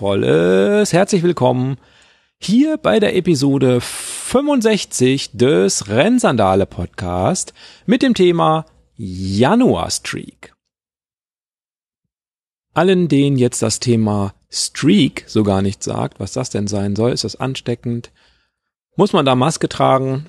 wundervolles 0.00 0.92
herzlich 0.92 1.22
willkommen 1.24 1.76
hier 2.38 2.76
bei 2.76 3.00
der 3.00 3.16
Episode 3.16 3.80
65 3.80 5.30
des 5.32 5.88
Rennsandale 5.88 6.66
Podcast 6.66 7.52
mit 7.84 8.02
dem 8.02 8.14
Thema 8.14 8.66
Januar 8.96 9.90
Streak. 9.90 10.54
Allen, 12.74 13.08
denen 13.08 13.38
jetzt 13.38 13.60
das 13.60 13.80
Thema 13.80 14.34
Streak 14.50 15.24
so 15.26 15.42
gar 15.42 15.62
nicht 15.62 15.82
sagt, 15.82 16.20
was 16.20 16.32
das 16.32 16.50
denn 16.50 16.68
sein 16.68 16.94
soll, 16.94 17.10
ist 17.10 17.24
das 17.24 17.36
ansteckend? 17.36 18.12
Muss 18.94 19.12
man 19.12 19.26
da 19.26 19.34
Maske 19.34 19.68
tragen? 19.68 20.26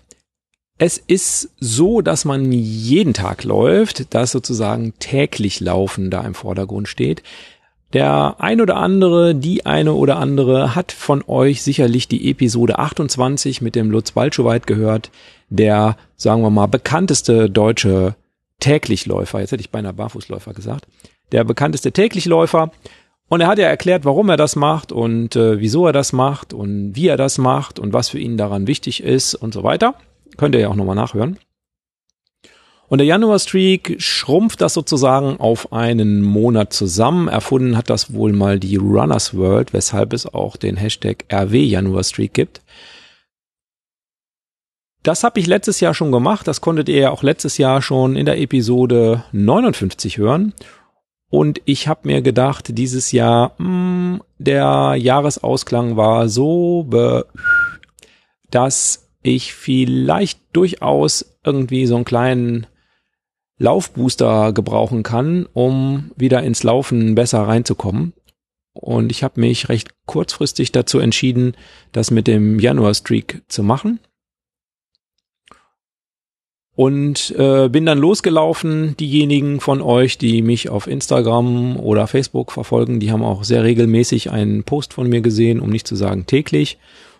Es 0.80 0.97
ist 0.97 1.52
so, 1.59 2.02
dass 2.02 2.25
man 2.25 2.52
jeden 2.52 3.13
Tag 3.13 3.44
läuft, 3.44 4.16
dass 4.16 4.31
sozusagen 4.31 4.94
täglich 4.97 5.59
Laufen 5.59 6.09
da 6.09 6.22
im 6.22 6.33
Vordergrund 6.33 6.88
steht. 6.88 7.22
Der 7.93 8.35
ein 8.38 8.61
oder 8.61 8.75
andere, 8.77 9.34
die 9.34 9.66
eine 9.66 9.93
oder 9.93 10.17
andere 10.17 10.75
hat 10.75 10.91
von 10.91 11.23
euch 11.25 11.63
sicherlich 11.63 12.07
die 12.07 12.30
Episode 12.30 12.77
28 12.77 13.61
mit 13.61 13.75
dem 13.75 13.89
Lutz 13.89 14.11
Balschowait 14.11 14.67
gehört, 14.67 15.09
der, 15.50 15.97
sagen 16.16 16.44
wir 16.44 16.52
mal, 16.52 16.67
bekannteste 16.67 17.49
deutsche 17.49 18.16
Täglichläufer, 18.59 19.39
jetzt 19.39 19.52
hätte 19.52 19.61
ich 19.61 19.72
beinahe 19.72 19.94
Barfußläufer 19.94 20.53
gesagt, 20.53 20.86
der 21.31 21.44
bekannteste 21.44 21.91
Täglichläufer. 21.91 22.72
Und 23.27 23.41
er 23.41 23.47
hat 23.47 23.59
ja 23.59 23.67
erklärt, 23.67 24.05
warum 24.05 24.30
er 24.30 24.38
das 24.38 24.55
macht 24.55 24.92
und 24.92 25.36
äh, 25.36 25.59
wieso 25.59 25.86
er 25.86 25.94
das 25.94 26.14
macht 26.14 26.52
und 26.52 26.95
wie 26.95 27.08
er 27.08 27.17
das 27.17 27.38
macht 27.38 27.77
und 27.77 27.94
was 27.94 28.09
für 28.09 28.17
ihn 28.17 28.38
daran 28.38 28.66
wichtig 28.66 29.03
ist 29.03 29.36
und 29.36 29.53
so 29.53 29.64
weiter. 29.64 29.94
Könnt 30.38 30.55
ihr 30.55 30.61
ja 30.61 30.69
auch 30.69 30.75
nochmal 30.75 30.95
nachhören. 30.95 31.38
Und 32.90 32.98
der 32.98 33.06
Januar-Streak 33.06 33.98
schrumpft 34.00 34.62
das 34.62 34.73
sozusagen 34.73 35.40
auf 35.40 35.72
einen 35.72 36.23
Monat 36.23 36.73
zusammen. 36.73 37.28
Erfunden 37.28 37.78
hat 37.78 37.92
das 37.92 38.14
wohl 38.14 38.34
mal 38.34 38.59
die 38.59 38.78
Runners 38.78 39.38
World, 39.38 39.73
weshalb 39.73 40.12
es 40.12 40.26
auch 40.26 40.58
den 40.58 40.76
Hashtag 40.76 41.26
RW 41.32 41.64
Januar-Streak 41.64 42.34
gibt. 42.34 42.62
Das 45.04 45.23
habe 45.23 45.40
ich 45.40 45.45
letztes 45.45 45.80
Jahr 45.80 45.94
schon 45.94 46.12
gemacht. 46.12 46.48
Das 46.48 46.62
konntet 46.62 46.90
ihr 46.90 46.98
ja 46.98 47.12
auch 47.12 47.22
letztes 47.22 47.60
Jahr 47.60 47.84
schon 47.84 48.16
in 48.16 48.26
der 48.26 48.40
Episode 48.40 49.23
59 49.34 50.17
hören. 50.17 50.54
Und 51.30 51.62
ich 51.66 51.88
habe 51.88 52.08
mir 52.08 52.23
gedacht, 52.23 52.76
dieses 52.76 53.12
Jahr, 53.12 53.54
mh, 53.60 53.66
hm, 53.67 54.23
der 54.40 54.95
Jahresausklang 54.98 55.95
war 55.95 56.28
so, 56.28 56.90
dass 58.50 59.10
ich 59.22 59.54
vielleicht 59.54 60.40
durchaus 60.54 61.38
irgendwie 61.44 61.86
so 61.86 61.95
einen 61.95 62.06
kleinen 62.06 62.67
Laufbooster 63.59 64.53
gebrauchen 64.53 65.03
kann, 65.03 65.45
um 65.53 66.11
wieder 66.15 66.41
ins 66.43 66.63
Laufen 66.63 67.13
besser 67.13 67.41
reinzukommen. 67.41 68.13
Und 68.73 69.11
ich 69.11 69.23
habe 69.23 69.39
mich 69.41 69.67
recht 69.67 69.89
kurzfristig 70.05 70.71
dazu 70.71 70.99
entschieden, 70.99 71.53
das 71.91 72.11
mit 72.11 72.27
dem 72.27 72.59
Januar-Streak 72.59 73.41
zu 73.49 73.61
machen. 73.61 73.99
Und 76.75 77.36
äh, 77.37 77.67
bin 77.67 77.86
dann 77.86 77.98
losgelaufen. 77.98 78.95
Diejenigen 78.98 79.59
von 79.59 79.81
euch, 79.81 80.17
die 80.17 80.42
mich 80.42 80.69
auf 80.69 80.87
Instagram 80.87 81.77
oder 81.77 82.08
Facebook 82.08 82.53
verfolgen, 82.53 83.02
die 83.02 83.11
haben 83.11 83.23
auch 83.23 83.43
sehr 83.43 83.65
regelmäßig 83.65 84.31
einen 84.31 84.64
Post 84.64 84.93
von 84.93 85.09
mir 85.09 85.19
gesehen, 85.19 85.59
um 85.59 85.71
nicht 85.71 85.86
zu 85.86 85.98
sagen 85.98 86.25
täglich, 86.25 86.77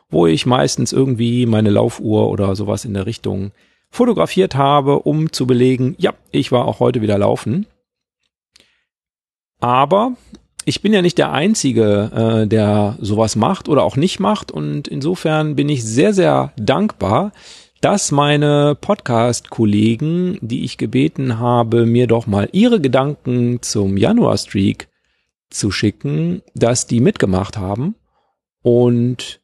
wo 0.10 0.28
ich 0.28 0.46
meistens 0.46 0.94
irgendwie 0.94 1.46
meine 1.46 1.72
Laufuhr 1.72 2.30
oder 2.30 2.56
sowas 2.56 2.86
in 2.86 2.94
der 2.94 3.06
Richtung 3.06 3.52
fotografiert 3.90 4.56
habe, 4.56 5.00
um 5.00 5.32
zu 5.32 5.48
belegen, 5.48 5.96
ja, 5.98 6.14
ich 6.32 6.52
war 6.52 6.66
auch 6.66 6.80
heute 6.80 7.02
wieder 7.02 7.18
laufen. 7.18 7.66
Aber 9.60 10.14
ich 10.66 10.82
bin 10.82 10.94
ja 10.94 11.02
nicht 11.02 11.18
der 11.18 11.32
Einzige, 11.32 12.12
äh, 12.44 12.48
der 12.48 12.98
sowas 13.00 13.36
macht 13.36 13.68
oder 13.68 13.84
auch 13.84 13.96
nicht 13.96 14.20
macht. 14.20 14.52
Und 14.52 14.88
insofern 14.88 15.56
bin 15.56 15.70
ich 15.70 15.84
sehr, 15.84 16.14
sehr 16.14 16.54
dankbar, 16.58 17.32
dass 17.82 18.12
meine 18.12 18.78
Podcast-Kollegen, 18.80 20.38
die 20.42 20.64
ich 20.64 20.78
gebeten 20.78 21.40
habe, 21.40 21.86
mir 21.86 22.08
doch 22.08 22.28
mal 22.28 22.50
ihre 22.52 22.82
Gedanken 22.82 23.62
zum 23.62 23.98
Januar-Streak 23.98 24.90
zu 25.50 25.72
schicken, 25.72 26.42
dass 26.54 26.88
die 26.88 27.00
mitgemacht 27.00 27.58
haben. 27.58 27.96
Und 28.62 29.40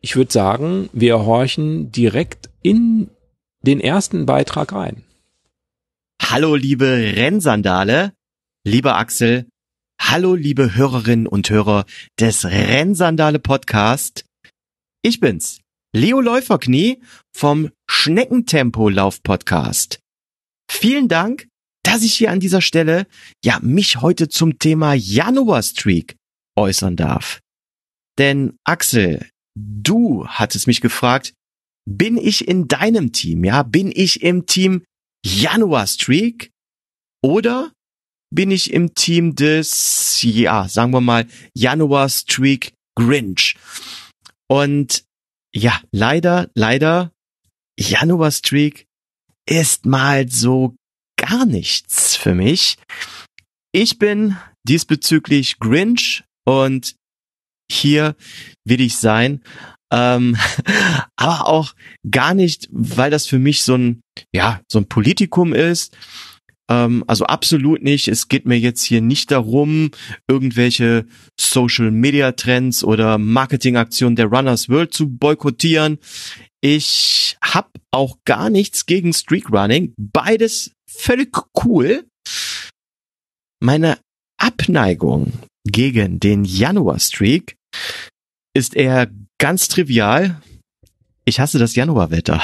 ich 0.00 0.16
würde 0.16 0.32
sagen, 0.32 0.88
wir 0.92 1.24
horchen 1.24 1.90
direkt 1.90 2.50
in 2.62 3.10
den 3.62 3.80
ersten 3.80 4.26
Beitrag 4.26 4.72
rein. 4.72 5.04
Hallo 6.22 6.54
liebe 6.54 6.86
Rennsandale, 6.86 8.14
lieber 8.64 8.96
Axel, 8.96 9.48
hallo 10.00 10.34
liebe 10.34 10.74
Hörerinnen 10.74 11.26
und 11.26 11.50
Hörer 11.50 11.84
des 12.18 12.44
Rennsandale 12.44 13.38
Podcast. 13.38 14.24
Ich 15.02 15.20
bin's, 15.20 15.60
Leo 15.94 16.20
Läuferknie 16.20 17.02
vom 17.34 17.70
Schneckentempo 17.88 18.88
Lauf 18.88 19.22
Podcast. 19.22 20.00
Vielen 20.70 21.08
Dank, 21.08 21.48
dass 21.82 22.02
ich 22.02 22.14
hier 22.14 22.30
an 22.30 22.40
dieser 22.40 22.60
Stelle 22.60 23.06
ja 23.44 23.58
mich 23.60 24.00
heute 24.00 24.28
zum 24.28 24.58
Thema 24.58 24.94
Januar 24.94 25.62
Streak 25.62 26.16
äußern 26.56 26.96
darf. 26.96 27.40
Denn 28.18 28.56
Axel, 28.64 29.26
du 29.56 30.26
hattest 30.28 30.66
mich 30.66 30.80
gefragt, 30.80 31.34
bin 31.88 32.16
ich 32.16 32.46
in 32.46 32.68
deinem 32.68 33.12
Team? 33.12 33.44
Ja, 33.44 33.62
bin 33.62 33.92
ich 33.94 34.22
im 34.22 34.46
Team 34.46 34.84
Januar 35.24 35.86
Streak 35.86 36.50
oder 37.22 37.72
bin 38.32 38.50
ich 38.50 38.72
im 38.72 38.94
Team 38.94 39.34
des, 39.34 40.22
ja, 40.22 40.68
sagen 40.68 40.92
wir 40.92 41.00
mal, 41.00 41.26
Januar 41.54 42.08
Streak 42.08 42.72
Grinch? 42.96 43.56
Und 44.48 45.04
ja, 45.54 45.80
leider, 45.90 46.50
leider, 46.54 47.12
Januar 47.78 48.30
Streak 48.30 48.86
ist 49.48 49.86
mal 49.86 50.28
so 50.28 50.76
gar 51.16 51.44
nichts 51.44 52.16
für 52.16 52.34
mich. 52.34 52.76
Ich 53.72 53.98
bin 53.98 54.36
diesbezüglich 54.66 55.58
Grinch 55.58 56.24
und 56.44 56.96
hier 57.70 58.16
will 58.64 58.80
ich 58.80 58.96
sein. 58.96 59.42
Ähm, 59.92 60.36
aber 61.16 61.46
auch 61.46 61.74
gar 62.10 62.34
nicht, 62.34 62.68
weil 62.70 63.10
das 63.10 63.26
für 63.26 63.38
mich 63.38 63.62
so 63.62 63.74
ein, 63.74 64.00
ja, 64.32 64.60
so 64.70 64.78
ein 64.78 64.88
Politikum 64.88 65.52
ist. 65.52 65.96
Ähm, 66.70 67.04
also 67.06 67.26
absolut 67.26 67.82
nicht. 67.82 68.08
Es 68.08 68.28
geht 68.28 68.46
mir 68.46 68.58
jetzt 68.58 68.84
hier 68.84 69.00
nicht 69.00 69.30
darum, 69.30 69.90
irgendwelche 70.28 71.06
Social 71.38 71.90
Media 71.90 72.32
Trends 72.32 72.84
oder 72.84 73.18
Marketingaktionen 73.18 74.16
der 74.16 74.26
Runners 74.26 74.68
World 74.68 74.94
zu 74.94 75.08
boykottieren. 75.08 75.98
Ich 76.62 77.36
hab 77.42 77.70
auch 77.90 78.18
gar 78.24 78.50
nichts 78.50 78.86
gegen 78.86 79.12
Streak 79.12 79.50
Running. 79.50 79.94
Beides 79.96 80.72
völlig 80.88 81.36
cool. 81.64 82.06
Meine 83.62 83.98
Abneigung 84.38 85.32
gegen 85.66 86.20
den 86.20 86.44
Januar 86.44 86.98
Streak 87.00 87.56
ist 88.54 88.74
eher 88.74 89.10
ganz 89.40 89.66
trivial. 89.66 90.40
Ich 91.24 91.40
hasse 91.40 91.58
das 91.58 91.74
Januarwetter. 91.74 92.40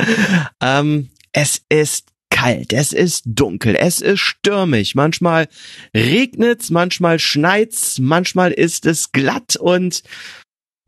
ähm, 0.62 1.10
es 1.32 1.62
ist 1.68 2.08
kalt, 2.30 2.72
es 2.72 2.92
ist 2.92 3.24
dunkel, 3.26 3.74
es 3.74 4.00
ist 4.00 4.20
stürmig, 4.20 4.94
manchmal 4.94 5.48
regnet's, 5.94 6.70
manchmal 6.70 7.18
schneit's, 7.18 7.98
manchmal 7.98 8.52
ist 8.52 8.86
es 8.86 9.12
glatt 9.12 9.56
und 9.56 10.02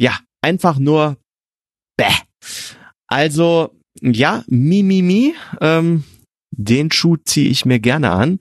ja, 0.00 0.18
einfach 0.42 0.78
nur 0.78 1.18
bäh. 1.96 2.06
Also, 3.08 3.76
ja, 4.00 4.44
mi, 4.46 4.82
mi, 4.82 5.02
mi, 5.02 5.34
ähm, 5.60 6.04
den 6.56 6.92
Schuh 6.92 7.16
ziehe 7.16 7.50
ich 7.50 7.64
mir 7.64 7.80
gerne 7.80 8.10
an. 8.12 8.38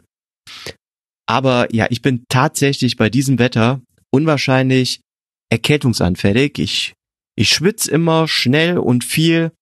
Aber 1.28 1.74
ja, 1.74 1.88
ich 1.90 2.02
bin 2.02 2.26
tatsächlich 2.30 2.96
bei 2.96 3.10
diesem 3.10 3.40
Wetter 3.40 3.82
unwahrscheinlich 4.12 5.02
erkältungsanfällig. 5.52 6.60
Ich, 6.60 6.94
ich 7.40 7.50
schwitze 7.50 7.90
immer 7.90 8.28
schnell 8.28 8.78
und 8.78 9.06
viel. 9.06 9.54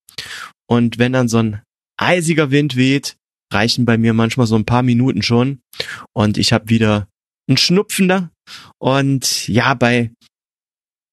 Und 0.67 0.97
wenn 0.97 1.13
dann 1.13 1.27
so 1.27 1.37
ein 1.37 1.61
eisiger 1.95 2.49
Wind 2.49 2.75
weht, 2.75 3.17
reichen 3.53 3.85
bei 3.85 3.99
mir 3.99 4.13
manchmal 4.13 4.47
so 4.47 4.55
ein 4.55 4.65
paar 4.65 4.81
Minuten 4.81 5.21
schon. 5.21 5.59
Und 6.11 6.39
ich 6.39 6.53
habe 6.53 6.69
wieder 6.69 7.07
einen 7.47 7.57
Schnupfen 7.57 8.07
da. 8.07 8.31
Und 8.79 9.47
ja, 9.47 9.75
bei, 9.75 10.11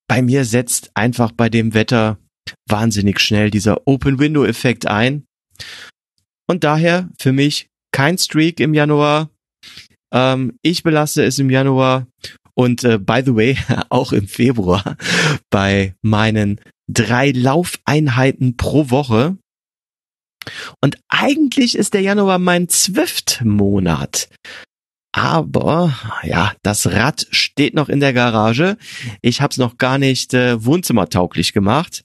bei 0.08 0.22
mir 0.22 0.46
setzt 0.46 0.90
einfach 0.94 1.32
bei 1.32 1.50
dem 1.50 1.74
Wetter 1.74 2.18
wahnsinnig 2.66 3.20
schnell 3.20 3.50
dieser 3.50 3.86
Open 3.86 4.18
Window 4.18 4.44
Effekt 4.46 4.86
ein. 4.86 5.26
Und 6.48 6.64
daher 6.64 7.10
für 7.20 7.32
mich 7.32 7.68
kein 7.92 8.16
Streak 8.16 8.58
im 8.60 8.72
Januar. 8.72 9.28
Ähm, 10.14 10.56
ich 10.62 10.82
belasse 10.82 11.24
es 11.24 11.38
im 11.38 11.50
Januar 11.50 12.06
und 12.54 12.84
äh, 12.84 12.98
by 12.98 13.22
the 13.24 13.34
way, 13.34 13.56
auch 13.88 14.12
im 14.12 14.28
Februar 14.28 14.96
bei 15.50 15.94
meinen 16.02 16.60
drei 16.88 17.30
Laufeinheiten 17.30 18.56
pro 18.56 18.90
Woche. 18.90 19.36
Und 20.82 20.98
eigentlich 21.08 21.74
ist 21.74 21.94
der 21.94 22.02
Januar 22.02 22.38
mein 22.38 22.68
Zwift-Monat. 22.68 24.28
Aber 25.12 25.96
ja, 26.24 26.52
das 26.62 26.86
Rad 26.88 27.26
steht 27.30 27.74
noch 27.74 27.88
in 27.88 28.00
der 28.00 28.12
Garage. 28.12 28.76
Ich 29.22 29.40
habe 29.40 29.52
es 29.52 29.58
noch 29.58 29.78
gar 29.78 29.96
nicht 29.96 30.34
äh, 30.34 30.62
wohnzimmertauglich 30.64 31.52
gemacht. 31.52 32.04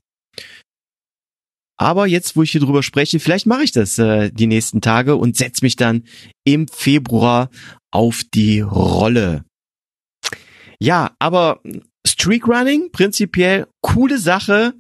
Aber 1.76 2.08
jetzt, 2.08 2.36
wo 2.36 2.44
ich 2.44 2.52
hier 2.52 2.62
drüber 2.62 2.84
spreche, 2.84 3.20
vielleicht 3.20 3.46
mache 3.46 3.64
ich 3.64 3.72
das 3.72 3.98
äh, 3.98 4.32
die 4.32 4.48
nächsten 4.48 4.82
Tage 4.82 5.16
und 5.16 5.38
setze 5.38 5.66
mich 5.66 5.76
dann 5.76 6.04
im 6.46 6.68
Februar 6.68 7.50
auf 7.92 8.24
die 8.34 8.62
Rolle. 8.62 9.44
Ja, 10.82 11.16
aber 11.20 11.62
Streakrunning, 12.08 12.92
prinzipiell 12.92 13.68
coole 13.82 14.18
Sache, 14.18 14.74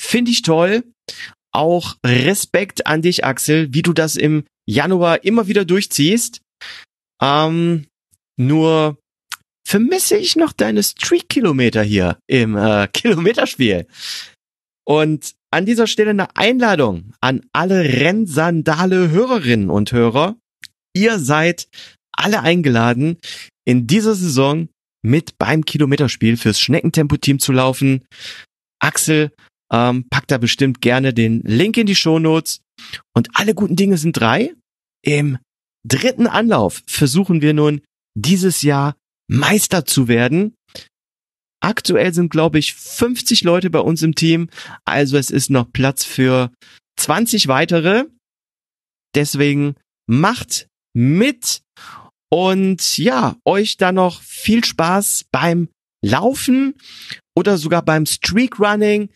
finde 0.00 0.30
ich 0.30 0.42
toll. 0.42 0.84
Auch 1.52 1.96
Respekt 2.04 2.86
an 2.86 3.02
dich, 3.02 3.24
Axel, 3.24 3.72
wie 3.74 3.82
du 3.82 3.92
das 3.92 4.16
im 4.16 4.44
Januar 4.66 5.24
immer 5.24 5.48
wieder 5.48 5.64
durchziehst. 5.64 6.40
Ähm, 7.22 7.86
nur 8.38 8.98
vermisse 9.66 10.16
ich 10.16 10.36
noch 10.36 10.52
deine 10.52 10.82
Streak-Kilometer 10.82 11.82
hier 11.82 12.18
im 12.26 12.56
äh, 12.56 12.88
Kilometerspiel. 12.92 13.86
Und 14.84 15.34
an 15.50 15.66
dieser 15.66 15.86
Stelle 15.86 16.10
eine 16.10 16.34
Einladung 16.36 17.12
an 17.20 17.42
alle 17.52 17.84
Rennsandale-Hörerinnen 17.84 19.70
und 19.70 19.92
Hörer. 19.92 20.36
Ihr 20.94 21.18
seid 21.18 21.68
alle 22.12 22.40
eingeladen, 22.40 23.18
in 23.64 23.86
dieser 23.86 24.14
Saison 24.14 24.68
mit 25.02 25.38
beim 25.38 25.64
Kilometerspiel 25.64 26.36
fürs 26.36 26.60
Schneckentempo-Team 26.60 27.38
zu 27.38 27.52
laufen. 27.52 28.04
Axel 28.80 29.32
ähm, 29.72 30.08
packt 30.08 30.30
da 30.30 30.38
bestimmt 30.38 30.80
gerne 30.80 31.12
den 31.12 31.40
Link 31.42 31.76
in 31.76 31.86
die 31.86 31.96
Shownotes. 31.96 32.60
Und 33.14 33.28
alle 33.34 33.54
guten 33.54 33.76
Dinge 33.76 33.98
sind 33.98 34.12
drei. 34.12 34.54
Im 35.04 35.38
dritten 35.86 36.26
Anlauf 36.26 36.82
versuchen 36.86 37.42
wir 37.42 37.54
nun 37.54 37.80
dieses 38.14 38.62
Jahr 38.62 38.96
Meister 39.28 39.84
zu 39.84 40.08
werden. 40.08 40.54
Aktuell 41.60 42.12
sind, 42.12 42.30
glaube 42.30 42.58
ich, 42.58 42.74
50 42.74 43.44
Leute 43.44 43.70
bei 43.70 43.78
uns 43.78 44.02
im 44.02 44.14
Team. 44.14 44.50
Also 44.84 45.16
es 45.16 45.30
ist 45.30 45.48
noch 45.48 45.72
Platz 45.72 46.04
für 46.04 46.52
20 46.98 47.48
weitere. 47.48 48.04
Deswegen 49.14 49.76
macht 50.08 50.66
mit 50.94 51.62
und 52.32 52.96
ja, 52.96 53.36
euch 53.44 53.76
dann 53.76 53.96
noch 53.96 54.22
viel 54.22 54.64
Spaß 54.64 55.26
beim 55.30 55.68
Laufen 56.02 56.74
oder 57.36 57.58
sogar 57.58 57.82
beim 57.82 58.06
Streakrunning 58.06 59.10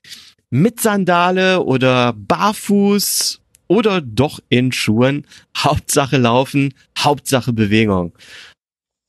mit 0.50 0.80
Sandale 0.80 1.62
oder 1.62 2.12
barfuß 2.12 3.40
oder 3.68 4.02
doch 4.02 4.40
in 4.50 4.70
Schuhen. 4.70 5.26
Hauptsache 5.56 6.18
laufen, 6.18 6.74
Hauptsache 6.98 7.54
Bewegung. 7.54 8.12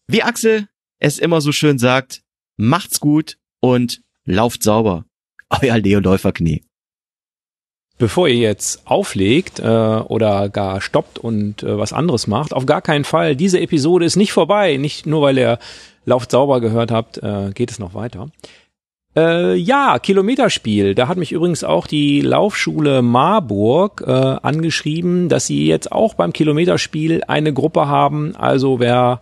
Wie 0.08 0.24
Axel 0.24 0.70
es 1.00 1.20
immer 1.20 1.42
so 1.42 1.52
schön 1.52 1.78
sagt, 1.78 2.22
macht's 2.56 3.02
gut 3.02 3.38
und 3.60 4.02
lauft 4.24 4.64
sauber. 4.64 5.04
Euer 5.50 5.80
Leo 5.80 6.00
Läuferknie. 6.00 6.64
Bevor 7.98 8.28
ihr 8.28 8.36
jetzt 8.36 8.82
auflegt 8.86 9.60
äh, 9.60 9.64
oder 9.64 10.50
gar 10.50 10.82
stoppt 10.82 11.18
und 11.18 11.64
äh, 11.64 11.78
was 11.78 11.94
anderes 11.94 12.28
macht, 12.28 12.54
auf 12.54 12.68
gar 12.68 12.82
keinen 12.82 13.06
Fall. 13.06 13.36
Diese 13.36 13.60
Episode 13.60 14.06
ist 14.06 14.18
nicht 14.18 14.34
vorbei. 14.34 14.78
Nicht 14.78 15.08
nur, 15.08 15.24
weil 15.24 15.38
ihr 15.38 15.58
Lauft 16.06 16.32
sauber 16.32 16.62
gehört 16.62 16.92
habt, 16.92 17.18
äh, 17.18 17.52
geht 17.54 17.72
es 17.72 17.80
noch 17.80 17.94
weiter. 17.96 18.30
Äh, 19.18 19.56
ja, 19.56 19.98
Kilometerspiel. 19.98 20.94
Da 20.94 21.08
hat 21.08 21.18
mich 21.18 21.32
übrigens 21.32 21.64
auch 21.64 21.88
die 21.88 22.22
Laufschule 22.22 23.02
Marburg 23.02 24.04
äh, 24.06 24.12
angeschrieben, 24.12 25.28
dass 25.28 25.48
sie 25.48 25.66
jetzt 25.66 25.92
auch 25.92 26.14
beim 26.14 26.34
Kilometerspiel 26.34 27.24
eine 27.28 27.52
Gruppe 27.52 27.88
haben. 27.88 28.36
Also 28.36 28.80
wer 28.80 29.20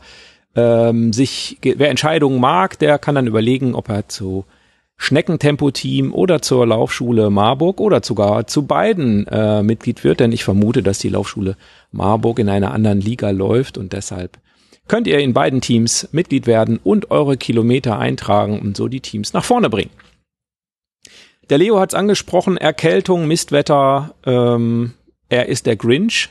ähm, 0.54 1.13
sich, 1.13 1.60
wer 1.62 1.89
Entscheidungen 1.89 2.42
mag, 2.42 2.78
der 2.80 3.00
kann 3.00 3.16
dann 3.16 3.28
überlegen, 3.28 3.74
ob 3.74 3.88
er 3.88 4.10
zu 4.10 4.44
Schneckentempo-Team 4.97 6.13
oder 6.13 6.42
zur 6.42 6.65
Laufschule 6.65 7.30
Marburg 7.30 7.80
oder 7.80 8.01
sogar 8.03 8.47
zu 8.47 8.65
beiden 8.65 9.27
äh, 9.27 9.62
Mitglied 9.62 10.03
wird, 10.03 10.19
denn 10.19 10.31
ich 10.31 10.44
vermute, 10.44 10.81
dass 10.83 11.00
die 11.00 11.09
Laufschule 11.09 11.57
Marburg 11.92 12.39
in 12.39 12.50
einer 12.50 12.71
anderen 12.71 13.01
Liga 13.01 13.30
läuft 13.30 13.77
und 13.77 13.94
deshalb 13.94 14.39
könnt 14.88 15.07
ihr 15.07 15.19
in 15.19 15.33
beiden 15.33 15.62
Teams 15.62 16.09
Mitglied 16.12 16.47
werden 16.47 16.80
und 16.83 17.12
eure 17.12 17.38
Kilometer 17.38 18.00
eintragen 18.00 18.59
und 18.59 18.77
so 18.77 18.88
die 18.88 19.01
Teams 19.01 19.33
nach 19.33 19.44
vorne 19.44 19.69
bringen. 19.69 19.92
Der 21.50 21.57
Leo 21.57 21.80
hat 21.80 21.92
es 21.92 21.95
angesprochen, 21.95 22.57
Erkältung, 22.57 23.27
Mistwetter, 23.27 24.15
ähm, 24.25 24.94
er 25.30 25.47
ist 25.47 25.65
der 25.65 25.75
Grinch. 25.75 26.30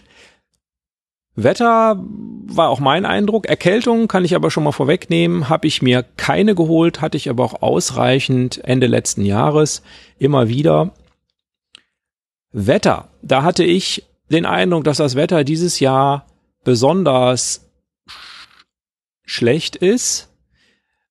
Wetter 1.36 2.02
war 2.46 2.68
auch 2.68 2.80
mein 2.80 3.04
Eindruck. 3.04 3.46
Erkältung 3.46 4.06
kann 4.06 4.24
ich 4.24 4.36
aber 4.36 4.50
schon 4.50 4.64
mal 4.64 4.72
vorwegnehmen. 4.72 5.48
Habe 5.48 5.66
ich 5.66 5.82
mir 5.82 6.04
keine 6.16 6.54
geholt, 6.54 7.00
hatte 7.00 7.16
ich 7.16 7.28
aber 7.28 7.44
auch 7.44 7.62
ausreichend 7.62 8.62
Ende 8.64 8.86
letzten 8.86 9.24
Jahres 9.24 9.82
immer 10.18 10.48
wieder. 10.48 10.92
Wetter. 12.52 13.08
Da 13.22 13.42
hatte 13.42 13.64
ich 13.64 14.04
den 14.30 14.46
Eindruck, 14.46 14.84
dass 14.84 14.98
das 14.98 15.16
Wetter 15.16 15.42
dieses 15.42 15.80
Jahr 15.80 16.26
besonders 16.62 17.68
schlecht 19.24 19.74
ist. 19.74 20.28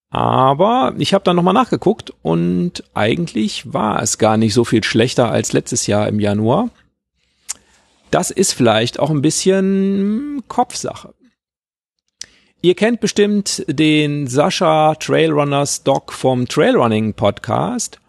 Aber 0.10 0.94
ich 1.00 1.14
habe 1.14 1.24
dann 1.24 1.36
nochmal 1.36 1.56
nachgeguckt 1.56 2.14
und 2.22 2.84
eigentlich 2.94 3.74
war 3.74 4.02
es 4.02 4.20
gar 4.20 4.38
nicht 4.38 4.54
so 4.54 4.64
viel 4.64 4.84
schlechter 4.84 5.32
als 5.32 5.54
letztes 5.54 5.88
Jahr 5.88 6.08
im 6.08 6.20
Januar. 6.20 6.70
Das 8.14 8.30
ist 8.30 8.54
vielleicht 8.54 9.00
auch 9.00 9.10
ein 9.10 9.24
bisschen 9.24 10.44
Kopfsache. 10.48 11.16
Ihr 12.62 12.76
kennt 12.76 13.00
bestimmt 13.00 13.66
den 13.68 14.28
Sascha 14.28 14.94
Trailrunners 14.94 15.82
Doc 15.82 16.14
vom 16.14 16.48
Trailrunning 16.48 17.16
Podcast. 17.16 18.00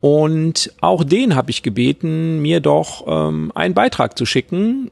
Und 0.00 0.74
auch 0.80 1.04
den 1.04 1.36
habe 1.36 1.52
ich 1.52 1.62
gebeten, 1.62 2.42
mir 2.42 2.58
doch 2.58 3.04
ähm, 3.06 3.52
einen 3.54 3.74
Beitrag 3.74 4.18
zu 4.18 4.26
schicken. 4.26 4.90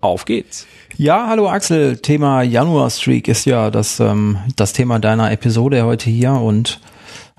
Auf 0.00 0.24
geht's. 0.24 0.66
Ja, 0.96 1.28
hallo 1.28 1.48
Axel. 1.48 1.98
Thema 1.98 2.42
Januar 2.42 2.90
Streak 2.90 3.28
ist 3.28 3.44
ja 3.44 3.70
das, 3.70 4.00
ähm, 4.00 4.38
das 4.56 4.72
Thema 4.72 4.98
deiner 4.98 5.30
Episode 5.30 5.84
heute 5.84 6.10
hier 6.10 6.32
und 6.32 6.80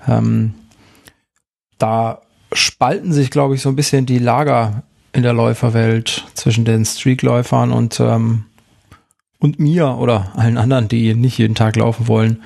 ähm, 0.08 0.54
da 1.76 2.22
spalten 2.54 3.12
sich, 3.12 3.30
glaube 3.30 3.56
ich, 3.56 3.60
so 3.60 3.68
ein 3.68 3.76
bisschen 3.76 4.06
die 4.06 4.18
Lager 4.18 4.84
in 5.16 5.22
der 5.22 5.32
Läuferwelt 5.32 6.24
zwischen 6.34 6.66
den 6.66 6.84
Streakläufern 6.84 7.72
und 7.72 7.98
ähm, 8.00 8.44
und 9.38 9.58
mir 9.58 9.96
oder 9.98 10.32
allen 10.36 10.58
anderen, 10.58 10.88
die 10.88 11.14
nicht 11.14 11.38
jeden 11.38 11.54
Tag 11.54 11.76
laufen 11.76 12.06
wollen. 12.06 12.42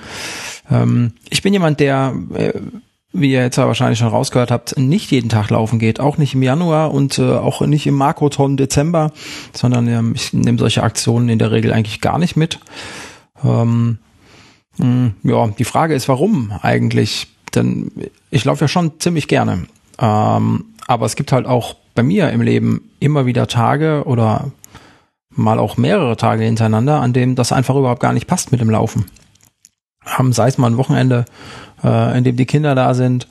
Ähm, 0.70 1.12
ich 1.30 1.42
bin 1.42 1.52
jemand, 1.52 1.80
der, 1.80 2.14
äh, 2.34 2.52
wie 3.12 3.32
ihr 3.32 3.42
jetzt 3.42 3.58
wahrscheinlich 3.58 3.98
schon 3.98 4.08
rausgehört 4.08 4.52
habt, 4.52 4.78
nicht 4.78 5.10
jeden 5.10 5.28
Tag 5.28 5.50
laufen 5.50 5.80
geht, 5.80 5.98
auch 5.98 6.16
nicht 6.16 6.34
im 6.34 6.42
Januar 6.42 6.94
und 6.94 7.18
äh, 7.18 7.32
auch 7.32 7.60
nicht 7.62 7.88
im 7.88 7.94
Makroton 7.94 8.56
Dezember, 8.56 9.12
sondern 9.52 9.88
ähm, 9.88 10.12
ich 10.14 10.32
nehme 10.32 10.58
solche 10.58 10.84
Aktionen 10.84 11.28
in 11.28 11.40
der 11.40 11.50
Regel 11.50 11.72
eigentlich 11.72 12.00
gar 12.00 12.18
nicht 12.18 12.36
mit. 12.36 12.60
Ähm, 13.44 13.98
hm, 14.78 15.14
ja, 15.24 15.48
die 15.48 15.64
Frage 15.64 15.94
ist, 15.94 16.08
warum 16.08 16.52
eigentlich? 16.62 17.26
Denn 17.54 17.90
ich 18.30 18.44
laufe 18.44 18.64
ja 18.64 18.68
schon 18.68 19.00
ziemlich 19.00 19.26
gerne. 19.26 19.66
Ähm, 19.98 20.66
aber 20.86 21.06
es 21.06 21.16
gibt 21.16 21.32
halt 21.32 21.46
auch 21.46 21.76
bei 22.00 22.04
mir 22.04 22.30
im 22.30 22.40
Leben 22.40 22.90
immer 22.98 23.26
wieder 23.26 23.46
Tage 23.46 24.04
oder 24.06 24.52
mal 25.28 25.58
auch 25.58 25.76
mehrere 25.76 26.16
Tage 26.16 26.44
hintereinander, 26.44 26.98
an 26.98 27.12
dem 27.12 27.34
das 27.34 27.52
einfach 27.52 27.76
überhaupt 27.76 28.00
gar 28.00 28.14
nicht 28.14 28.26
passt 28.26 28.52
mit 28.52 28.62
dem 28.62 28.70
Laufen. 28.70 29.04
Haben 30.02 30.32
sei 30.32 30.48
es 30.48 30.56
mal 30.56 30.68
ein 30.68 30.78
Wochenende, 30.78 31.26
äh, 31.84 32.16
in 32.16 32.24
dem 32.24 32.36
die 32.36 32.46
Kinder 32.46 32.74
da 32.74 32.94
sind, 32.94 33.28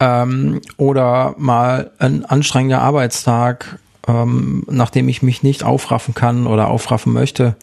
ähm, 0.00 0.60
oder 0.78 1.36
mal 1.38 1.92
ein 2.00 2.24
anstrengender 2.24 2.82
Arbeitstag, 2.82 3.78
ähm, 4.08 4.64
nachdem 4.68 5.08
ich 5.08 5.22
mich 5.22 5.44
nicht 5.44 5.62
aufraffen 5.62 6.12
kann 6.12 6.48
oder 6.48 6.70
aufraffen 6.70 7.12
möchte. 7.12 7.54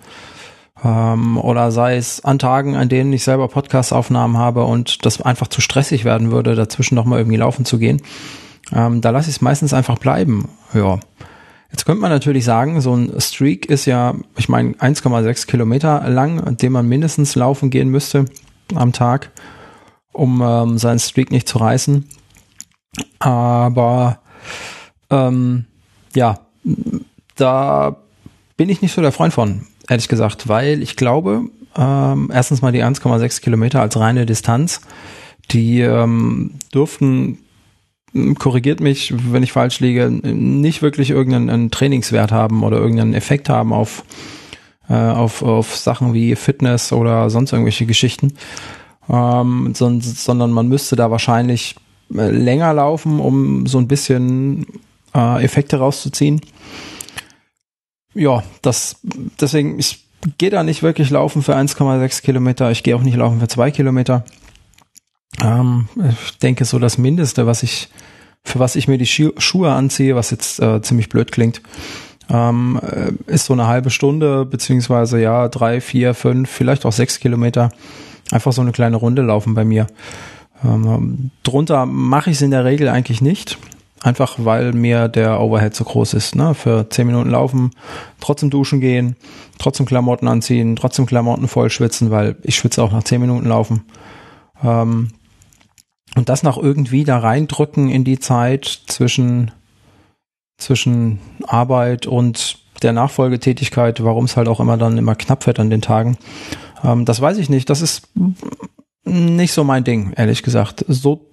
Ähm, 0.81 1.37
oder 1.37 1.73
sei 1.73 1.97
es 1.97 2.23
an 2.23 2.39
Tagen, 2.39 2.77
an 2.77 2.87
denen 2.87 3.11
ich 3.11 3.25
selber 3.25 3.49
Podcast-Aufnahmen 3.49 4.37
habe 4.37 4.63
und 4.63 5.05
das 5.05 5.21
einfach 5.21 5.49
zu 5.49 5.59
stressig 5.59 6.05
werden 6.05 6.31
würde, 6.31 6.55
dazwischen 6.55 6.95
nochmal 6.95 7.19
irgendwie 7.19 7.39
laufen 7.39 7.65
zu 7.65 7.77
gehen. 7.77 8.01
Ähm, 8.73 9.01
da 9.01 9.09
lasse 9.09 9.29
ich 9.29 9.37
es 9.37 9.41
meistens 9.41 9.73
einfach 9.73 9.97
bleiben. 9.97 10.49
Ja. 10.73 10.99
Jetzt 11.71 11.85
könnte 11.85 12.01
man 12.01 12.11
natürlich 12.11 12.45
sagen, 12.45 12.81
so 12.81 12.95
ein 12.95 13.13
Streak 13.19 13.67
ist 13.67 13.85
ja, 13.85 14.15
ich 14.37 14.49
meine, 14.49 14.71
1,6 14.73 15.45
Kilometer 15.45 16.07
lang, 16.09 16.57
den 16.57 16.71
man 16.71 16.87
mindestens 16.87 17.35
laufen 17.35 17.69
gehen 17.69 17.89
müsste 17.89 18.25
am 18.73 18.91
Tag, 18.91 19.31
um 20.11 20.41
ähm, 20.41 20.77
seinen 20.79 20.99
Streak 20.99 21.31
nicht 21.31 21.47
zu 21.47 21.59
reißen. 21.59 22.05
Aber 23.19 24.19
ähm, 25.11 25.65
ja, 26.15 26.39
da 27.35 27.97
bin 28.57 28.69
ich 28.69 28.81
nicht 28.81 28.93
so 28.93 29.01
der 29.01 29.11
Freund 29.11 29.33
von, 29.33 29.67
ehrlich 29.87 30.07
gesagt, 30.07 30.47
weil 30.47 30.81
ich 30.81 30.95
glaube, 30.95 31.43
ähm, 31.77 32.31
erstens 32.33 32.61
mal 32.61 32.71
die 32.71 32.83
1,6 32.83 33.41
Kilometer 33.41 33.81
als 33.81 33.97
reine 33.99 34.25
Distanz, 34.25 34.81
die 35.51 35.81
ähm, 35.81 36.55
dürften 36.73 37.37
korrigiert 38.37 38.79
mich, 38.79 39.13
wenn 39.31 39.43
ich 39.43 39.51
falsch 39.51 39.79
liege, 39.79 40.09
nicht 40.09 40.81
wirklich 40.81 41.09
irgendeinen 41.09 41.71
Trainingswert 41.71 42.31
haben 42.31 42.63
oder 42.63 42.77
irgendeinen 42.77 43.13
Effekt 43.13 43.49
haben 43.49 43.73
auf 43.73 44.03
äh, 44.89 44.93
auf, 44.93 45.43
auf 45.43 45.75
Sachen 45.75 46.13
wie 46.13 46.35
Fitness 46.35 46.91
oder 46.91 47.29
sonst 47.29 47.53
irgendwelche 47.53 47.85
Geschichten, 47.85 48.33
ähm, 49.07 49.73
son 49.75 50.01
sondern 50.01 50.51
man 50.51 50.67
müsste 50.67 50.95
da 50.95 51.11
wahrscheinlich 51.11 51.75
äh, 52.13 52.29
länger 52.31 52.73
laufen, 52.73 53.19
um 53.19 53.67
so 53.67 53.77
ein 53.77 53.87
bisschen 53.87 54.65
äh, 55.13 55.43
Effekte 55.43 55.77
rauszuziehen. 55.77 56.41
Ja, 58.15 58.43
das 58.63 58.99
deswegen 59.39 59.77
ich 59.77 60.05
gehe 60.37 60.49
da 60.49 60.63
nicht 60.63 60.83
wirklich 60.83 61.11
laufen 61.11 61.43
für 61.43 61.55
1,6 61.55 62.23
Kilometer. 62.23 62.71
Ich 62.71 62.83
gehe 62.83 62.95
auch 62.95 63.03
nicht 63.03 63.15
laufen 63.15 63.39
für 63.39 63.47
zwei 63.47 63.71
Kilometer. 63.71 64.25
Ähm, 65.41 65.87
ich 66.11 66.37
denke 66.39 66.65
so 66.65 66.79
das 66.79 66.97
Mindeste, 66.97 67.45
was 67.45 67.63
ich 67.63 67.89
für 68.43 68.59
was 68.59 68.75
ich 68.75 68.87
mir 68.87 68.97
die 68.97 69.05
Schu 69.05 69.31
Schuhe 69.37 69.71
anziehe, 69.71 70.15
was 70.15 70.31
jetzt 70.31 70.59
äh, 70.59 70.81
ziemlich 70.81 71.09
blöd 71.09 71.31
klingt, 71.31 71.61
ähm, 72.29 72.79
äh, 72.81 73.11
ist 73.31 73.45
so 73.45 73.53
eine 73.53 73.67
halbe 73.67 73.89
Stunde 73.89 74.45
beziehungsweise 74.45 75.19
ja 75.19 75.47
drei, 75.47 75.81
vier, 75.81 76.13
fünf, 76.13 76.49
vielleicht 76.49 76.85
auch 76.85 76.91
sechs 76.91 77.19
Kilometer. 77.19 77.71
Einfach 78.31 78.53
so 78.53 78.61
eine 78.61 78.71
kleine 78.71 78.97
Runde 78.97 79.23
laufen 79.23 79.55
bei 79.55 79.65
mir. 79.65 79.87
Ähm, 80.63 81.31
drunter 81.43 81.85
mache 81.85 82.29
ich 82.29 82.37
es 82.37 82.41
in 82.41 82.51
der 82.51 82.65
Regel 82.65 82.89
eigentlich 82.89 83.21
nicht. 83.21 83.57
Einfach 84.01 84.35
weil 84.37 84.71
mir 84.71 85.09
der 85.09 85.41
Overhead 85.41 85.75
zu 85.75 85.83
groß 85.83 86.13
ist. 86.13 86.35
Ne? 86.35 86.53
Für 86.53 86.89
zehn 86.89 87.07
Minuten 87.07 87.31
laufen, 87.31 87.71
trotzdem 88.21 88.49
duschen 88.49 88.79
gehen, 88.79 89.17
trotzdem 89.57 89.85
Klamotten 89.85 90.27
anziehen, 90.27 90.77
trotzdem 90.77 91.05
Klamotten 91.05 91.49
voll 91.49 91.69
schwitzen, 91.69 92.09
weil 92.09 92.37
ich 92.43 92.55
schwitze 92.55 92.81
auch 92.81 92.93
nach 92.93 93.03
zehn 93.03 93.19
Minuten 93.19 93.47
laufen. 93.47 93.83
Ähm, 94.63 95.09
und 96.15 96.29
das 96.29 96.43
noch 96.43 96.57
irgendwie 96.57 97.03
da 97.03 97.19
reindrücken 97.19 97.89
in 97.89 98.03
die 98.03 98.19
Zeit 98.19 98.65
zwischen, 98.87 99.51
zwischen 100.57 101.19
Arbeit 101.47 102.07
und 102.07 102.57
der 102.81 102.93
Nachfolgetätigkeit, 102.93 104.03
warum 104.03 104.25
es 104.25 104.37
halt 104.37 104.47
auch 104.47 104.59
immer 104.59 104.77
dann 104.77 104.97
immer 104.97 105.15
knapp 105.15 105.45
wird 105.45 105.59
an 105.59 105.69
den 105.69 105.81
Tagen. 105.81 106.17
Ähm, 106.83 107.05
das 107.05 107.21
weiß 107.21 107.37
ich 107.37 107.49
nicht. 107.49 107.69
Das 107.69 107.81
ist 107.81 108.09
nicht 109.03 109.53
so 109.53 109.63
mein 109.63 109.83
Ding, 109.83 110.13
ehrlich 110.15 110.43
gesagt. 110.43 110.85
So 110.87 111.29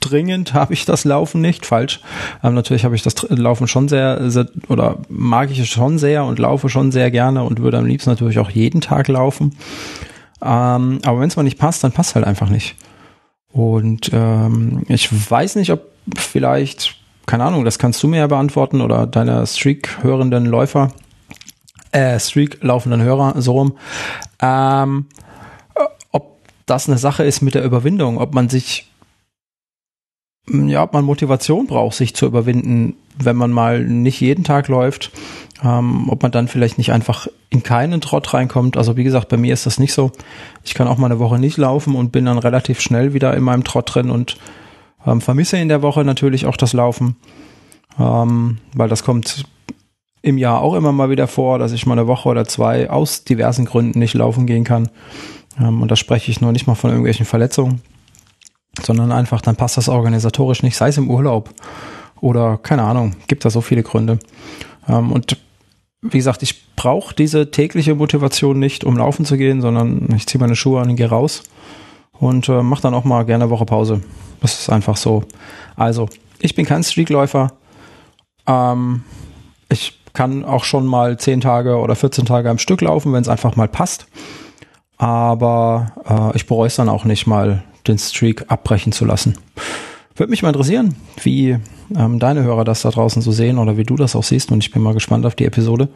dringend 0.00 0.54
habe 0.54 0.74
ich 0.74 0.84
das 0.84 1.04
Laufen 1.04 1.40
nicht, 1.40 1.66
falsch. 1.66 2.00
Ähm, 2.42 2.54
natürlich 2.54 2.84
habe 2.84 2.94
ich 2.94 3.02
das 3.02 3.14
Laufen 3.28 3.68
schon 3.68 3.88
sehr, 3.88 4.30
sehr, 4.30 4.48
oder 4.68 4.98
mag 5.08 5.50
ich 5.50 5.58
es 5.58 5.68
schon 5.68 5.98
sehr 5.98 6.24
und 6.24 6.38
laufe 6.38 6.68
schon 6.68 6.92
sehr 6.92 7.10
gerne 7.10 7.44
und 7.44 7.60
würde 7.60 7.78
am 7.78 7.86
liebsten 7.86 8.10
natürlich 8.10 8.38
auch 8.38 8.50
jeden 8.50 8.80
Tag 8.80 9.08
laufen. 9.08 9.56
Ähm, 10.42 11.00
aber 11.04 11.20
wenn 11.20 11.28
es 11.28 11.36
mal 11.36 11.42
nicht 11.42 11.58
passt, 11.58 11.82
dann 11.82 11.92
passt 11.92 12.14
halt 12.14 12.26
einfach 12.26 12.50
nicht. 12.50 12.76
Und 13.56 14.10
ähm, 14.12 14.82
ich 14.86 15.08
weiß 15.30 15.56
nicht, 15.56 15.70
ob 15.70 15.80
vielleicht, 16.14 16.94
keine 17.24 17.44
Ahnung, 17.44 17.64
das 17.64 17.78
kannst 17.78 18.02
du 18.02 18.06
mir 18.06 18.18
ja 18.18 18.26
beantworten 18.26 18.82
oder 18.82 19.06
deine 19.06 19.46
Streak-hörenden 19.46 20.44
Läufer, 20.44 20.92
äh, 21.90 22.20
Streak-laufenden 22.20 23.00
Hörer, 23.00 23.40
so 23.40 23.52
rum, 23.52 23.78
ähm, 24.42 25.06
ob 26.12 26.36
das 26.66 26.86
eine 26.86 26.98
Sache 26.98 27.24
ist 27.24 27.40
mit 27.40 27.54
der 27.54 27.64
Überwindung, 27.64 28.18
ob 28.18 28.34
man 28.34 28.50
sich 28.50 28.92
ja, 30.48 30.82
ob 30.82 30.92
man 30.92 31.04
Motivation 31.04 31.66
braucht, 31.66 31.96
sich 31.96 32.14
zu 32.14 32.26
überwinden, 32.26 32.94
wenn 33.18 33.36
man 33.36 33.50
mal 33.50 33.82
nicht 33.82 34.20
jeden 34.20 34.44
Tag 34.44 34.68
läuft, 34.68 35.10
ähm, 35.64 36.08
ob 36.08 36.22
man 36.22 36.30
dann 36.30 36.48
vielleicht 36.48 36.78
nicht 36.78 36.92
einfach 36.92 37.26
in 37.50 37.62
keinen 37.62 38.00
Trott 38.00 38.32
reinkommt. 38.32 38.76
Also 38.76 38.96
wie 38.96 39.04
gesagt, 39.04 39.28
bei 39.28 39.36
mir 39.36 39.52
ist 39.52 39.66
das 39.66 39.78
nicht 39.78 39.92
so. 39.92 40.12
Ich 40.64 40.74
kann 40.74 40.86
auch 40.86 40.98
mal 40.98 41.06
eine 41.06 41.18
Woche 41.18 41.38
nicht 41.38 41.56
laufen 41.56 41.96
und 41.96 42.12
bin 42.12 42.26
dann 42.26 42.38
relativ 42.38 42.80
schnell 42.80 43.12
wieder 43.12 43.34
in 43.34 43.42
meinem 43.42 43.64
Trott 43.64 43.94
drin 43.94 44.10
und 44.10 44.36
ähm, 45.04 45.20
vermisse 45.20 45.56
in 45.56 45.68
der 45.68 45.82
Woche 45.82 46.04
natürlich 46.04 46.46
auch 46.46 46.56
das 46.56 46.72
Laufen, 46.72 47.16
ähm, 47.98 48.58
weil 48.74 48.88
das 48.88 49.02
kommt 49.02 49.44
im 50.22 50.38
Jahr 50.38 50.60
auch 50.60 50.74
immer 50.74 50.92
mal 50.92 51.10
wieder 51.10 51.28
vor, 51.28 51.58
dass 51.58 51.72
ich 51.72 51.86
mal 51.86 51.98
eine 51.98 52.06
Woche 52.06 52.28
oder 52.28 52.44
zwei 52.44 52.90
aus 52.90 53.24
diversen 53.24 53.64
Gründen 53.64 53.98
nicht 53.98 54.14
laufen 54.14 54.46
gehen 54.46 54.64
kann. 54.64 54.90
Ähm, 55.60 55.82
und 55.82 55.90
da 55.90 55.96
spreche 55.96 56.30
ich 56.30 56.40
nur 56.40 56.52
nicht 56.52 56.66
mal 56.68 56.74
von 56.76 56.90
irgendwelchen 56.90 57.26
Verletzungen 57.26 57.80
sondern 58.82 59.12
einfach, 59.12 59.40
dann 59.40 59.56
passt 59.56 59.76
das 59.76 59.88
organisatorisch 59.88 60.62
nicht, 60.62 60.76
sei 60.76 60.88
es 60.88 60.98
im 60.98 61.10
Urlaub 61.10 61.50
oder 62.20 62.58
keine 62.58 62.82
Ahnung, 62.82 63.14
gibt 63.26 63.44
da 63.44 63.50
so 63.50 63.60
viele 63.60 63.82
Gründe. 63.82 64.18
Ähm, 64.88 65.12
und 65.12 65.36
wie 66.02 66.18
gesagt, 66.18 66.42
ich 66.42 66.74
brauche 66.76 67.14
diese 67.14 67.50
tägliche 67.50 67.94
Motivation 67.94 68.58
nicht, 68.58 68.84
um 68.84 68.96
laufen 68.96 69.24
zu 69.24 69.36
gehen, 69.36 69.60
sondern 69.60 70.08
ich 70.14 70.26
ziehe 70.26 70.40
meine 70.40 70.56
Schuhe 70.56 70.80
an 70.80 70.90
und 70.90 70.96
gehe 70.96 71.08
raus 71.08 71.42
und 72.12 72.48
äh, 72.48 72.62
mache 72.62 72.82
dann 72.82 72.94
auch 72.94 73.04
mal 73.04 73.24
gerne 73.24 73.44
eine 73.44 73.50
Woche 73.50 73.64
Pause. 73.64 74.02
Das 74.40 74.60
ist 74.60 74.70
einfach 74.70 74.96
so. 74.96 75.24
Also, 75.76 76.08
ich 76.38 76.54
bin 76.54 76.66
kein 76.66 76.84
Streakläufer. 76.84 77.52
Ähm, 78.46 79.02
ich 79.68 79.98
kann 80.12 80.44
auch 80.44 80.64
schon 80.64 80.86
mal 80.86 81.18
10 81.18 81.40
Tage 81.40 81.76
oder 81.76 81.96
14 81.96 82.24
Tage 82.24 82.48
am 82.50 82.58
Stück 82.58 82.80
laufen, 82.80 83.12
wenn 83.12 83.22
es 83.22 83.28
einfach 83.28 83.56
mal 83.56 83.68
passt. 83.68 84.06
Aber 84.98 85.92
äh, 86.08 86.36
ich 86.36 86.46
bereue 86.46 86.68
es 86.68 86.76
dann 86.76 86.88
auch 86.88 87.04
nicht 87.04 87.26
mal 87.26 87.62
den 87.88 87.98
Streak 87.98 88.44
abbrechen 88.48 88.92
zu 88.92 89.04
lassen. 89.04 89.36
Würde 90.14 90.30
mich 90.30 90.42
mal 90.42 90.48
interessieren, 90.48 90.96
wie 91.22 91.58
ähm, 91.94 92.18
deine 92.18 92.42
Hörer 92.42 92.64
das 92.64 92.82
da 92.82 92.90
draußen 92.90 93.20
so 93.20 93.32
sehen 93.32 93.58
oder 93.58 93.76
wie 93.76 93.84
du 93.84 93.96
das 93.96 94.16
auch 94.16 94.22
siehst. 94.24 94.50
Und 94.50 94.64
ich 94.64 94.70
bin 94.70 94.82
mal 94.82 94.94
gespannt 94.94 95.26
auf 95.26 95.34
die 95.34 95.44
Episode, 95.44 95.88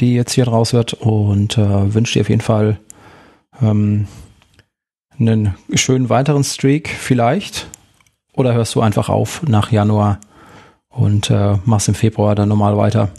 die 0.00 0.14
jetzt 0.14 0.32
hier 0.32 0.46
draus 0.46 0.72
wird 0.72 0.94
und 0.94 1.58
äh, 1.58 1.94
wünsche 1.94 2.14
dir 2.14 2.22
auf 2.22 2.30
jeden 2.30 2.40
Fall 2.40 2.78
ähm, 3.60 4.06
einen 5.18 5.54
schönen 5.74 6.08
weiteren 6.08 6.42
Streak 6.42 6.88
vielleicht. 6.88 7.68
Oder 8.34 8.54
hörst 8.54 8.74
du 8.74 8.80
einfach 8.80 9.10
auf 9.10 9.42
nach 9.46 9.70
Januar 9.70 10.20
und 10.88 11.30
äh, 11.30 11.56
machst 11.64 11.88
im 11.88 11.94
Februar 11.94 12.34
dann 12.34 12.48
normal 12.48 12.78
weiter? 12.78 13.10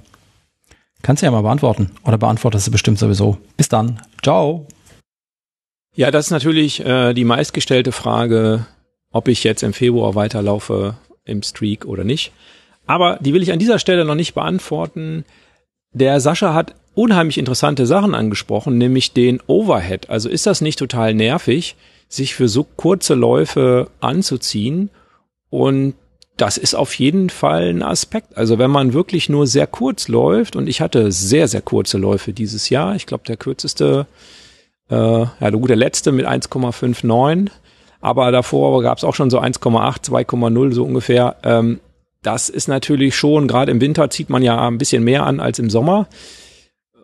Kannst 1.03 1.21
du 1.21 1.25
ja 1.25 1.31
mal 1.31 1.41
beantworten. 1.41 1.91
Oder 2.03 2.17
beantwortest 2.17 2.67
du 2.67 2.71
bestimmt 2.71 2.99
sowieso. 2.99 3.37
Bis 3.57 3.69
dann. 3.69 4.01
Ciao. 4.23 4.67
Ja, 5.93 6.09
das 6.09 6.27
ist 6.27 6.31
natürlich 6.31 6.85
äh, 6.85 7.13
die 7.13 7.25
meistgestellte 7.25 7.91
Frage, 7.91 8.65
ob 9.11 9.27
ich 9.27 9.43
jetzt 9.43 9.61
im 9.63 9.73
Februar 9.73 10.15
weiterlaufe 10.15 10.95
im 11.25 11.43
Streak 11.43 11.85
oder 11.85 12.03
nicht. 12.03 12.31
Aber 12.87 13.17
die 13.21 13.33
will 13.33 13.43
ich 13.43 13.51
an 13.51 13.59
dieser 13.59 13.79
Stelle 13.79 14.05
noch 14.05 14.15
nicht 14.15 14.33
beantworten. 14.33 15.25
Der 15.93 16.19
Sascha 16.19 16.53
hat 16.53 16.75
unheimlich 16.95 17.37
interessante 17.37 17.85
Sachen 17.85 18.15
angesprochen, 18.15 18.77
nämlich 18.77 19.13
den 19.13 19.41
Overhead. 19.47 20.09
Also 20.09 20.29
ist 20.29 20.45
das 20.45 20.61
nicht 20.61 20.79
total 20.79 21.13
nervig, 21.13 21.75
sich 22.07 22.35
für 22.35 22.47
so 22.47 22.63
kurze 22.63 23.13
Läufe 23.13 23.89
anzuziehen? 23.99 24.89
Und 25.49 25.95
das 26.37 26.57
ist 26.57 26.73
auf 26.73 26.93
jeden 26.95 27.29
Fall 27.29 27.69
ein 27.69 27.83
Aspekt. 27.83 28.37
Also 28.37 28.57
wenn 28.57 28.71
man 28.71 28.93
wirklich 28.93 29.29
nur 29.29 29.45
sehr 29.45 29.67
kurz 29.67 30.07
läuft, 30.07 30.55
und 30.55 30.67
ich 30.67 30.81
hatte 30.81 31.11
sehr, 31.11 31.47
sehr 31.49 31.61
kurze 31.61 31.97
Läufe 31.97 32.33
dieses 32.33 32.69
Jahr, 32.69 32.95
ich 32.95 33.05
glaube 33.05 33.25
der 33.27 33.37
kürzeste 33.37 34.07
äh, 34.91 35.25
ja, 35.39 35.49
gut, 35.49 35.69
der 35.69 35.77
letzte 35.77 36.11
mit 36.11 36.27
1,59, 36.27 37.49
aber 38.01 38.31
davor 38.31 38.83
gab 38.83 38.97
es 38.97 39.03
auch 39.03 39.15
schon 39.15 39.29
so 39.29 39.39
1,8, 39.39 40.09
2,0 40.09 40.73
so 40.73 40.83
ungefähr. 40.83 41.37
Ähm, 41.43 41.79
das 42.21 42.49
ist 42.49 42.67
natürlich 42.67 43.15
schon, 43.15 43.47
gerade 43.47 43.71
im 43.71 43.81
Winter 43.81 44.09
zieht 44.09 44.29
man 44.29 44.43
ja 44.43 44.67
ein 44.67 44.77
bisschen 44.77 45.03
mehr 45.03 45.25
an 45.25 45.39
als 45.39 45.59
im 45.59 45.69
Sommer. 45.69 46.07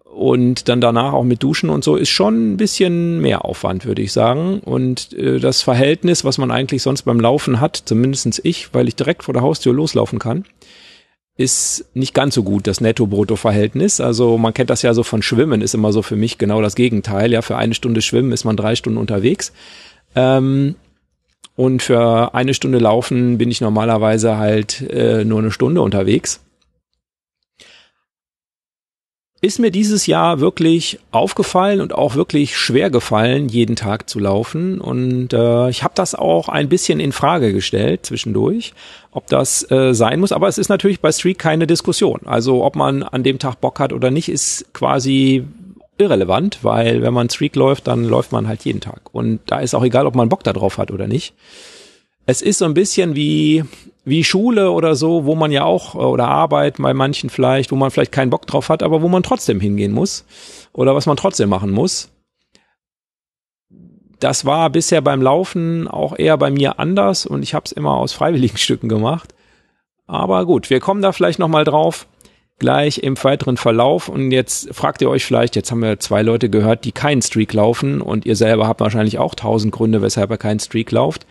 Und 0.03 0.67
dann 0.67 0.82
danach 0.82 1.13
auch 1.13 1.24
mit 1.24 1.44
Duschen 1.44 1.70
und 1.70 1.84
so 1.84 1.96
ist 1.96 2.10
schon 2.10 2.53
ein 2.53 2.58
bisschen 2.58 3.22
mehr 3.22 3.46
Aufwand, 3.46 3.86
würde 3.86 4.01
ich 4.01 4.12
sagen. 4.12 4.60
Und 4.60 5.13
äh, 5.13 5.39
das 5.39 5.62
Verhältnis, 5.62 6.25
was 6.25 6.39
man 6.39 6.50
eigentlich 6.50 6.82
sonst 6.82 7.03
beim 7.03 7.20
Laufen 7.20 7.62
hat, 7.62 7.75
zumindestens 7.86 8.41
ich, 8.44 8.74
weil 8.74 8.88
ich 8.88 8.96
direkt 8.96 9.24
vor 9.24 9.34
der 9.34 9.44
Haustür 9.44 9.74
loslaufen 9.74 10.17
kann, 10.17 10.46
ist 11.38 11.86
nicht 11.94 12.13
ganz 12.13 12.34
so 12.34 12.44
gut, 12.44 12.65
das 12.65 12.82
Netto-Brutto-Verhältnis. 12.82 14.01
Also 14.01 14.38
man 14.38 14.53
kennt 14.53 14.72
das 14.72 14.82
ja 14.82 14.94
so 14.94 15.03
von 15.03 15.22
Schwimmen, 15.22 15.62
ist 15.62 15.75
immer 15.75 15.94
so 15.94 16.01
für 16.01 16.15
mich 16.15 16.38
genau 16.38 16.62
das 16.62 16.75
Gegenteil. 16.75 17.32
Ja, 17.32 17.44
für 17.44 17.58
eine 17.58 17.75
Stunde 17.75 18.01
Schwimmen 18.01 18.32
ist 18.32 18.44
man 18.44 18.58
drei 18.58 18.75
Stunden 18.75 18.98
unterwegs. 18.98 19.53
Ähm, 20.15 20.75
und 21.56 21.82
für 21.84 22.34
eine 22.34 22.53
Stunde 22.53 22.79
Laufen 22.79 23.38
bin 23.38 23.51
ich 23.51 23.62
normalerweise 23.62 24.38
halt 24.38 24.82
äh, 24.82 25.24
nur 25.25 25.39
eine 25.39 25.51
Stunde 25.51 25.82
unterwegs 25.82 26.41
ist 29.39 29.60
mir 29.60 29.70
dieses 29.70 30.08
Jahr 30.08 30.39
wirklich 30.39 31.00
aufgefallen 31.12 31.79
und 31.79 31.94
auch 31.94 32.15
wirklich 32.15 32.58
schwer 32.58 32.89
gefallen, 32.89 33.50
jeden 33.50 33.75
Tag 33.75 34.10
zu 34.10 34.20
laufen. 34.20 34.82
Und 34.82 35.32
äh, 35.32 35.70
ich 35.70 35.84
habe 35.84 35.94
das 35.96 36.15
auch 36.15 36.50
ein 36.50 36.70
bisschen 36.70 37.00
in 37.00 37.12
Frage 37.12 37.53
gestellt 37.53 38.06
zwischendurch, 38.06 38.74
ob 39.12 39.27
das 39.27 39.70
äh, 39.70 39.94
sein 39.94 40.20
muss. 40.20 40.32
Aber 40.32 40.48
es 40.48 40.58
ist 40.58 40.70
natürlich 40.70 41.01
bei 41.01 41.12
Streak 41.12 41.38
keine 41.38 41.67
Diskussion. 41.67 42.22
Also 42.25 42.63
ob 42.63 42.75
man 42.75 43.03
an 43.03 43.22
dem 43.22 43.38
Tag 43.38 43.62
Bock 43.62 43.79
hat 43.79 43.94
oder 43.94 44.10
nicht, 44.10 44.29
ist 44.29 44.74
quasi 44.74 45.46
irrelevant, 46.00 46.60
weil 46.63 47.03
wenn 47.03 47.13
man 47.13 47.29
Streak 47.29 47.56
läuft, 47.56 47.88
dann 47.88 48.06
läuft 48.06 48.32
man 48.32 48.48
halt 48.48 48.65
jeden 48.65 48.82
Tag. 48.82 49.01
Und 49.12 49.39
da 49.46 49.60
ist 49.60 49.75
auch 49.75 49.84
egal, 49.84 50.08
ob 50.08 50.15
man 50.15 50.29
Bock 50.29 50.44
da 50.44 50.53
drauf 50.53 50.79
hat 50.79 50.89
oder 50.91 51.08
nicht. 51.08 51.34
Es 52.25 52.41
ist 52.41 52.58
so 52.58 52.65
ein 52.65 52.74
bisschen 52.74 53.15
wie 53.15 53.63
wie 54.08 54.24
Schule 54.24 54.72
oder 54.72 54.96
so, 54.96 55.26
wo 55.26 55.36
man 55.36 55.52
ja 55.52 55.66
auch, 55.66 55.96
äh, 55.96 55.98
oder 55.98 56.30
Arbeit 56.30 56.78
bei 56.78 56.94
manchen 56.94 57.30
vielleicht, 57.30 57.72
wo 57.72 57.76
man 57.76 57.92
vielleicht 57.92 58.14
keinen 58.14 58.30
Bock 58.30 58.48
drauf 58.48 58.70
hat, 58.70 58.82
aber 58.82 59.02
wo 59.02 59.10
man 59.10 59.22
trotzdem 59.22 59.60
hingehen 59.60 59.92
muss 59.92 60.26
oder 60.72 60.96
was 60.96 61.06
man 61.06 61.18
trotzdem 61.18 61.50
machen 61.50 61.72
muss. 61.72 62.10
Das 64.20 64.46
war 64.46 64.70
bisher 64.70 65.02
beim 65.02 65.22
Laufen 65.22 65.88
auch 65.88 66.18
eher 66.18 66.38
bei 66.38 66.50
mir 66.50 66.80
anders 66.80 67.26
und 67.26 67.44
ich 67.44 67.54
habe 67.54 67.66
es 67.66 67.72
immer 67.74 67.98
aus 67.98 68.14
freiwilligen 68.14 68.58
Stücken 68.66 68.88
gemacht. 68.88 69.34
Aber 70.08 70.46
gut, 70.46 70.70
wir 70.70 70.80
kommen 70.80 71.02
da 71.02 71.12
vielleicht 71.12 71.38
nochmal 71.38 71.66
drauf. 71.66 72.08
gleich 72.60 73.00
im 73.00 73.22
weiteren 73.24 73.58
Verlauf. 73.58 74.10
Und 74.10 74.32
jetzt 74.32 74.74
fragt 74.74 75.02
ihr 75.02 75.10
euch 75.10 75.26
vielleicht, 75.26 75.56
jetzt 75.56 75.70
haben 75.70 75.82
wir 75.82 76.00
zwei 76.00 76.22
Leute 76.24 76.50
gehört, 76.50 76.86
die 76.86 76.92
keinen 76.92 77.22
Streak 77.22 77.54
laufen 77.54 78.02
und 78.02 78.26
ihr 78.26 78.36
selber 78.36 78.68
habt 78.68 78.80
wahrscheinlich 78.80 79.20
auch 79.20 79.36
tausend 79.36 79.74
Gründe, 79.74 80.02
weshalb 80.02 80.32
ihr 80.32 80.38
keinen 80.38 80.60
Streak 80.60 80.92
lauft. 80.92 81.28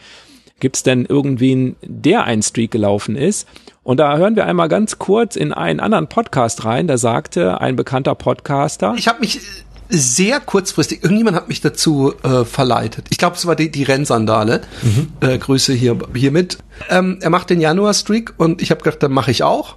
Gibt 0.58 0.76
es 0.76 0.82
denn 0.82 1.04
irgendwen, 1.04 1.76
der 1.82 2.24
einen 2.24 2.42
Streak 2.42 2.70
gelaufen 2.70 3.14
ist? 3.14 3.46
Und 3.82 3.98
da 3.98 4.16
hören 4.16 4.36
wir 4.36 4.46
einmal 4.46 4.68
ganz 4.68 4.98
kurz 4.98 5.36
in 5.36 5.52
einen 5.52 5.80
anderen 5.80 6.08
Podcast 6.08 6.64
rein. 6.64 6.86
Da 6.86 6.96
sagte 6.96 7.60
ein 7.60 7.76
bekannter 7.76 8.14
Podcaster. 8.14 8.94
Ich 8.96 9.06
habe 9.06 9.20
mich 9.20 9.40
sehr 9.88 10.40
kurzfristig, 10.40 11.02
irgendjemand 11.02 11.36
hat 11.36 11.48
mich 11.48 11.60
dazu 11.60 12.14
äh, 12.22 12.44
verleitet. 12.44 13.06
Ich 13.10 13.18
glaube, 13.18 13.36
es 13.36 13.46
war 13.46 13.54
die, 13.54 13.70
die 13.70 13.84
Rennsandale. 13.84 14.62
Mhm. 14.82 15.12
Äh, 15.20 15.38
Grüße 15.38 15.74
hier 15.74 15.98
hiermit. 16.14 16.58
Ähm, 16.88 17.18
er 17.20 17.30
macht 17.30 17.50
den 17.50 17.60
Januar-Streak 17.60 18.34
und 18.38 18.62
ich 18.62 18.70
habe 18.70 18.82
gedacht, 18.82 19.02
dann 19.02 19.12
mache 19.12 19.30
ich 19.30 19.42
auch. 19.42 19.76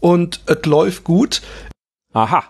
Und 0.00 0.40
es 0.46 0.64
läuft 0.66 1.04
gut. 1.04 1.42
Aha. 2.12 2.44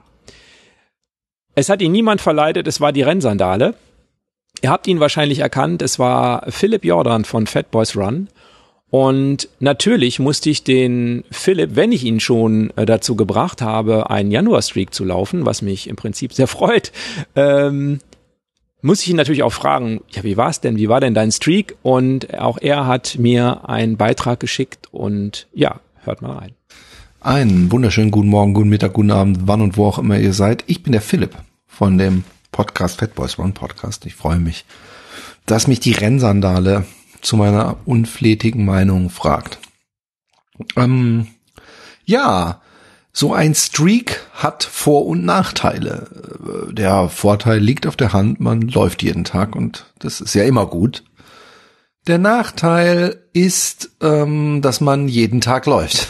Es 1.54 1.68
hat 1.68 1.82
ihn 1.82 1.92
niemand 1.92 2.20
verleitet, 2.20 2.66
es 2.66 2.80
war 2.80 2.92
die 2.92 3.02
Rennsandale. 3.02 3.75
Ihr 4.62 4.70
habt 4.70 4.86
ihn 4.86 5.00
wahrscheinlich 5.00 5.38
erkannt, 5.40 5.82
es 5.82 5.98
war 5.98 6.50
Philipp 6.50 6.84
Jordan 6.84 7.24
von 7.24 7.46
Fat 7.46 7.70
Boys 7.70 7.96
Run. 7.96 8.28
Und 8.90 9.48
natürlich 9.60 10.18
musste 10.18 10.48
ich 10.48 10.64
den 10.64 11.24
Philipp, 11.30 11.76
wenn 11.76 11.92
ich 11.92 12.04
ihn 12.04 12.20
schon 12.20 12.70
äh, 12.76 12.86
dazu 12.86 13.16
gebracht 13.16 13.60
habe, 13.60 14.08
einen 14.08 14.30
Januar-Streak 14.30 14.94
zu 14.94 15.04
laufen, 15.04 15.44
was 15.44 15.60
mich 15.60 15.88
im 15.88 15.96
Prinzip 15.96 16.32
sehr 16.32 16.46
freut, 16.48 16.92
ähm, 17.36 17.98
muss 18.80 19.02
ich 19.02 19.10
ihn 19.10 19.16
natürlich 19.16 19.42
auch 19.42 19.52
fragen, 19.52 20.00
ja, 20.10 20.22
wie 20.22 20.36
war 20.36 20.48
es 20.48 20.60
denn? 20.60 20.76
Wie 20.76 20.88
war 20.88 21.00
denn 21.00 21.12
dein 21.12 21.32
Streak? 21.32 21.76
Und 21.82 22.38
auch 22.38 22.58
er 22.60 22.86
hat 22.86 23.18
mir 23.18 23.68
einen 23.68 23.96
Beitrag 23.96 24.40
geschickt 24.40 24.86
und 24.92 25.48
ja, 25.52 25.80
hört 26.04 26.22
mal 26.22 26.36
rein. 26.36 26.52
Einen 27.20 27.70
wunderschönen 27.72 28.12
guten 28.12 28.28
Morgen, 28.28 28.54
guten 28.54 28.68
Mittag, 28.68 28.92
guten 28.92 29.10
Abend, 29.10 29.40
wann 29.42 29.60
und 29.60 29.76
wo 29.76 29.86
auch 29.86 29.98
immer 29.98 30.18
ihr 30.18 30.32
seid. 30.32 30.62
Ich 30.68 30.84
bin 30.84 30.92
der 30.92 31.02
Philipp 31.02 31.34
von 31.66 31.98
dem 31.98 32.22
Podcast 32.52 32.99
Fat 32.99 33.14
Boys 33.14 33.38
Run 33.38 33.55
Podcast. 33.55 34.07
Ich 34.07 34.14
freue 34.14 34.38
mich, 34.38 34.64
dass 35.47 35.67
mich 35.67 35.81
die 35.81 35.93
Rennsandale 35.93 36.85
zu 37.21 37.37
meiner 37.37 37.76
unflätigen 37.85 38.64
Meinung 38.64 39.11
fragt. 39.11 39.59
Ähm, 40.76 41.28
ja, 42.05 42.61
so 43.12 43.33
ein 43.33 43.55
Streak 43.55 44.21
hat 44.33 44.64
Vor- 44.64 45.07
und 45.07 45.25
Nachteile. 45.25 46.71
Der 46.73 47.09
Vorteil 47.09 47.59
liegt 47.59 47.87
auf 47.87 47.97
der 47.97 48.12
Hand, 48.12 48.40
man 48.40 48.62
läuft 48.62 49.02
jeden 49.02 49.25
Tag 49.25 49.57
und 49.57 49.93
das 49.99 50.21
ist 50.21 50.35
ja 50.35 50.45
immer 50.45 50.67
gut. 50.67 51.05
Der 52.07 52.19
Nachteil 52.19 53.25
ist, 53.33 53.90
ähm, 54.00 54.62
dass 54.62 54.81
man 54.81 55.09
jeden 55.09 55.40
Tag 55.40 55.67
läuft. 55.67 56.09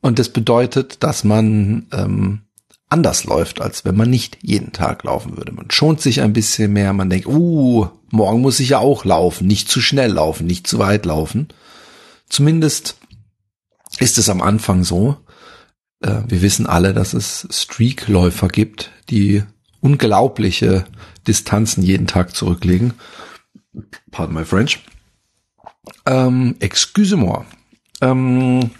Und 0.00 0.18
das 0.18 0.30
bedeutet, 0.30 1.02
dass 1.02 1.24
man 1.24 1.86
ähm, 1.92 2.42
anders 2.90 3.24
läuft, 3.24 3.60
als 3.60 3.84
wenn 3.84 3.96
man 3.96 4.10
nicht 4.10 4.38
jeden 4.42 4.72
Tag 4.72 5.04
laufen 5.04 5.36
würde. 5.36 5.52
Man 5.52 5.70
schont 5.70 6.00
sich 6.00 6.20
ein 6.20 6.32
bisschen 6.32 6.72
mehr, 6.72 6.92
man 6.92 7.08
denkt, 7.08 7.26
uh, 7.26 7.88
morgen 8.10 8.40
muss 8.40 8.60
ich 8.60 8.70
ja 8.70 8.78
auch 8.78 9.04
laufen, 9.04 9.46
nicht 9.46 9.68
zu 9.68 9.80
schnell 9.80 10.12
laufen, 10.12 10.46
nicht 10.46 10.66
zu 10.66 10.78
weit 10.78 11.06
laufen. 11.06 11.48
Zumindest 12.28 12.96
ist 13.98 14.18
es 14.18 14.28
am 14.28 14.42
Anfang 14.42 14.84
so. 14.84 15.16
Äh, 16.00 16.22
wir 16.26 16.42
wissen 16.42 16.66
alle, 16.66 16.92
dass 16.92 17.14
es 17.14 17.46
Streakläufer 17.50 18.48
gibt, 18.48 18.90
die 19.08 19.42
unglaubliche 19.80 20.84
Distanzen 21.26 21.82
jeden 21.82 22.06
Tag 22.06 22.34
zurücklegen. 22.34 22.94
Pardon 24.10 24.34
my 24.34 24.44
French. 24.44 24.80
Ähm, 26.06 26.56
excuse-moi. 26.60 27.44
Ähm, 28.00 28.70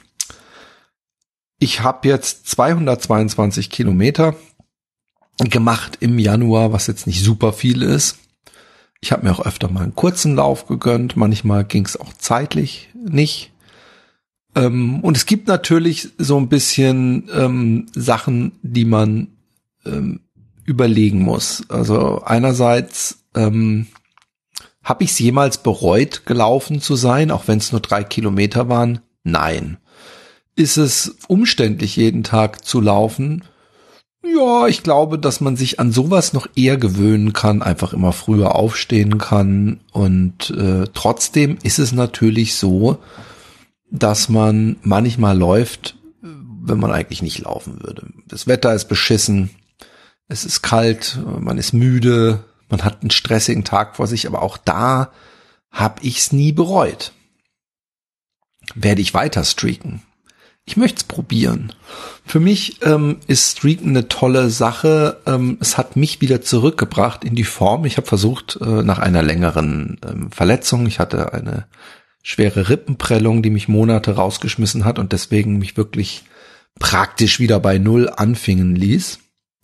ich 1.60 1.82
habe 1.82 2.08
jetzt 2.08 2.48
222 2.48 3.70
Kilometer 3.70 4.34
gemacht 5.38 5.98
im 6.00 6.18
Januar, 6.18 6.72
was 6.72 6.86
jetzt 6.88 7.06
nicht 7.06 7.22
super 7.22 7.52
viel 7.52 7.82
ist. 7.82 8.18
Ich 9.00 9.12
habe 9.12 9.24
mir 9.24 9.32
auch 9.32 9.46
öfter 9.46 9.70
mal 9.70 9.82
einen 9.82 9.94
kurzen 9.94 10.34
Lauf 10.34 10.66
gegönnt. 10.66 11.16
Manchmal 11.16 11.64
ging 11.64 11.84
es 11.84 11.98
auch 11.98 12.12
zeitlich 12.18 12.88
nicht. 12.94 13.52
Ähm, 14.54 15.00
und 15.00 15.16
es 15.16 15.26
gibt 15.26 15.48
natürlich 15.48 16.08
so 16.18 16.38
ein 16.38 16.48
bisschen 16.48 17.30
ähm, 17.32 17.86
Sachen, 17.94 18.52
die 18.62 18.84
man 18.84 19.28
ähm, 19.86 20.20
überlegen 20.64 21.20
muss. 21.20 21.64
Also 21.68 22.22
einerseits 22.22 23.24
ähm, 23.34 23.86
habe 24.82 25.04
ich 25.04 25.10
es 25.10 25.18
jemals 25.18 25.58
bereut, 25.58 26.26
gelaufen 26.26 26.80
zu 26.80 26.96
sein, 26.96 27.30
auch 27.30 27.48
wenn 27.48 27.58
es 27.58 27.72
nur 27.72 27.80
drei 27.80 28.02
Kilometer 28.02 28.68
waren? 28.68 29.00
Nein. 29.24 29.78
Ist 30.60 30.76
es 30.76 31.16
umständlich, 31.26 31.96
jeden 31.96 32.22
Tag 32.22 32.66
zu 32.66 32.82
laufen? 32.82 33.44
Ja, 34.22 34.66
ich 34.66 34.82
glaube, 34.82 35.18
dass 35.18 35.40
man 35.40 35.56
sich 35.56 35.80
an 35.80 35.90
sowas 35.90 36.34
noch 36.34 36.48
eher 36.54 36.76
gewöhnen 36.76 37.32
kann, 37.32 37.62
einfach 37.62 37.94
immer 37.94 38.12
früher 38.12 38.56
aufstehen 38.56 39.16
kann. 39.16 39.80
Und 39.90 40.50
äh, 40.50 40.84
trotzdem 40.92 41.56
ist 41.62 41.78
es 41.78 41.92
natürlich 41.92 42.56
so, 42.56 42.98
dass 43.90 44.28
man 44.28 44.76
manchmal 44.82 45.34
läuft, 45.34 45.96
wenn 46.20 46.78
man 46.78 46.92
eigentlich 46.92 47.22
nicht 47.22 47.38
laufen 47.38 47.82
würde. 47.82 48.08
Das 48.28 48.46
Wetter 48.46 48.74
ist 48.74 48.88
beschissen, 48.88 49.48
es 50.28 50.44
ist 50.44 50.60
kalt, 50.60 51.20
man 51.38 51.56
ist 51.56 51.72
müde, 51.72 52.44
man 52.68 52.84
hat 52.84 53.00
einen 53.00 53.10
stressigen 53.10 53.64
Tag 53.64 53.96
vor 53.96 54.06
sich, 54.06 54.26
aber 54.26 54.42
auch 54.42 54.58
da 54.58 55.10
habe 55.70 56.02
ich's 56.02 56.32
nie 56.32 56.52
bereut. 56.52 57.12
Werde 58.74 59.00
ich 59.00 59.14
weiter 59.14 59.42
streaken? 59.44 60.02
Ich 60.70 60.76
möchte 60.76 60.98
es 60.98 61.04
probieren. 61.04 61.72
Für 62.24 62.38
mich 62.38 62.80
ähm, 62.82 63.16
ist 63.26 63.58
Streaken 63.58 63.88
eine 63.88 64.06
tolle 64.06 64.50
Sache. 64.50 65.20
Ähm, 65.26 65.58
es 65.60 65.76
hat 65.76 65.96
mich 65.96 66.20
wieder 66.20 66.42
zurückgebracht 66.42 67.24
in 67.24 67.34
die 67.34 67.42
Form. 67.42 67.84
Ich 67.86 67.96
habe 67.96 68.06
versucht, 68.06 68.56
äh, 68.60 68.84
nach 68.84 69.00
einer 69.00 69.24
längeren 69.24 69.98
ähm, 70.08 70.30
Verletzung, 70.30 70.86
ich 70.86 71.00
hatte 71.00 71.32
eine 71.32 71.66
schwere 72.22 72.68
Rippenprellung, 72.68 73.42
die 73.42 73.50
mich 73.50 73.66
Monate 73.66 74.14
rausgeschmissen 74.14 74.84
hat 74.84 75.00
und 75.00 75.10
deswegen 75.10 75.58
mich 75.58 75.76
wirklich 75.76 76.22
praktisch 76.78 77.40
wieder 77.40 77.58
bei 77.58 77.78
Null 77.78 78.08
anfingen 78.08 78.76
ließ, 78.76 79.18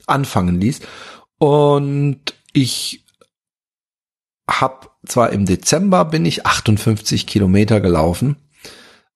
anfangen 0.09 0.61
ließ. 0.61 0.81
Und 1.39 2.35
ich 2.53 3.05
habe 4.51 4.89
zwar 5.07 5.31
im 5.31 5.47
Dezember 5.47 6.05
bin 6.05 6.25
ich 6.25 6.47
58 6.47 7.29
Kilometer 7.29 7.81
gelaufen 7.81 8.39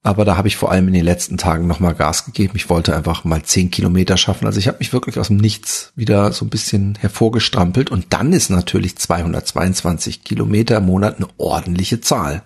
aber 0.02 0.24
da 0.24 0.36
habe 0.36 0.48
ich 0.48 0.56
vor 0.56 0.70
allem 0.70 0.88
in 0.88 0.94
den 0.94 1.04
letzten 1.04 1.36
Tagen 1.36 1.66
nochmal 1.66 1.94
Gas 1.94 2.24
gegeben. 2.24 2.54
Ich 2.56 2.70
wollte 2.70 2.96
einfach 2.96 3.24
mal 3.24 3.42
zehn 3.42 3.70
Kilometer 3.70 4.16
schaffen. 4.16 4.46
Also 4.46 4.58
ich 4.58 4.66
habe 4.66 4.78
mich 4.78 4.94
wirklich 4.94 5.18
aus 5.18 5.28
dem 5.28 5.36
Nichts 5.36 5.92
wieder 5.94 6.32
so 6.32 6.46
ein 6.46 6.50
bisschen 6.50 6.94
hervorgestrampelt. 6.94 7.90
Und 7.90 8.06
dann 8.14 8.32
ist 8.32 8.48
natürlich 8.48 8.96
222 8.96 10.24
Kilometer 10.24 10.78
im 10.78 10.86
Monat 10.86 11.16
eine 11.16 11.28
ordentliche 11.36 12.00
Zahl. 12.00 12.42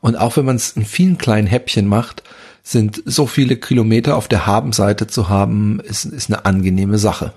Und 0.00 0.14
auch 0.14 0.36
wenn 0.36 0.44
man 0.44 0.54
es 0.54 0.72
in 0.72 0.84
vielen 0.84 1.18
kleinen 1.18 1.48
Häppchen 1.48 1.88
macht, 1.88 2.22
sind 2.62 3.02
so 3.04 3.26
viele 3.26 3.56
Kilometer 3.56 4.16
auf 4.16 4.28
der 4.28 4.46
Habenseite 4.46 5.08
zu 5.08 5.28
haben, 5.28 5.80
ist, 5.80 6.04
ist 6.04 6.30
eine 6.30 6.44
angenehme 6.44 6.98
Sache. 6.98 7.34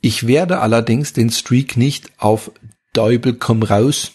Ich 0.00 0.26
werde 0.26 0.60
allerdings 0.60 1.12
den 1.12 1.30
Streak 1.30 1.76
nicht 1.76 2.10
auf 2.16 2.50
Deubel 2.94 3.34
komm 3.34 3.62
raus. 3.62 4.12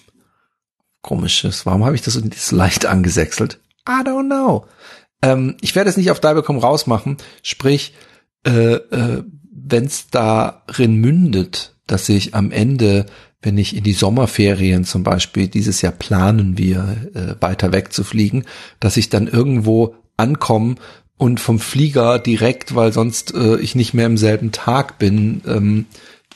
Komisches, 1.03 1.65
warum 1.67 1.85
habe 1.85 1.95
ich 1.95 2.01
das 2.01 2.15
so 2.15 2.55
leicht 2.55 2.87
angesächselt? 2.87 3.59
I 3.87 4.03
don't 4.03 4.27
know. 4.27 4.65
Ähm, 5.21 5.57
ich 5.61 5.75
werde 5.75 5.89
es 5.89 5.97
nicht 5.97 6.11
auf 6.11 6.19
Dive.com 6.19 6.57
rausmachen, 6.57 7.17
sprich, 7.43 7.93
äh, 8.45 8.75
äh, 8.75 9.23
wenn 9.51 9.85
es 9.85 10.07
darin 10.07 10.95
mündet, 10.95 11.75
dass 11.87 12.09
ich 12.09 12.33
am 12.33 12.51
Ende, 12.51 13.05
wenn 13.41 13.57
ich 13.57 13.75
in 13.75 13.83
die 13.83 13.93
Sommerferien 13.93 14.83
zum 14.83 15.03
Beispiel, 15.03 15.47
dieses 15.47 15.81
Jahr 15.81 15.91
planen 15.91 16.57
wir, 16.57 17.09
äh, 17.13 17.41
weiter 17.41 17.71
wegzufliegen, 17.71 18.45
dass 18.79 18.97
ich 18.97 19.09
dann 19.09 19.27
irgendwo 19.27 19.95
ankomme 20.17 20.75
und 21.17 21.39
vom 21.39 21.59
Flieger 21.59 22.17
direkt, 22.17 22.75
weil 22.75 22.91
sonst 22.91 23.33
äh, 23.35 23.57
ich 23.57 23.75
nicht 23.75 23.93
mehr 23.93 24.07
im 24.07 24.17
selben 24.17 24.51
Tag 24.51 24.97
bin, 24.97 25.41
ähm, 25.45 25.85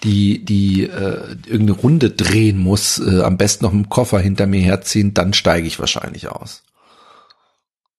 die 0.03 0.45
die 0.45 0.83
äh, 0.83 1.35
irgendeine 1.47 1.71
Runde 1.71 2.11
drehen 2.11 2.59
muss, 2.59 2.99
äh, 2.99 3.21
am 3.21 3.37
besten 3.37 3.65
noch 3.65 3.73
einen 3.73 3.89
Koffer 3.89 4.19
hinter 4.19 4.45
mir 4.45 4.61
herziehen, 4.61 5.13
dann 5.13 5.33
steige 5.33 5.67
ich 5.67 5.79
wahrscheinlich 5.79 6.27
aus. 6.27 6.64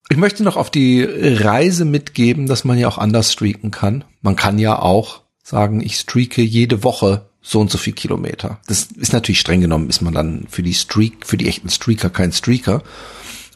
Ich 0.08 0.16
möchte 0.16 0.44
noch 0.44 0.56
auf 0.56 0.70
die 0.70 1.02
Reise 1.02 1.84
mitgeben, 1.84 2.46
dass 2.46 2.64
man 2.64 2.78
ja 2.78 2.88
auch 2.88 2.98
anders 2.98 3.32
streaken 3.32 3.70
kann. 3.70 4.04
Man 4.22 4.36
kann 4.36 4.58
ja 4.58 4.78
auch 4.78 5.22
sagen, 5.42 5.80
ich 5.80 5.96
streake 5.96 6.42
jede 6.42 6.84
Woche 6.84 7.26
so 7.42 7.60
und 7.60 7.70
so 7.70 7.78
viel 7.78 7.92
Kilometer. 7.92 8.58
Das 8.66 8.88
ist 8.96 9.12
natürlich 9.12 9.40
streng 9.40 9.60
genommen, 9.60 9.88
ist 9.88 10.02
man 10.02 10.14
dann 10.14 10.46
für 10.48 10.62
die 10.62 10.74
Streak, 10.74 11.26
für 11.26 11.36
die 11.36 11.48
echten 11.48 11.70
Streaker 11.70 12.10
kein 12.10 12.32
Streaker. 12.32 12.82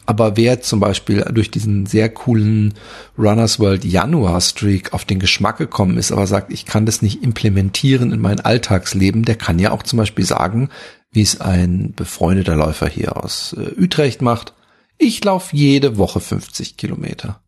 Aber 0.05 0.35
wer 0.35 0.61
zum 0.61 0.79
Beispiel 0.79 1.25
durch 1.33 1.51
diesen 1.51 1.85
sehr 1.85 2.09
coolen 2.09 2.73
Runners 3.17 3.59
World 3.59 3.85
Januar 3.85 4.41
Streak 4.41 4.93
auf 4.93 5.05
den 5.05 5.19
Geschmack 5.19 5.57
gekommen 5.57 5.97
ist, 5.97 6.11
aber 6.11 6.27
sagt, 6.27 6.51
ich 6.51 6.65
kann 6.65 6.85
das 6.85 7.01
nicht 7.01 7.23
implementieren 7.23 8.11
in 8.11 8.19
mein 8.19 8.39
Alltagsleben, 8.39 9.23
der 9.23 9.35
kann 9.35 9.59
ja 9.59 9.71
auch 9.71 9.83
zum 9.83 9.97
Beispiel 9.97 10.25
sagen, 10.25 10.69
wie 11.11 11.21
es 11.21 11.39
ein 11.39 11.93
befreundeter 11.95 12.55
Läufer 12.55 12.87
hier 12.87 13.23
aus 13.23 13.55
äh, 13.57 13.81
Utrecht 13.81 14.21
macht. 14.21 14.53
Ich 15.03 15.23
laufe 15.23 15.55
jede 15.55 15.97
Woche 15.97 16.19
50 16.19 16.77
Kilometer. 16.77 17.41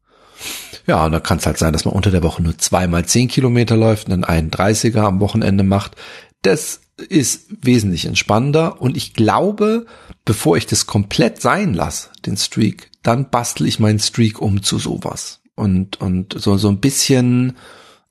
Ja, 0.88 1.06
und 1.06 1.12
da 1.12 1.20
kann 1.20 1.38
es 1.38 1.46
halt 1.46 1.60
sein, 1.60 1.72
dass 1.72 1.86
man 1.86 1.94
unter 1.94 2.10
der 2.10 2.24
Woche 2.24 2.42
nur 2.42 2.58
zweimal 2.58 3.06
zehn 3.06 3.28
Kilometer 3.28 3.78
läuft 3.78 4.08
und 4.08 4.10
dann 4.10 4.24
einen 4.24 4.50
30er 4.50 5.02
am 5.02 5.20
Wochenende 5.20 5.64
macht. 5.64 5.96
Das 6.42 6.82
ist 6.98 7.46
wesentlich 7.62 8.08
entspannender 8.08 8.82
und 8.82 8.98
ich 8.98 9.14
glaube, 9.14 9.86
bevor 10.26 10.58
ich 10.58 10.66
das 10.66 10.88
komplett 10.88 11.44
sein 11.44 11.76
lasse, 11.76 12.10
den 12.26 12.38
Streak, 12.38 12.90
dann 13.04 13.30
bastel 13.30 13.68
ich 13.68 13.80
meinen 13.80 14.00
Streak 14.00 14.42
um 14.42 14.64
zu 14.64 14.80
sowas. 14.80 15.42
Und, 15.54 16.02
und 16.02 16.34
so, 16.36 16.58
so 16.58 16.70
ein 16.70 16.80
bisschen 16.80 17.56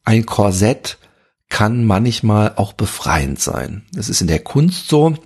ein 0.04 0.24
Korsett 0.24 0.98
kann 1.48 1.84
manchmal 1.84 2.52
auch 2.54 2.74
befreiend 2.74 3.40
sein. 3.40 3.86
Es 3.96 4.08
ist 4.08 4.20
in 4.20 4.28
der 4.28 4.38
Kunst 4.38 4.86
so, 4.86 5.16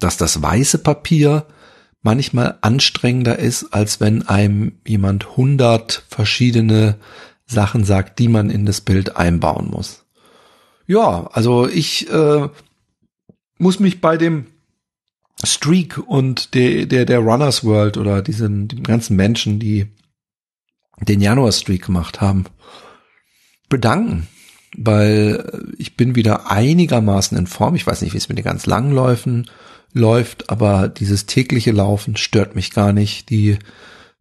dass 0.00 0.16
das 0.16 0.42
weiße 0.42 0.78
Papier 0.78 1.46
manchmal 2.02 2.58
anstrengender 2.62 3.38
ist, 3.38 3.72
als 3.74 4.00
wenn 4.00 4.26
einem 4.26 4.72
jemand 4.86 5.36
hundert 5.36 6.04
verschiedene 6.08 6.96
Sachen 7.46 7.84
sagt, 7.84 8.18
die 8.18 8.28
man 8.28 8.48
in 8.48 8.64
das 8.64 8.80
Bild 8.80 9.16
einbauen 9.16 9.68
muss. 9.70 10.04
Ja, 10.86 11.28
also 11.32 11.68
ich 11.68 12.10
äh, 12.10 12.48
muss 13.58 13.80
mich 13.80 14.00
bei 14.00 14.16
dem 14.16 14.46
Streak 15.42 15.98
und 15.98 16.54
der, 16.54 16.86
der, 16.86 17.04
der 17.04 17.20
Runners 17.20 17.64
World 17.64 17.96
oder 17.96 18.22
diesen, 18.22 18.68
die 18.68 18.82
ganzen 18.82 19.16
Menschen, 19.16 19.58
die 19.58 19.86
den 21.00 21.20
Januar 21.20 21.52
Streak 21.52 21.86
gemacht 21.86 22.20
haben, 22.20 22.44
bedanken, 23.68 24.26
weil 24.76 25.66
ich 25.78 25.96
bin 25.96 26.14
wieder 26.14 26.50
einigermaßen 26.50 27.38
in 27.38 27.46
Form. 27.46 27.74
Ich 27.74 27.86
weiß 27.86 28.02
nicht, 28.02 28.12
wie 28.12 28.18
es 28.18 28.28
mit 28.28 28.38
den 28.38 28.44
ganz 28.44 28.66
langen 28.66 28.92
Läufen 28.92 29.48
läuft, 29.92 30.50
aber 30.50 30.88
dieses 30.88 31.26
tägliche 31.26 31.72
Laufen 31.72 32.16
stört 32.16 32.54
mich 32.54 32.70
gar 32.72 32.92
nicht. 32.92 33.30
Die 33.30 33.58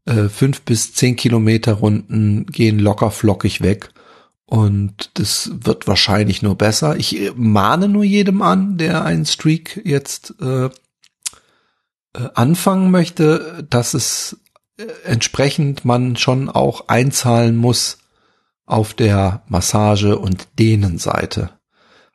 äh, 0.05 0.29
fünf 0.29 0.61
bis 0.61 0.93
zehn 0.93 1.15
Kilometer 1.15 1.73
Runden 1.73 2.45
gehen 2.47 2.79
locker 2.79 3.11
flockig 3.11 3.61
weg. 3.61 3.91
Und 4.45 5.11
das 5.13 5.51
wird 5.63 5.87
wahrscheinlich 5.87 6.41
nur 6.41 6.55
besser. 6.55 6.97
Ich 6.97 7.31
mahne 7.35 7.87
nur 7.87 8.03
jedem 8.03 8.41
an, 8.41 8.77
der 8.77 9.05
einen 9.05 9.27
Streak 9.27 9.79
jetzt 9.85 10.33
äh, 10.41 10.65
äh, 10.65 10.69
anfangen 12.33 12.89
möchte, 12.89 13.67
dass 13.69 13.93
es 13.93 14.39
äh, 14.77 14.85
entsprechend 15.05 15.85
man 15.85 16.15
schon 16.15 16.49
auch 16.49 16.87
einzahlen 16.87 17.55
muss 17.57 17.99
auf 18.65 18.95
der 18.95 19.43
Massage- 19.47 20.17
und 20.17 20.47
Dehnenseite. 20.57 21.51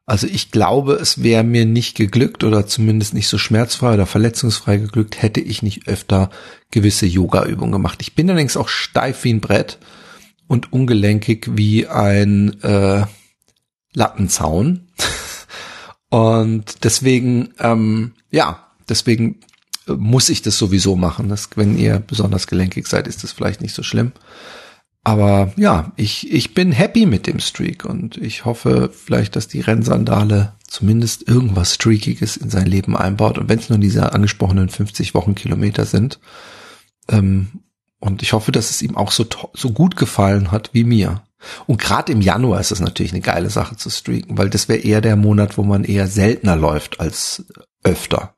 Also 0.06 0.26
ich 0.26 0.50
glaube, 0.50 0.94
es 0.94 1.22
wäre 1.22 1.44
mir 1.44 1.64
nicht 1.64 1.96
geglückt 1.96 2.44
oder 2.44 2.66
zumindest 2.66 3.14
nicht 3.14 3.28
so 3.28 3.38
schmerzfrei 3.38 3.94
oder 3.94 4.06
verletzungsfrei 4.06 4.76
geglückt, 4.76 5.22
hätte 5.22 5.40
ich 5.40 5.62
nicht 5.62 5.88
öfter 5.88 6.30
gewisse 6.70 7.06
Yoga-Übungen 7.06 7.72
gemacht. 7.72 8.02
Ich 8.02 8.14
bin 8.14 8.28
allerdings 8.28 8.56
auch 8.58 8.68
steif 8.68 9.24
wie 9.24 9.32
ein 9.32 9.40
Brett 9.40 9.78
und 10.46 10.72
ungelenkig 10.72 11.48
wie 11.52 11.86
ein 11.86 12.60
äh, 12.62 13.06
Lattenzaun. 13.94 14.88
und 16.10 16.84
deswegen, 16.84 17.54
ähm, 17.58 18.12
ja, 18.30 18.66
deswegen 18.88 19.40
muss 19.86 20.28
ich 20.28 20.42
das 20.42 20.58
sowieso 20.58 20.96
machen. 20.96 21.30
Das, 21.30 21.48
wenn 21.56 21.78
ihr 21.78 21.98
besonders 21.98 22.46
gelenkig 22.46 22.86
seid, 22.86 23.06
ist 23.06 23.24
das 23.24 23.32
vielleicht 23.32 23.62
nicht 23.62 23.74
so 23.74 23.82
schlimm. 23.82 24.12
Aber 25.04 25.52
ja, 25.56 25.92
ich, 25.96 26.32
ich 26.32 26.54
bin 26.54 26.72
happy 26.72 27.04
mit 27.04 27.26
dem 27.26 27.38
Streak 27.38 27.84
und 27.84 28.16
ich 28.16 28.46
hoffe 28.46 28.90
vielleicht, 28.90 29.36
dass 29.36 29.48
die 29.48 29.60
Rennsandale 29.60 30.54
zumindest 30.66 31.28
irgendwas 31.28 31.74
Streakiges 31.74 32.38
in 32.38 32.48
sein 32.48 32.66
Leben 32.66 32.96
einbaut. 32.96 33.36
Und 33.36 33.50
wenn 33.50 33.58
es 33.58 33.68
nur 33.68 33.78
diese 33.78 34.14
angesprochenen 34.14 34.70
50 34.70 35.14
Wochenkilometer 35.14 35.84
sind. 35.84 36.20
Ähm, 37.08 37.60
und 38.00 38.22
ich 38.22 38.32
hoffe, 38.32 38.50
dass 38.50 38.70
es 38.70 38.80
ihm 38.80 38.96
auch 38.96 39.12
so, 39.12 39.26
so 39.52 39.70
gut 39.70 39.96
gefallen 39.96 40.50
hat 40.50 40.70
wie 40.72 40.84
mir. 40.84 41.22
Und 41.66 41.80
gerade 41.80 42.10
im 42.10 42.22
Januar 42.22 42.60
ist 42.60 42.72
es 42.72 42.80
natürlich 42.80 43.12
eine 43.12 43.20
geile 43.20 43.50
Sache 43.50 43.76
zu 43.76 43.90
streaken, 43.90 44.38
weil 44.38 44.48
das 44.48 44.68
wäre 44.68 44.80
eher 44.80 45.02
der 45.02 45.16
Monat, 45.16 45.58
wo 45.58 45.62
man 45.62 45.84
eher 45.84 46.06
seltener 46.06 46.56
läuft 46.56 47.00
als 47.00 47.44
öfter. 47.82 48.34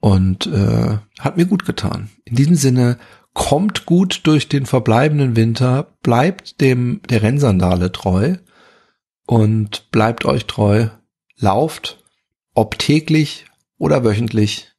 Und 0.00 0.46
äh, 0.46 0.98
hat 1.20 1.36
mir 1.36 1.46
gut 1.46 1.64
getan. 1.64 2.10
In 2.24 2.36
diesem 2.36 2.56
Sinne, 2.56 2.98
kommt 3.36 3.84
gut 3.84 4.22
durch 4.24 4.48
den 4.48 4.64
verbleibenden 4.64 5.36
Winter, 5.36 5.94
bleibt 6.02 6.62
dem 6.62 7.02
der 7.10 7.22
Rennsandale 7.22 7.92
treu 7.92 8.38
und 9.26 9.90
bleibt 9.90 10.24
euch 10.24 10.46
treu, 10.46 10.88
lauft, 11.36 12.02
ob 12.54 12.78
täglich 12.78 13.44
oder 13.76 14.04
wöchentlich, 14.04 14.72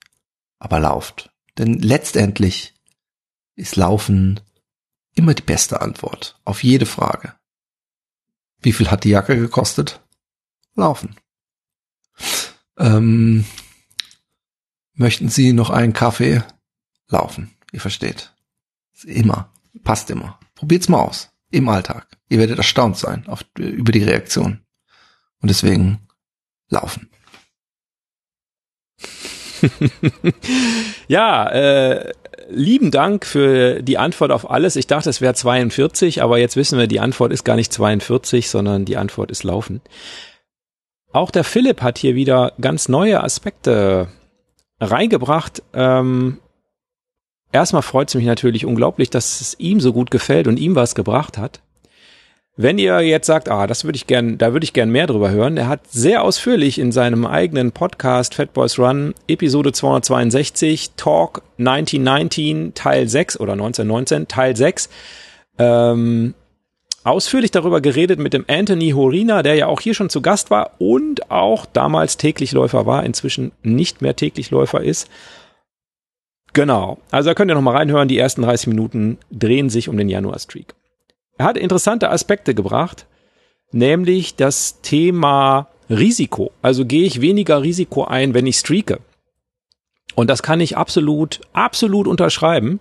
aber 0.58 0.80
lauft. 0.80 1.30
Denn 1.60 1.76
letztendlich 1.76 2.74
ist 3.56 3.76
Laufen 3.76 4.39
immer 5.13 5.36
die 5.36 5.43
beste 5.43 5.80
Antwort 5.80 6.39
auf 6.43 6.63
jede 6.63 6.88
Frage. 6.88 7.36
Wie 8.60 8.74
viel 8.74 8.89
hat 8.89 9.04
die 9.04 9.10
Jacke 9.10 9.38
gekostet? 9.38 10.02
Laufen. 10.74 11.15
Ähm, 12.80 13.46
möchten 14.93 15.30
Sie 15.30 15.54
noch 15.54 15.70
einen 15.70 15.93
Kaffee? 15.93 16.41
Laufen. 17.08 17.54
Ihr 17.72 17.82
versteht. 17.82 18.34
Immer. 19.06 19.52
Passt 19.84 20.10
immer. 20.10 20.40
Probiert's 20.56 20.90
mal 20.90 21.02
aus. 21.02 21.30
Im 21.50 21.70
Alltag. 21.70 22.08
Ihr 22.30 22.40
werdet 22.40 22.58
erstaunt 22.58 22.98
sein 22.98 23.26
auf, 23.28 23.46
über 23.58 23.92
die 23.92 24.04
Reaktion. 24.04 24.62
Und 25.42 25.50
deswegen 25.50 26.08
laufen. 26.70 27.10
ja, 31.08 31.50
äh, 31.50 32.14
lieben 32.50 32.92
Dank 32.92 33.26
für 33.26 33.82
die 33.82 33.98
Antwort 33.98 34.32
auf 34.32 34.50
alles. 34.50 34.76
Ich 34.76 34.88
dachte, 34.88 35.10
es 35.10 35.22
wäre 35.22 35.34
42, 35.34 36.22
aber 36.22 36.38
jetzt 36.38 36.56
wissen 36.56 36.78
wir, 36.78 36.88
die 36.88 37.00
Antwort 37.00 37.32
ist 37.32 37.44
gar 37.44 37.56
nicht 37.56 37.72
42, 37.72 38.50
sondern 38.50 38.86
die 38.86 38.98
Antwort 38.98 39.32
ist 39.32 39.44
Laufen. 39.44 39.82
Auch 41.12 41.32
der 41.32 41.44
Philipp 41.44 41.82
hat 41.82 41.98
hier 41.98 42.16
wieder 42.16 42.54
ganz 42.60 42.90
neue 42.90 43.24
Aspekte 43.24 44.10
reingebracht. 44.80 45.64
Ähm, 45.74 46.40
erstmal 47.52 47.82
freut 47.82 48.10
es 48.10 48.16
mich 48.16 48.26
natürlich 48.26 48.66
unglaublich, 48.66 49.10
dass 49.10 49.42
es 49.42 49.60
ihm 49.60 49.80
so 49.80 49.94
gut 49.94 50.12
gefällt 50.12 50.48
und 50.48 50.58
ihm 50.58 50.76
was 50.76 50.96
gebracht 50.96 51.38
hat. 51.38 51.62
Wenn 52.60 52.80
ihr 52.80 53.02
jetzt 53.02 53.28
sagt, 53.28 53.50
ah, 53.50 53.68
das 53.68 53.84
würde 53.84 53.98
ich 53.98 54.08
gern, 54.08 54.40
da 54.40 54.52
würde 54.52 54.64
ich 54.64 54.74
gern 54.74 54.90
mehr 54.90 55.06
drüber 55.06 55.30
hören, 55.30 55.58
er 55.58 55.68
hat 55.68 55.82
sehr 55.92 56.24
ausführlich 56.24 56.80
in 56.80 56.92
seinem 56.92 57.28
eigenen 57.28 57.72
Podcast 57.72 58.34
Fat 58.34 58.54
Boys 58.54 58.80
Run 58.80 59.14
Episode 59.28 59.74
262 59.74 60.92
Talk 60.98 61.44
1919 61.60 62.74
Teil 62.74 63.08
6 63.08 63.40
oder 63.40 63.54
1919 63.54 64.28
Teil 64.28 64.56
6 64.56 64.90
ähm, 65.60 66.34
ausführlich 67.04 67.52
darüber 67.52 67.80
geredet 67.80 68.20
mit 68.20 68.34
dem 68.34 68.46
Anthony 68.48 68.90
Horina, 68.90 69.44
der 69.44 69.56
ja 69.56 69.68
auch 69.68 69.80
hier 69.80 69.94
schon 69.94 70.10
zu 70.10 70.22
Gast 70.22 70.50
war 70.50 70.72
und 70.80 71.32
auch 71.32 71.66
damals 71.66 72.18
Täglichläufer 72.18 72.86
war, 72.86 73.06
inzwischen 73.06 73.52
nicht 73.62 74.02
mehr 74.02 74.16
Täglichläufer 74.16 74.82
ist. 74.82 75.10
Genau. 76.58 76.98
Also 77.12 77.30
da 77.30 77.34
könnt 77.36 77.52
ihr 77.52 77.54
noch 77.54 77.62
mal 77.62 77.78
reinhören. 77.78 78.08
Die 78.08 78.17
ersten 78.17 78.41
30 78.41 78.65
Minuten 78.65 79.20
drehen 79.32 79.70
sich 79.70 79.89
um 79.89 79.98
den 79.98 80.10
Januar-Streak. 80.10 80.74
Er 81.38 81.46
hat 81.46 81.56
interessante 81.56 82.10
Aspekte 82.10 82.56
gebracht, 82.56 83.06
nämlich 83.72 84.38
das 84.38 84.82
Thema 84.82 85.67
Risiko. 85.88 86.52
Also 86.63 86.84
gehe 86.84 87.06
ich 87.06 87.22
weniger 87.22 87.62
Risiko 87.62 88.06
ein, 88.06 88.34
wenn 88.34 88.48
ich 88.48 88.56
streake. 88.56 88.98
Und 90.15 90.32
das 90.32 90.41
kann 90.41 90.60
ich 90.60 90.76
absolut, 90.76 91.41
absolut 91.54 92.08
unterschreiben. 92.08 92.80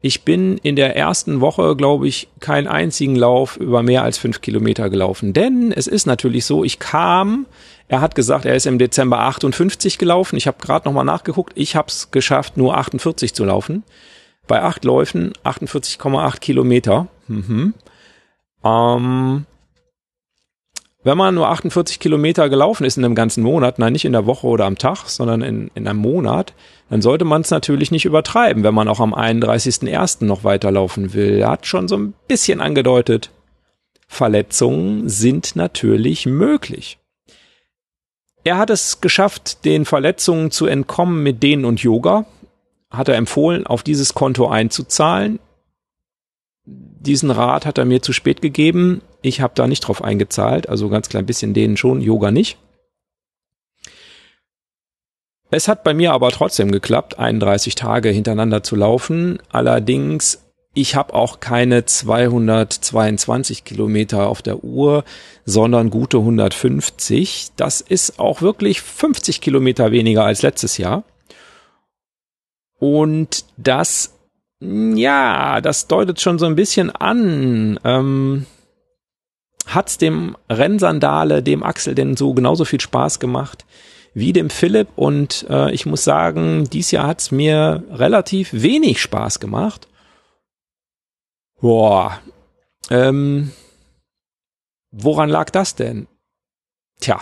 Ich 0.00 0.22
bin 0.22 0.58
in 0.58 0.74
der 0.74 0.96
ersten 0.96 1.40
Woche, 1.40 1.76
glaube 1.76 2.08
ich, 2.08 2.26
keinen 2.40 2.66
einzigen 2.66 3.14
Lauf 3.14 3.56
über 3.56 3.84
mehr 3.84 4.02
als 4.02 4.18
fünf 4.18 4.40
Kilometer 4.40 4.90
gelaufen. 4.90 5.32
Denn 5.32 5.70
es 5.70 5.86
ist 5.86 6.06
natürlich 6.06 6.44
so, 6.44 6.64
ich 6.64 6.80
kam, 6.80 7.46
er 7.88 8.00
hat 8.00 8.14
gesagt, 8.14 8.44
er 8.44 8.56
ist 8.56 8.66
im 8.66 8.78
Dezember 8.78 9.20
58 9.20 9.98
gelaufen. 9.98 10.36
Ich 10.36 10.46
habe 10.46 10.58
gerade 10.60 10.88
nochmal 10.88 11.04
nachgeguckt. 11.04 11.52
Ich 11.54 11.76
habe 11.76 11.88
es 11.88 12.10
geschafft, 12.10 12.56
nur 12.56 12.76
48 12.76 13.34
zu 13.34 13.44
laufen. 13.44 13.84
Bei 14.48 14.62
acht 14.62 14.84
Läufen 14.84 15.32
48,8 15.44 16.40
Kilometer. 16.40 17.08
Mhm. 17.28 17.74
Ähm, 18.64 19.46
wenn 21.04 21.18
man 21.18 21.36
nur 21.36 21.48
48 21.48 22.00
Kilometer 22.00 22.48
gelaufen 22.48 22.84
ist 22.84 22.96
in 22.96 23.04
einem 23.04 23.14
ganzen 23.14 23.44
Monat, 23.44 23.78
nein, 23.78 23.92
nicht 23.92 24.04
in 24.04 24.12
der 24.12 24.26
Woche 24.26 24.48
oder 24.48 24.64
am 24.64 24.76
Tag, 24.76 25.06
sondern 25.06 25.40
in, 25.40 25.70
in 25.76 25.86
einem 25.86 26.00
Monat, 26.00 26.52
dann 26.90 27.00
sollte 27.00 27.24
man 27.24 27.42
es 27.42 27.50
natürlich 27.50 27.92
nicht 27.92 28.04
übertreiben, 28.04 28.64
wenn 28.64 28.74
man 28.74 28.88
auch 28.88 28.98
am 28.98 29.14
31.01. 29.14 30.24
noch 30.24 30.42
weiterlaufen 30.42 31.14
will. 31.14 31.38
Er 31.38 31.50
hat 31.50 31.66
schon 31.66 31.86
so 31.86 31.96
ein 31.96 32.14
bisschen 32.26 32.60
angedeutet, 32.60 33.30
Verletzungen 34.08 35.08
sind 35.08 35.54
natürlich 35.54 36.26
möglich. 36.26 36.98
Er 38.46 38.58
hat 38.58 38.70
es 38.70 39.00
geschafft, 39.00 39.64
den 39.64 39.84
Verletzungen 39.84 40.52
zu 40.52 40.66
entkommen 40.66 41.24
mit 41.24 41.42
Dehnen 41.42 41.64
und 41.64 41.82
Yoga. 41.82 42.26
Hat 42.90 43.08
er 43.08 43.16
empfohlen, 43.16 43.66
auf 43.66 43.82
dieses 43.82 44.14
Konto 44.14 44.46
einzuzahlen. 44.46 45.40
Diesen 46.64 47.32
Rat 47.32 47.66
hat 47.66 47.76
er 47.76 47.84
mir 47.84 48.02
zu 48.02 48.12
spät 48.12 48.40
gegeben. 48.42 49.02
Ich 49.20 49.40
habe 49.40 49.54
da 49.56 49.66
nicht 49.66 49.80
drauf 49.80 50.04
eingezahlt, 50.04 50.68
also 50.68 50.88
ganz 50.88 51.08
klein 51.08 51.26
bisschen 51.26 51.54
denen 51.54 51.76
schon, 51.76 52.00
Yoga 52.00 52.30
nicht. 52.30 52.56
Es 55.50 55.66
hat 55.66 55.82
bei 55.82 55.92
mir 55.92 56.12
aber 56.12 56.30
trotzdem 56.30 56.70
geklappt, 56.70 57.18
31 57.18 57.74
Tage 57.74 58.10
hintereinander 58.10 58.62
zu 58.62 58.76
laufen. 58.76 59.40
Allerdings 59.48 60.45
ich 60.76 60.94
habe 60.94 61.14
auch 61.14 61.40
keine 61.40 61.86
222 61.86 63.64
Kilometer 63.64 64.28
auf 64.28 64.42
der 64.42 64.62
Uhr, 64.62 65.04
sondern 65.46 65.88
gute 65.88 66.18
150. 66.18 67.52
Das 67.56 67.80
ist 67.80 68.18
auch 68.18 68.42
wirklich 68.42 68.82
50 68.82 69.40
Kilometer 69.40 69.90
weniger 69.90 70.24
als 70.24 70.42
letztes 70.42 70.76
Jahr. 70.76 71.04
Und 72.78 73.46
das, 73.56 74.12
ja, 74.60 75.62
das 75.62 75.88
deutet 75.88 76.20
schon 76.20 76.38
so 76.38 76.44
ein 76.44 76.56
bisschen 76.56 76.90
an. 76.90 77.80
Ähm, 77.82 78.44
hat's 79.66 79.96
dem 79.96 80.36
Rennsandale, 80.50 81.42
dem 81.42 81.62
Axel 81.62 81.94
denn 81.94 82.16
so 82.16 82.34
genauso 82.34 82.66
viel 82.66 82.82
Spaß 82.82 83.18
gemacht 83.18 83.64
wie 84.16 84.32
dem 84.32 84.48
Philipp? 84.48 84.88
Und 84.96 85.46
äh, 85.50 85.72
ich 85.72 85.84
muss 85.84 86.02
sagen, 86.02 86.64
dies 86.72 86.90
Jahr 86.90 87.06
hat's 87.06 87.30
mir 87.30 87.84
relativ 87.90 88.48
wenig 88.52 89.00
Spaß 89.00 89.40
gemacht. 89.40 89.88
Boah. 91.60 92.20
Ähm, 92.90 93.52
woran 94.90 95.28
lag 95.28 95.50
das 95.50 95.74
denn? 95.74 96.06
Tja, 97.00 97.20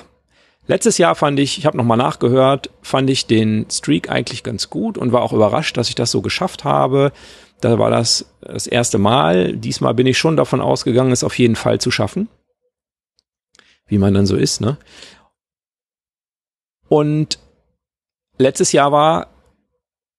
letztes 0.66 0.98
Jahr 0.98 1.14
fand 1.14 1.38
ich, 1.38 1.58
ich 1.58 1.66
habe 1.66 1.76
nochmal 1.76 1.96
nachgehört, 1.96 2.70
fand 2.82 3.10
ich 3.10 3.26
den 3.26 3.66
Streak 3.70 4.10
eigentlich 4.10 4.42
ganz 4.42 4.70
gut 4.70 4.98
und 4.98 5.12
war 5.12 5.22
auch 5.22 5.32
überrascht, 5.32 5.76
dass 5.76 5.88
ich 5.88 5.94
das 5.94 6.10
so 6.10 6.20
geschafft 6.20 6.64
habe. 6.64 7.12
Da 7.60 7.78
war 7.78 7.90
das 7.90 8.26
das 8.40 8.66
erste 8.66 8.98
Mal. 8.98 9.56
Diesmal 9.56 9.94
bin 9.94 10.06
ich 10.06 10.18
schon 10.18 10.36
davon 10.36 10.60
ausgegangen, 10.60 11.12
es 11.12 11.24
auf 11.24 11.38
jeden 11.38 11.56
Fall 11.56 11.80
zu 11.80 11.90
schaffen. 11.90 12.28
Wie 13.86 13.98
man 13.98 14.14
dann 14.14 14.26
so 14.26 14.36
ist, 14.36 14.60
ne? 14.60 14.78
Und 16.88 17.38
letztes 18.38 18.72
Jahr 18.72 18.92
war 18.92 19.28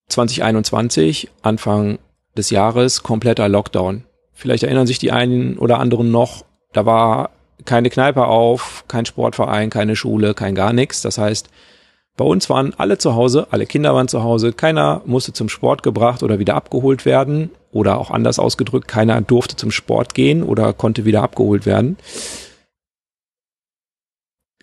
2021, 0.08 1.30
Anfang 1.41 1.99
des 2.36 2.49
Jahres 2.49 3.04
kompletter 3.04 3.47
Lockdown. 3.47 4.05
Vielleicht 4.36 4.63
erinnern 4.63 4.86
sich 4.86 5.00
die 5.00 5.12
einen 5.12 5.58
oder 5.58 5.80
anderen 5.80 6.12
noch, 6.12 6.45
da 6.74 6.86
war 6.86 7.32
keine 7.63 7.89
Kneipe 7.89 8.28
auf, 8.28 8.84
kein 8.88 9.06
Sportverein, 9.06 9.69
keine 9.69 9.95
Schule, 9.95 10.34
kein 10.34 10.56
gar 10.56 10.74
nichts. 10.74 11.02
Das 11.02 11.17
heißt, 11.17 11.50
bei 12.17 12.26
uns 12.26 12.50
waren 12.50 12.74
alle 12.78 12.98
zu 12.98 13.15
Hause, 13.15 13.48
alle 13.52 13.65
Kinder 13.65 13.95
waren 13.95 14.10
zu 14.10 14.24
Hause, 14.24 14.52
keiner 14.52 15.02
musste 15.06 15.34
zum 15.34 15.50
Sport 15.50 15.84
gebracht 15.84 16.21
oder 16.21 16.38
wieder 16.38 16.56
abgeholt 16.56 17.06
werden 17.06 17.50
oder 17.71 17.98
auch 17.98 18.12
anders 18.12 18.38
ausgedrückt, 18.38 18.88
keiner 18.89 19.19
durfte 19.21 19.56
zum 19.56 19.71
Sport 19.71 20.13
gehen 20.13 20.43
oder 20.43 20.74
konnte 20.74 21.06
wieder 21.06 21.24
abgeholt 21.24 21.65
werden. 21.65 21.98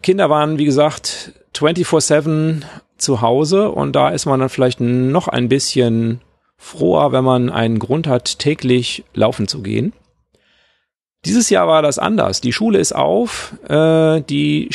Kinder 0.02 0.28
waren, 0.28 0.58
wie 0.58 0.64
gesagt, 0.64 1.32
24-7 1.54 2.62
zu 2.98 3.20
Hause 3.20 3.70
und 3.70 3.96
da 3.96 4.10
ist 4.10 4.26
man 4.26 4.40
dann 4.40 4.48
vielleicht 4.48 4.80
noch 4.80 5.28
ein 5.28 5.48
bisschen 5.48 6.20
froher, 6.62 7.10
wenn 7.10 7.24
man 7.24 7.50
einen 7.50 7.80
Grund 7.80 8.06
hat, 8.06 8.38
täglich 8.38 9.04
laufen 9.14 9.48
zu 9.48 9.62
gehen. 9.62 9.92
Dieses 11.24 11.50
Jahr 11.50 11.66
war 11.66 11.82
das 11.82 11.98
anders. 11.98 12.40
Die 12.40 12.52
Schule 12.52 12.78
ist 12.78 12.94
auf, 12.94 13.54
äh, 13.68 14.20
die, 14.22 14.70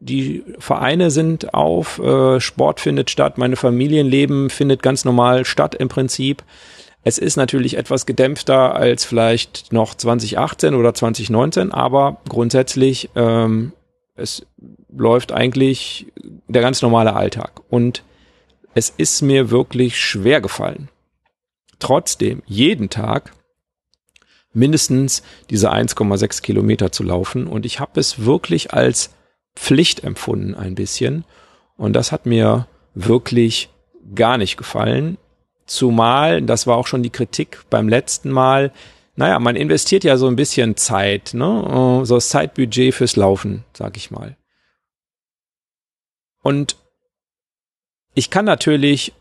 die 0.00 0.44
Vereine 0.58 1.10
sind 1.10 1.54
auf, 1.54 1.98
äh, 1.98 2.38
Sport 2.38 2.80
findet 2.80 3.10
statt, 3.10 3.38
meine 3.38 3.56
Familienleben 3.56 4.50
findet 4.50 4.82
ganz 4.82 5.04
normal 5.04 5.44
statt 5.44 5.74
im 5.74 5.88
Prinzip. 5.88 6.44
Es 7.02 7.18
ist 7.18 7.36
natürlich 7.36 7.76
etwas 7.76 8.06
gedämpfter 8.06 8.74
als 8.74 9.04
vielleicht 9.04 9.72
noch 9.72 9.94
2018 9.94 10.74
oder 10.74 10.94
2019, 10.94 11.72
aber 11.72 12.18
grundsätzlich 12.28 13.10
ähm, 13.16 13.72
es 14.14 14.46
läuft 14.94 15.32
eigentlich 15.32 16.06
der 16.46 16.62
ganz 16.62 16.82
normale 16.82 17.14
Alltag. 17.14 17.62
Und 17.70 18.04
es 18.74 18.90
ist 18.90 19.22
mir 19.22 19.50
wirklich 19.50 19.98
schwer 19.98 20.40
gefallen 20.40 20.88
trotzdem 21.82 22.42
jeden 22.46 22.88
Tag 22.88 23.32
mindestens 24.52 25.22
diese 25.50 25.72
1,6 25.72 26.42
Kilometer 26.42 26.92
zu 26.92 27.02
laufen. 27.02 27.46
Und 27.46 27.66
ich 27.66 27.80
habe 27.80 27.98
es 27.98 28.24
wirklich 28.24 28.72
als 28.72 29.14
Pflicht 29.56 30.04
empfunden 30.04 30.54
ein 30.54 30.74
bisschen. 30.74 31.24
Und 31.76 31.94
das 31.94 32.12
hat 32.12 32.26
mir 32.26 32.66
wirklich 32.94 33.70
gar 34.14 34.38
nicht 34.38 34.56
gefallen. 34.56 35.18
Zumal, 35.66 36.42
das 36.42 36.66
war 36.66 36.76
auch 36.76 36.86
schon 36.86 37.02
die 37.02 37.10
Kritik 37.10 37.64
beim 37.70 37.88
letzten 37.88 38.30
Mal, 38.30 38.72
naja, 39.14 39.38
man 39.38 39.56
investiert 39.56 40.04
ja 40.04 40.16
so 40.16 40.26
ein 40.26 40.36
bisschen 40.36 40.76
Zeit, 40.76 41.34
ne? 41.34 42.00
So 42.04 42.14
das 42.14 42.30
Zeitbudget 42.30 42.94
fürs 42.94 43.16
Laufen, 43.16 43.64
sag 43.74 43.96
ich 43.96 44.10
mal. 44.10 44.36
Und 46.42 46.76
ich 48.14 48.30
kann 48.30 48.44
natürlich 48.44 49.12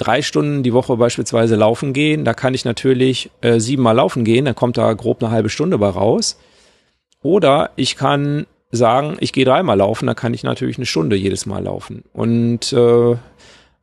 drei 0.00 0.22
Stunden 0.22 0.62
die 0.62 0.72
Woche 0.72 0.96
beispielsweise 0.96 1.56
laufen 1.56 1.92
gehen, 1.92 2.24
da 2.24 2.34
kann 2.34 2.54
ich 2.54 2.64
natürlich 2.64 3.30
äh, 3.42 3.60
siebenmal 3.60 3.96
laufen 3.96 4.24
gehen, 4.24 4.46
dann 4.46 4.54
kommt 4.54 4.78
da 4.78 4.92
grob 4.94 5.22
eine 5.22 5.30
halbe 5.30 5.50
Stunde 5.50 5.78
bei 5.78 5.88
raus. 5.88 6.38
Oder 7.22 7.70
ich 7.76 7.96
kann 7.96 8.46
sagen, 8.70 9.16
ich 9.20 9.32
gehe 9.32 9.44
dreimal 9.44 9.76
laufen, 9.76 10.06
dann 10.06 10.16
kann 10.16 10.32
ich 10.32 10.42
natürlich 10.42 10.78
eine 10.78 10.86
Stunde 10.86 11.16
jedes 11.16 11.44
Mal 11.44 11.64
laufen. 11.64 12.04
Und 12.12 12.72
äh, 12.72 13.16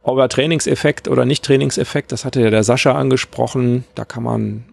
ob 0.04 0.18
er 0.18 0.30
Trainingseffekt 0.30 1.08
oder 1.08 1.26
nicht 1.26 1.44
Trainingseffekt, 1.44 2.12
das 2.12 2.26
hatte 2.26 2.42
ja 2.42 2.50
der 2.50 2.64
Sascha 2.64 2.94
angesprochen, 2.94 3.84
da 3.94 4.06
kann 4.06 4.24
man 4.24 4.64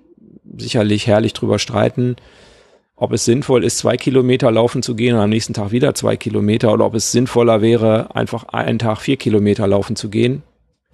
sicherlich 0.56 1.06
herrlich 1.06 1.32
drüber 1.32 1.58
streiten, 1.58 2.16
ob 2.96 3.12
es 3.12 3.24
sinnvoll 3.24 3.64
ist, 3.64 3.78
zwei 3.78 3.96
Kilometer 3.96 4.50
laufen 4.50 4.82
zu 4.82 4.94
gehen 4.94 5.16
und 5.16 5.20
am 5.20 5.30
nächsten 5.30 5.52
Tag 5.52 5.72
wieder 5.72 5.94
zwei 5.94 6.16
Kilometer 6.16 6.72
oder 6.72 6.86
ob 6.86 6.94
es 6.94 7.12
sinnvoller 7.12 7.60
wäre, 7.60 8.14
einfach 8.14 8.44
einen 8.44 8.78
Tag 8.78 9.00
vier 9.00 9.16
Kilometer 9.16 9.66
laufen 9.66 9.96
zu 9.96 10.08
gehen. 10.08 10.42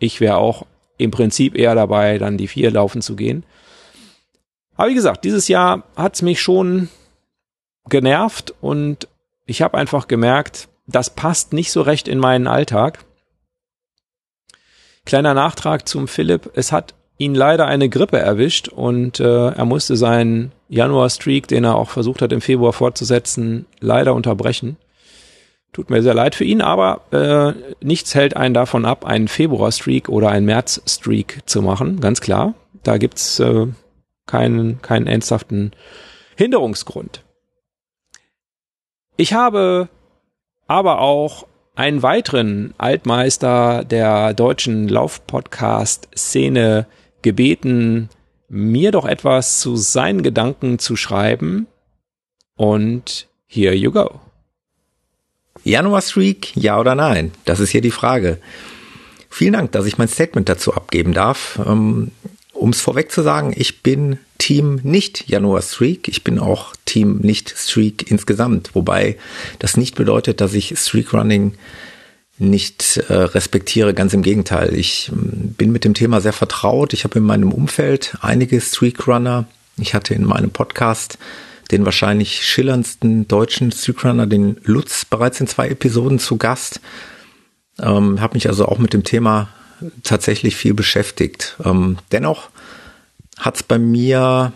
Ich 0.00 0.20
wäre 0.20 0.38
auch 0.38 0.66
im 0.98 1.12
Prinzip 1.12 1.56
eher 1.56 1.76
dabei, 1.76 2.18
dann 2.18 2.36
die 2.36 2.48
vier 2.48 2.72
laufen 2.72 3.00
zu 3.00 3.14
gehen. 3.14 3.44
Aber 4.76 4.88
wie 4.88 4.94
gesagt, 4.94 5.24
dieses 5.24 5.46
Jahr 5.46 5.84
hat's 5.94 6.22
mich 6.22 6.40
schon 6.40 6.88
genervt 7.88 8.54
und 8.60 9.08
ich 9.46 9.62
habe 9.62 9.78
einfach 9.78 10.08
gemerkt, 10.08 10.68
das 10.86 11.10
passt 11.10 11.52
nicht 11.52 11.70
so 11.70 11.82
recht 11.82 12.08
in 12.08 12.18
meinen 12.18 12.46
Alltag. 12.46 13.04
Kleiner 15.04 15.34
Nachtrag 15.34 15.88
zum 15.88 16.08
Philipp. 16.08 16.50
Es 16.54 16.72
hat 16.72 16.94
ihn 17.18 17.34
leider 17.34 17.66
eine 17.66 17.88
Grippe 17.88 18.18
erwischt 18.18 18.68
und 18.68 19.20
äh, 19.20 19.48
er 19.48 19.64
musste 19.64 19.96
seinen 19.96 20.52
Januar-Streak, 20.68 21.48
den 21.48 21.64
er 21.64 21.74
auch 21.74 21.90
versucht 21.90 22.22
hat 22.22 22.32
im 22.32 22.40
Februar 22.40 22.72
fortzusetzen, 22.72 23.66
leider 23.80 24.14
unterbrechen. 24.14 24.76
Tut 25.72 25.88
mir 25.88 26.02
sehr 26.02 26.14
leid 26.14 26.34
für 26.34 26.44
ihn, 26.44 26.62
aber 26.62 27.02
äh, 27.12 27.52
nichts 27.84 28.14
hält 28.14 28.36
einen 28.36 28.54
davon 28.54 28.84
ab, 28.84 29.04
einen 29.04 29.28
Februar-Streak 29.28 30.08
oder 30.08 30.30
einen 30.30 30.46
März-Streak 30.46 31.42
zu 31.46 31.62
machen, 31.62 32.00
ganz 32.00 32.20
klar. 32.20 32.54
Da 32.82 32.98
gibt's 32.98 33.38
äh, 33.38 33.66
keinen, 34.26 34.82
keinen 34.82 35.06
ernsthaften 35.06 35.70
Hinderungsgrund. 36.36 37.22
Ich 39.16 39.32
habe 39.32 39.88
aber 40.66 41.00
auch 41.00 41.46
einen 41.74 42.02
weiteren 42.02 42.74
Altmeister 42.78 43.84
der 43.84 44.34
deutschen 44.34 44.88
Laufpodcast-Szene 44.88 46.86
gebeten, 47.22 48.08
mir 48.48 48.90
doch 48.90 49.04
etwas 49.04 49.60
zu 49.60 49.76
seinen 49.76 50.22
Gedanken 50.22 50.78
zu 50.78 50.96
schreiben. 50.96 51.68
Und 52.56 53.28
here 53.46 53.74
you 53.74 53.92
go. 53.92 54.20
Januar 55.64 56.02
Streak, 56.02 56.56
ja 56.56 56.78
oder 56.78 56.94
nein? 56.94 57.32
Das 57.44 57.60
ist 57.60 57.70
hier 57.70 57.80
die 57.80 57.90
Frage. 57.90 58.38
Vielen 59.28 59.52
Dank, 59.52 59.72
dass 59.72 59.86
ich 59.86 59.98
mein 59.98 60.08
Statement 60.08 60.48
dazu 60.48 60.74
abgeben 60.74 61.12
darf. 61.12 61.60
Ähm, 61.64 62.10
um 62.52 62.70
es 62.70 62.80
vorweg 62.80 63.10
zu 63.10 63.22
sagen, 63.22 63.54
ich 63.56 63.82
bin 63.82 64.18
Team 64.38 64.80
nicht 64.82 65.28
Januar 65.28 65.62
Streak. 65.62 66.08
Ich 66.08 66.24
bin 66.24 66.38
auch 66.38 66.74
Team 66.84 67.18
nicht 67.18 67.54
Streak 67.56 68.10
insgesamt. 68.10 68.74
Wobei 68.74 69.16
das 69.58 69.76
nicht 69.76 69.94
bedeutet, 69.94 70.40
dass 70.40 70.52
ich 70.54 70.74
Streak 70.78 71.12
Running 71.14 71.54
nicht 72.38 72.96
äh, 73.08 73.14
respektiere. 73.14 73.94
Ganz 73.94 74.12
im 74.14 74.22
Gegenteil. 74.22 74.74
Ich 74.74 75.10
ähm, 75.12 75.54
bin 75.56 75.72
mit 75.72 75.84
dem 75.84 75.94
Thema 75.94 76.20
sehr 76.20 76.32
vertraut. 76.32 76.92
Ich 76.92 77.04
habe 77.04 77.18
in 77.18 77.24
meinem 77.24 77.52
Umfeld 77.52 78.16
einige 78.20 78.60
Streak 78.60 79.06
Runner. 79.06 79.46
Ich 79.78 79.94
hatte 79.94 80.14
in 80.14 80.24
meinem 80.24 80.50
Podcast 80.50 81.18
den 81.70 81.84
wahrscheinlich 81.84 82.44
schillerndsten 82.44 83.28
deutschen 83.28 83.72
Streetrunner, 83.72 84.26
den 84.26 84.58
Lutz, 84.64 85.04
bereits 85.04 85.40
in 85.40 85.46
zwei 85.46 85.68
Episoden 85.68 86.18
zu 86.18 86.36
Gast. 86.36 86.80
Ähm, 87.78 88.20
habe 88.20 88.34
mich 88.34 88.48
also 88.48 88.66
auch 88.66 88.78
mit 88.78 88.92
dem 88.92 89.04
Thema 89.04 89.48
tatsächlich 90.02 90.56
viel 90.56 90.74
beschäftigt. 90.74 91.56
Ähm, 91.64 91.98
dennoch 92.12 92.50
hat 93.38 93.56
es 93.56 93.62
bei 93.62 93.78
mir 93.78 94.52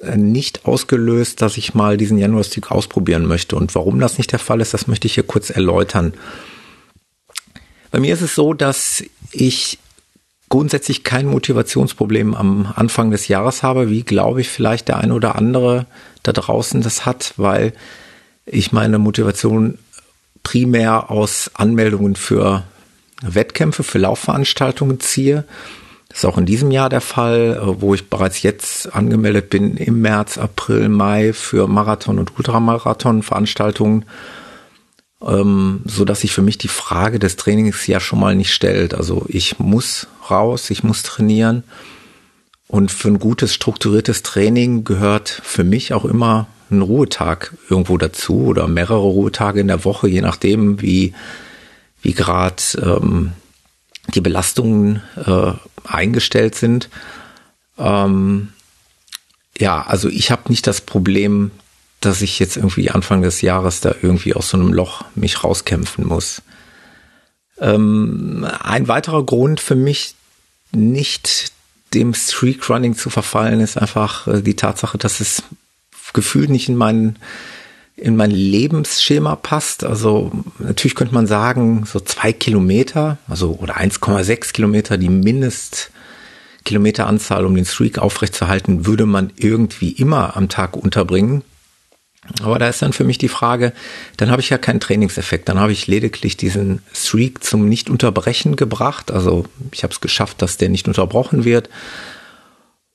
äh, 0.00 0.16
nicht 0.16 0.64
ausgelöst, 0.64 1.42
dass 1.42 1.56
ich 1.56 1.74
mal 1.74 1.96
diesen 1.96 2.18
Januar-Streak 2.18 2.70
ausprobieren 2.70 3.26
möchte. 3.26 3.56
Und 3.56 3.74
warum 3.74 4.00
das 4.00 4.18
nicht 4.18 4.32
der 4.32 4.38
Fall 4.38 4.60
ist, 4.60 4.74
das 4.74 4.86
möchte 4.86 5.06
ich 5.06 5.14
hier 5.14 5.24
kurz 5.24 5.50
erläutern. 5.50 6.14
Bei 7.90 8.00
mir 8.00 8.12
ist 8.12 8.22
es 8.22 8.34
so, 8.34 8.54
dass 8.54 9.04
ich 9.30 9.78
grundsätzlich 10.48 11.04
kein 11.04 11.26
Motivationsproblem 11.26 12.34
am 12.34 12.72
Anfang 12.74 13.10
des 13.10 13.28
Jahres 13.28 13.62
habe, 13.62 13.90
wie 13.90 14.02
glaube 14.02 14.40
ich 14.40 14.48
vielleicht 14.48 14.88
der 14.88 14.98
eine 14.98 15.14
oder 15.14 15.36
andere 15.36 15.86
da 16.22 16.32
draußen 16.32 16.82
das 16.82 17.06
hat, 17.06 17.34
weil 17.36 17.72
ich 18.46 18.72
meine 18.72 18.98
Motivation 18.98 19.78
primär 20.42 21.10
aus 21.10 21.50
Anmeldungen 21.54 22.16
für 22.16 22.64
Wettkämpfe, 23.22 23.82
für 23.82 23.98
Laufveranstaltungen 23.98 25.00
ziehe. 25.00 25.44
Das 26.08 26.18
ist 26.18 26.24
auch 26.26 26.38
in 26.38 26.46
diesem 26.46 26.70
Jahr 26.70 26.90
der 26.90 27.00
Fall, 27.00 27.58
äh, 27.60 27.80
wo 27.80 27.94
ich 27.94 28.08
bereits 28.08 28.42
jetzt 28.42 28.94
angemeldet 28.94 29.50
bin 29.50 29.76
im 29.76 30.00
März, 30.00 30.38
April, 30.38 30.88
Mai 30.88 31.32
für 31.32 31.66
Marathon 31.66 32.18
und 32.18 32.36
Ultramarathon 32.36 33.22
Veranstaltungen, 33.22 34.04
ähm, 35.26 35.80
so 35.84 36.04
dass 36.04 36.20
sich 36.20 36.32
für 36.32 36.42
mich 36.42 36.58
die 36.58 36.68
Frage 36.68 37.18
des 37.18 37.36
Trainings 37.36 37.86
ja 37.86 38.00
schon 38.00 38.20
mal 38.20 38.34
nicht 38.34 38.52
stellt. 38.52 38.94
Also 38.94 39.24
ich 39.28 39.58
muss 39.58 40.06
raus, 40.30 40.70
ich 40.70 40.82
muss 40.82 41.02
trainieren 41.02 41.64
und 42.68 42.90
für 42.90 43.08
ein 43.08 43.18
gutes 43.18 43.54
strukturiertes 43.54 44.22
Training 44.22 44.84
gehört 44.84 45.28
für 45.28 45.64
mich 45.64 45.92
auch 45.92 46.04
immer 46.04 46.46
ein 46.70 46.82
Ruhetag 46.82 47.54
irgendwo 47.68 47.98
dazu 47.98 48.46
oder 48.46 48.66
mehrere 48.68 48.98
Ruhetage 48.98 49.60
in 49.60 49.68
der 49.68 49.84
Woche, 49.84 50.08
je 50.08 50.22
nachdem, 50.22 50.80
wie, 50.80 51.14
wie 52.02 52.14
gerade 52.14 52.62
ähm, 52.82 53.32
die 54.08 54.20
Belastungen 54.20 55.02
äh, 55.24 55.52
eingestellt 55.84 56.54
sind. 56.54 56.88
Ähm, 57.78 58.48
ja, 59.58 59.82
also 59.82 60.08
ich 60.08 60.30
habe 60.30 60.48
nicht 60.48 60.66
das 60.66 60.80
Problem, 60.80 61.50
dass 62.04 62.22
ich 62.22 62.38
jetzt 62.38 62.56
irgendwie 62.56 62.90
Anfang 62.90 63.22
des 63.22 63.40
Jahres 63.40 63.80
da 63.80 63.94
irgendwie 64.02 64.34
aus 64.34 64.50
so 64.50 64.56
einem 64.56 64.72
Loch 64.72 65.04
mich 65.14 65.44
rauskämpfen 65.44 66.06
muss. 66.06 66.42
Ähm, 67.58 68.46
ein 68.62 68.88
weiterer 68.88 69.24
Grund 69.24 69.60
für 69.60 69.76
mich, 69.76 70.14
nicht 70.72 71.52
dem 71.92 72.14
Streak-Running 72.14 72.96
zu 72.96 73.10
verfallen, 73.10 73.60
ist 73.60 73.78
einfach 73.78 74.26
äh, 74.26 74.42
die 74.42 74.56
Tatsache, 74.56 74.98
dass 74.98 75.20
es 75.20 75.44
gefühlt 76.12 76.50
nicht 76.50 76.68
in 76.68 76.76
meinen 76.76 77.18
in 77.96 78.16
mein 78.16 78.32
Lebensschema 78.32 79.36
passt. 79.36 79.84
Also 79.84 80.32
natürlich 80.58 80.96
könnte 80.96 81.14
man 81.14 81.28
sagen, 81.28 81.84
so 81.86 82.00
zwei 82.00 82.32
Kilometer, 82.32 83.18
also 83.28 83.56
oder 83.60 83.76
1,6 83.76 84.52
Kilometer, 84.52 84.98
die 84.98 85.08
Mindestkilometeranzahl, 85.08 87.46
um 87.46 87.54
den 87.54 87.64
Streak 87.64 87.98
aufrechtzuerhalten, 87.98 88.86
würde 88.86 89.06
man 89.06 89.32
irgendwie 89.36 89.90
immer 89.90 90.36
am 90.36 90.48
Tag 90.48 90.76
unterbringen. 90.76 91.44
Aber 92.42 92.58
da 92.58 92.68
ist 92.68 92.80
dann 92.80 92.92
für 92.92 93.04
mich 93.04 93.18
die 93.18 93.28
Frage, 93.28 93.72
dann 94.16 94.30
habe 94.30 94.40
ich 94.40 94.50
ja 94.50 94.58
keinen 94.58 94.80
Trainingseffekt, 94.80 95.48
dann 95.48 95.58
habe 95.58 95.72
ich 95.72 95.86
lediglich 95.86 96.36
diesen 96.36 96.80
Streak 96.92 97.44
zum 97.44 97.68
Nicht-Unterbrechen 97.68 98.56
gebracht. 98.56 99.10
Also 99.10 99.44
ich 99.72 99.82
habe 99.82 99.92
es 99.92 100.00
geschafft, 100.00 100.40
dass 100.40 100.56
der 100.56 100.70
nicht 100.70 100.88
unterbrochen 100.88 101.44
wird 101.44 101.68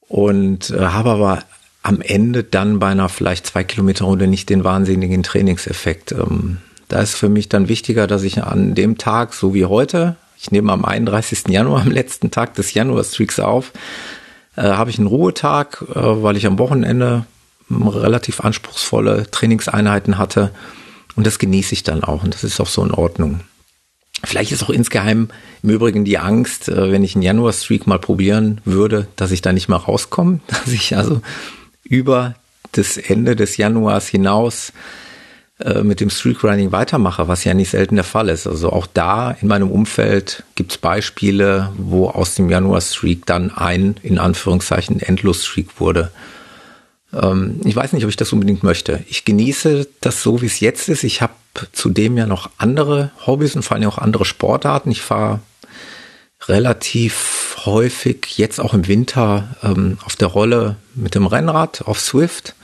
und 0.08 0.72
äh, 0.72 0.80
habe 0.80 1.12
aber 1.12 1.44
am 1.84 2.02
Ende 2.02 2.44
dann 2.44 2.80
bei 2.80 2.88
einer 2.88 3.08
vielleicht 3.08 3.48
zwei 3.48 3.64
Kilometer 3.64 4.06
Runde 4.06 4.28
nicht 4.28 4.50
den 4.50 4.64
wahnsinnigen 4.64 5.24
Trainingseffekt. 5.24 6.12
Ähm, 6.12 6.58
da 6.88 7.00
ist 7.00 7.16
für 7.16 7.30
mich 7.30 7.50
dann 7.50 7.70
wichtiger, 7.70 8.08
dass 8.08 8.24
ich 8.24 8.44
an 8.44 8.76
dem 8.76 8.98
Tag, 8.98 9.34
so 9.34 9.54
wie 9.54 9.66
heute, 9.66 10.16
ich 10.38 10.52
nehme 10.52 10.74
am 10.74 10.84
31. 10.84 11.48
Januar, 11.50 11.82
am 11.86 11.92
letzten 11.92 12.32
Tag 12.32 12.56
des 12.56 12.74
Januar-Streaks 12.74 13.40
auf, 13.40 13.72
äh, 14.56 14.64
habe 14.64 14.90
ich 14.90 14.98
einen 14.98 15.08
Ruhetag, 15.08 15.84
äh, 15.90 15.94
weil 15.96 16.36
ich 16.36 16.48
am 16.48 16.60
Wochenende 16.60 17.26
relativ 17.70 18.42
anspruchsvolle 18.42 19.30
Trainingseinheiten 19.30 20.18
hatte. 20.18 20.52
Und 21.16 21.28
das 21.28 21.40
genieße 21.40 21.74
ich 21.74 21.84
dann 21.84 22.04
auch. 22.04 22.24
Und 22.24 22.34
das 22.34 22.44
ist 22.44 22.60
auch 22.60 22.68
so 22.68 22.84
in 22.84 22.92
Ordnung. 22.92 23.42
Vielleicht 24.24 24.52
ist 24.52 24.64
auch 24.64 24.70
insgeheim 24.70 25.30
im 25.64 25.70
Übrigen 25.70 26.04
die 26.04 26.18
Angst, 26.18 26.68
äh, 26.68 26.92
wenn 26.92 27.04
ich 27.04 27.16
einen 27.16 27.24
Januar-Streak 27.24 27.88
mal 27.88 28.00
probieren 28.00 28.62
würde, 28.66 29.08
dass 29.16 29.32
ich 29.32 29.42
da 29.42 29.54
nicht 29.54 29.70
mehr 29.70 29.78
rauskomme, 29.78 30.40
dass 30.48 30.68
ich 30.68 30.96
also 30.96 31.22
über 31.84 32.36
das 32.74 32.98
Ende 32.98 33.36
des 33.36 33.58
Januars 33.58 34.08
hinaus 34.08 34.74
äh, 35.60 35.84
mit 35.84 36.00
dem 36.00 36.10
Streakrunning 36.10 36.72
weitermache, 36.72 37.28
was 37.28 37.44
ja 37.44 37.54
nicht 37.54 37.72
selten 37.72 37.96
der 37.96 38.04
Fall 38.04 38.30
ist. 38.30 38.46
Also 38.48 38.72
auch 38.72 38.88
da 38.88 39.32
in 39.32 39.48
meinem 39.48 39.72
Umfeld 39.72 40.44
gibt 40.56 40.72
es 40.72 40.78
Beispiele, 40.78 41.72
wo 41.78 42.10
aus 42.10 42.36
dem 42.36 42.50
Januar-Streak 42.50 43.26
dann 43.26 43.52
ein, 43.52 43.96
in 44.04 44.20
Anführungszeichen, 44.20 45.02
Endlos-Streak 45.02 45.80
wurde. 45.80 46.12
Ähm, 47.14 47.62
ich 47.64 47.76
weiß 47.76 47.94
nicht, 47.94 48.04
ob 48.04 48.10
ich 48.10 48.18
das 48.18 48.34
unbedingt 48.34 48.64
möchte. 48.64 49.04
Ich 49.08 49.26
genieße 49.26 49.88
das 50.02 50.22
so, 50.22 50.42
wie 50.42 50.48
es 50.48 50.60
jetzt 50.60 50.90
ist. 50.90 51.04
Ich 51.04 51.22
habe 51.22 51.34
zudem 51.72 52.18
ja 52.18 52.26
noch 52.26 52.50
andere 52.58 53.12
Hobbys 53.26 53.56
und 53.56 53.64
vor 53.64 53.76
allem 53.76 53.90
auch 53.90 53.98
andere 53.98 54.26
Sportarten. 54.26 54.92
Ich 54.92 55.02
fahre 55.02 55.40
relativ 56.48 57.58
häufig, 57.66 58.38
jetzt 58.38 58.60
auch 58.60 58.74
im 58.74 58.88
Winter, 58.88 59.56
ähm, 59.64 59.98
auf 60.06 60.16
der 60.16 60.30
Rolle 60.30 60.78
mit 60.96 61.16
dem 61.16 61.26
Rennrad 61.26 61.84
auf 61.86 62.00
Swift. 62.00 62.56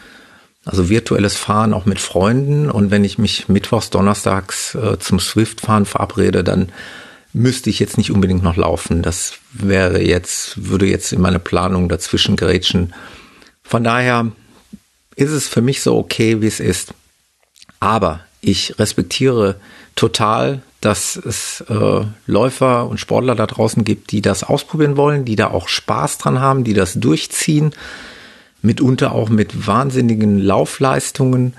Also 0.64 0.90
virtuelles 0.90 1.36
Fahren 1.36 1.74
auch 1.74 1.86
mit 1.86 2.00
Freunden. 2.00 2.72
Und 2.72 2.90
wenn 2.90 3.04
ich 3.04 3.18
mich 3.18 3.48
mittwochs, 3.50 3.92
donnerstags 3.92 4.74
äh, 4.76 4.98
zum 4.98 5.20
Swift-Fahren 5.20 5.86
verabrede, 5.86 6.44
dann 6.44 6.72
müsste 7.34 7.70
ich 7.70 7.80
jetzt 7.80 7.98
nicht 7.98 8.12
unbedingt 8.12 8.44
noch 8.44 8.56
laufen. 8.56 9.02
Das 9.02 9.34
wäre 9.52 10.02
jetzt, 10.02 10.70
würde 10.70 10.88
jetzt 10.88 11.12
in 11.12 11.22
meine 11.22 11.38
Planung 11.38 11.90
dazwischen 11.90 12.36
gerätschen. 12.36 12.94
Von 13.66 13.84
daher 13.84 14.32
ist 15.16 15.32
es 15.32 15.48
für 15.48 15.62
mich 15.62 15.82
so 15.82 15.98
okay, 15.98 16.42
wie 16.42 16.48
es 16.48 16.60
ist. 16.60 16.94
Aber 17.80 18.22
ich 18.42 18.80
respektiere 18.80 19.60
total 19.96 20.62
dass 20.86 21.16
es 21.16 21.62
äh, 21.68 22.06
Läufer 22.28 22.88
und 22.88 23.00
Sportler 23.00 23.34
da 23.34 23.48
draußen 23.48 23.84
gibt, 23.84 24.12
die 24.12 24.22
das 24.22 24.44
ausprobieren 24.44 24.98
wollen, 24.98 25.26
die 25.26 25.36
da 25.36 25.50
auch 25.50 25.68
Spaß 25.68 26.20
dran 26.20 26.40
haben, 26.40 26.64
die 26.64 26.76
das 26.76 26.94
durchziehen, 26.94 27.74
mitunter 28.62 29.14
auch 29.14 29.30
mit 29.30 29.66
wahnsinnigen 29.66 30.38
Laufleistungen. 30.38 31.56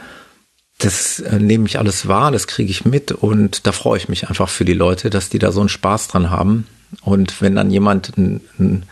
Das 0.78 1.18
äh, 1.18 1.40
nehme 1.40 1.66
ich 1.66 1.80
alles 1.80 2.06
wahr, 2.06 2.30
das 2.30 2.46
kriege 2.46 2.70
ich 2.70 2.84
mit 2.84 3.10
und 3.10 3.66
da 3.66 3.72
freue 3.72 3.98
ich 3.98 4.08
mich 4.08 4.28
einfach 4.28 4.48
für 4.48 4.64
die 4.64 4.74
Leute, 4.74 5.10
dass 5.10 5.28
die 5.28 5.40
da 5.40 5.50
so 5.50 5.58
einen 5.58 5.68
Spaß 5.68 6.06
dran 6.06 6.30
haben. 6.30 6.68
Und 7.00 7.42
wenn 7.42 7.56
dann 7.56 7.72
jemand 7.72 8.16
ein, 8.16 8.40
ein, 8.60 8.84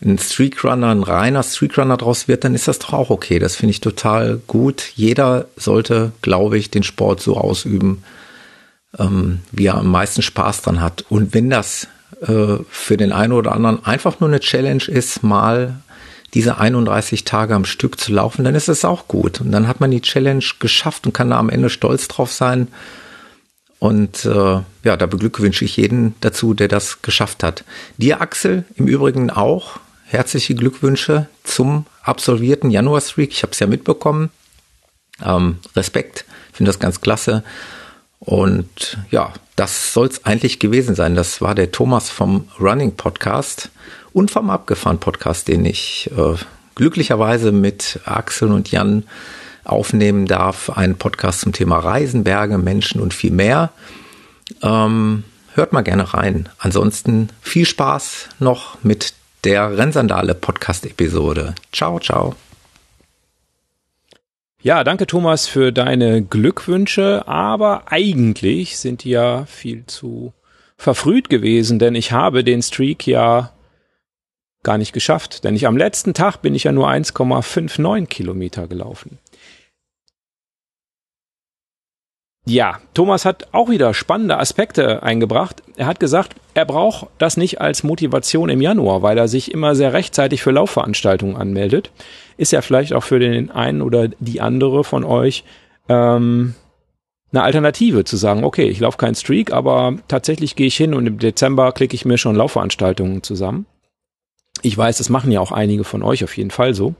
ein 0.00 0.18
Streakrunner, 0.18 0.90
ein 0.90 1.02
reiner 1.02 1.42
Streakrunner 1.42 1.96
draus 1.96 2.28
wird, 2.28 2.44
dann 2.44 2.54
ist 2.54 2.68
das 2.68 2.78
doch 2.78 2.92
auch 2.92 3.10
okay. 3.10 3.38
Das 3.38 3.56
finde 3.56 3.72
ich 3.72 3.80
total 3.80 4.40
gut. 4.46 4.92
Jeder 4.94 5.46
sollte, 5.56 6.12
glaube 6.22 6.56
ich, 6.56 6.70
den 6.70 6.84
Sport 6.84 7.20
so 7.20 7.36
ausüben, 7.36 8.04
ähm, 8.98 9.40
wie 9.50 9.66
er 9.66 9.76
am 9.76 9.90
meisten 9.90 10.22
Spaß 10.22 10.62
dran 10.62 10.80
hat. 10.80 11.04
Und 11.08 11.34
wenn 11.34 11.50
das 11.50 11.88
äh, 12.22 12.58
für 12.70 12.96
den 12.96 13.12
einen 13.12 13.32
oder 13.32 13.52
anderen 13.52 13.84
einfach 13.84 14.20
nur 14.20 14.28
eine 14.28 14.40
Challenge 14.40 14.84
ist, 14.86 15.22
mal 15.24 15.80
diese 16.34 16.58
31 16.58 17.24
Tage 17.24 17.54
am 17.54 17.64
Stück 17.64 17.98
zu 17.98 18.12
laufen, 18.12 18.44
dann 18.44 18.54
ist 18.54 18.68
es 18.68 18.84
auch 18.84 19.08
gut. 19.08 19.40
Und 19.40 19.50
dann 19.50 19.66
hat 19.66 19.80
man 19.80 19.90
die 19.90 20.02
Challenge 20.02 20.44
geschafft 20.60 21.06
und 21.06 21.12
kann 21.12 21.30
da 21.30 21.38
am 21.38 21.48
Ende 21.48 21.70
stolz 21.70 22.06
drauf 22.06 22.32
sein. 22.32 22.68
Und 23.80 24.24
äh, 24.24 24.60
ja, 24.84 24.96
da 24.96 25.06
beglückwünsche 25.06 25.64
ich 25.64 25.76
jeden 25.76 26.14
dazu, 26.20 26.54
der 26.54 26.68
das 26.68 27.02
geschafft 27.02 27.42
hat. 27.42 27.64
Dir, 27.96 28.20
Axel, 28.20 28.64
im 28.76 28.88
Übrigen 28.88 29.30
auch 29.30 29.80
herzliche 30.08 30.54
Glückwünsche 30.54 31.28
zum 31.44 31.86
absolvierten 32.02 32.70
Januar-Streak. 32.70 33.30
Ich 33.30 33.42
habe 33.42 33.52
es 33.52 33.58
ja 33.60 33.66
mitbekommen. 33.66 34.30
Ähm, 35.24 35.58
Respekt, 35.76 36.24
finde 36.52 36.70
das 36.70 36.78
ganz 36.78 37.00
klasse. 37.00 37.44
Und 38.18 38.98
ja, 39.10 39.32
das 39.56 39.92
soll 39.92 40.06
es 40.08 40.24
eigentlich 40.24 40.58
gewesen 40.58 40.94
sein. 40.94 41.14
Das 41.14 41.40
war 41.40 41.54
der 41.54 41.70
Thomas 41.70 42.10
vom 42.10 42.48
Running 42.58 42.96
Podcast 42.96 43.70
und 44.12 44.30
vom 44.30 44.50
Abgefahren 44.50 44.98
Podcast, 44.98 45.48
den 45.48 45.64
ich 45.64 46.10
äh, 46.16 46.34
glücklicherweise 46.74 47.52
mit 47.52 48.00
Axel 48.04 48.50
und 48.50 48.70
Jan 48.70 49.04
aufnehmen 49.64 50.26
darf. 50.26 50.70
Ein 50.70 50.96
Podcast 50.96 51.40
zum 51.40 51.52
Thema 51.52 51.78
Reisen, 51.78 52.24
Berge, 52.24 52.56
Menschen 52.56 53.00
und 53.00 53.12
viel 53.12 53.32
mehr. 53.32 53.70
Ähm, 54.62 55.24
hört 55.54 55.72
mal 55.72 55.82
gerne 55.82 56.14
rein. 56.14 56.48
Ansonsten 56.58 57.28
viel 57.42 57.66
Spaß 57.66 58.30
noch 58.38 58.82
mit 58.82 59.12
der 59.44 59.76
Rennsandale 59.76 60.34
Podcast 60.34 60.86
Episode. 60.86 61.54
Ciao, 61.72 61.98
ciao. 62.00 62.34
Ja, 64.60 64.82
danke 64.82 65.06
Thomas 65.06 65.46
für 65.46 65.72
deine 65.72 66.22
Glückwünsche, 66.22 67.26
aber 67.28 67.92
eigentlich 67.92 68.78
sind 68.78 69.04
die 69.04 69.10
ja 69.10 69.44
viel 69.46 69.86
zu 69.86 70.32
verfrüht 70.76 71.30
gewesen, 71.30 71.78
denn 71.78 71.94
ich 71.94 72.12
habe 72.12 72.42
den 72.42 72.62
Streak 72.62 73.06
ja 73.06 73.52
gar 74.64 74.78
nicht 74.78 74.92
geschafft, 74.92 75.44
denn 75.44 75.54
ich 75.54 75.66
am 75.66 75.76
letzten 75.76 76.14
Tag 76.14 76.38
bin 76.42 76.54
ich 76.54 76.64
ja 76.64 76.72
nur 76.72 76.88
1,59 76.88 78.06
Kilometer 78.06 78.66
gelaufen. 78.66 79.18
Ja, 82.48 82.78
Thomas 82.94 83.26
hat 83.26 83.48
auch 83.52 83.68
wieder 83.68 83.92
spannende 83.92 84.38
Aspekte 84.38 85.02
eingebracht. 85.02 85.62
Er 85.76 85.84
hat 85.84 86.00
gesagt, 86.00 86.34
er 86.54 86.64
braucht 86.64 87.08
das 87.18 87.36
nicht 87.36 87.60
als 87.60 87.82
Motivation 87.82 88.48
im 88.48 88.62
Januar, 88.62 89.02
weil 89.02 89.18
er 89.18 89.28
sich 89.28 89.52
immer 89.52 89.74
sehr 89.74 89.92
rechtzeitig 89.92 90.42
für 90.42 90.50
Laufveranstaltungen 90.50 91.36
anmeldet. 91.36 91.90
Ist 92.38 92.52
ja 92.52 92.62
vielleicht 92.62 92.94
auch 92.94 93.02
für 93.04 93.18
den 93.18 93.50
einen 93.50 93.82
oder 93.82 94.08
die 94.18 94.40
andere 94.40 94.82
von 94.82 95.04
euch 95.04 95.44
ähm, 95.90 96.54
eine 97.32 97.42
Alternative 97.42 98.04
zu 98.04 98.16
sagen, 98.16 98.44
okay, 98.44 98.66
ich 98.70 98.80
laufe 98.80 98.96
keinen 98.96 99.14
Streak, 99.14 99.52
aber 99.52 99.98
tatsächlich 100.08 100.56
gehe 100.56 100.68
ich 100.68 100.76
hin 100.78 100.94
und 100.94 101.06
im 101.06 101.18
Dezember 101.18 101.72
klicke 101.72 101.96
ich 101.96 102.06
mir 102.06 102.16
schon 102.16 102.34
Laufveranstaltungen 102.34 103.22
zusammen. 103.22 103.66
Ich 104.62 104.76
weiß, 104.78 104.96
das 104.96 105.10
machen 105.10 105.32
ja 105.32 105.40
auch 105.40 105.52
einige 105.52 105.84
von 105.84 106.02
euch 106.02 106.24
auf 106.24 106.34
jeden 106.34 106.50
Fall 106.50 106.72
so. 106.72 106.94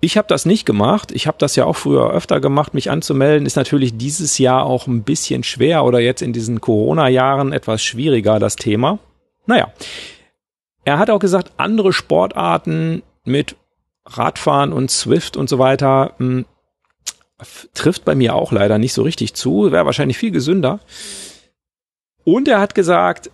Ich 0.00 0.16
habe 0.16 0.28
das 0.28 0.44
nicht 0.44 0.66
gemacht. 0.66 1.10
Ich 1.12 1.26
habe 1.26 1.38
das 1.38 1.56
ja 1.56 1.64
auch 1.64 1.76
früher 1.76 2.10
öfter 2.10 2.40
gemacht, 2.40 2.74
mich 2.74 2.90
anzumelden. 2.90 3.46
Ist 3.46 3.56
natürlich 3.56 3.96
dieses 3.96 4.38
Jahr 4.38 4.64
auch 4.64 4.86
ein 4.86 5.02
bisschen 5.02 5.42
schwer 5.42 5.84
oder 5.84 6.00
jetzt 6.00 6.22
in 6.22 6.32
diesen 6.32 6.60
Corona-Jahren 6.60 7.52
etwas 7.52 7.82
schwieriger, 7.82 8.38
das 8.38 8.56
Thema. 8.56 8.98
Naja, 9.46 9.72
er 10.84 10.98
hat 10.98 11.10
auch 11.10 11.18
gesagt, 11.18 11.52
andere 11.56 11.92
Sportarten 11.92 13.02
mit 13.24 13.56
Radfahren 14.04 14.72
und 14.72 14.90
Swift 14.90 15.36
und 15.36 15.48
so 15.48 15.58
weiter 15.58 16.12
mh, 16.18 16.26
hm, 16.28 16.44
trifft 17.74 18.04
bei 18.04 18.14
mir 18.14 18.34
auch 18.34 18.52
leider 18.52 18.78
nicht 18.78 18.92
so 18.92 19.02
richtig 19.02 19.34
zu, 19.34 19.72
wäre 19.72 19.86
wahrscheinlich 19.86 20.18
viel 20.18 20.30
gesünder. 20.30 20.80
Und 22.24 22.48
er 22.48 22.60
hat 22.60 22.74
gesagt, 22.74 23.30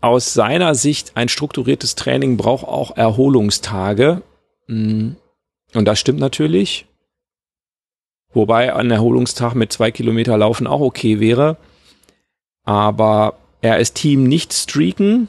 aus 0.00 0.32
seiner 0.34 0.74
Sicht 0.74 1.12
ein 1.16 1.28
strukturiertes 1.28 1.94
Training 1.96 2.36
braucht 2.36 2.64
auch 2.64 2.96
Erholungstage. 2.96 4.22
Hm, 4.66 5.16
und 5.74 5.84
das 5.84 5.98
stimmt 5.98 6.20
natürlich. 6.20 6.86
Wobei 8.32 8.74
ein 8.74 8.90
Erholungstag 8.90 9.54
mit 9.54 9.72
zwei 9.72 9.90
Kilometer 9.90 10.36
Laufen 10.36 10.66
auch 10.66 10.80
okay 10.80 11.20
wäre. 11.20 11.56
Aber 12.64 13.38
er 13.60 13.78
ist 13.78 13.94
Team 13.94 14.24
nicht 14.24 14.52
streaken 14.52 15.28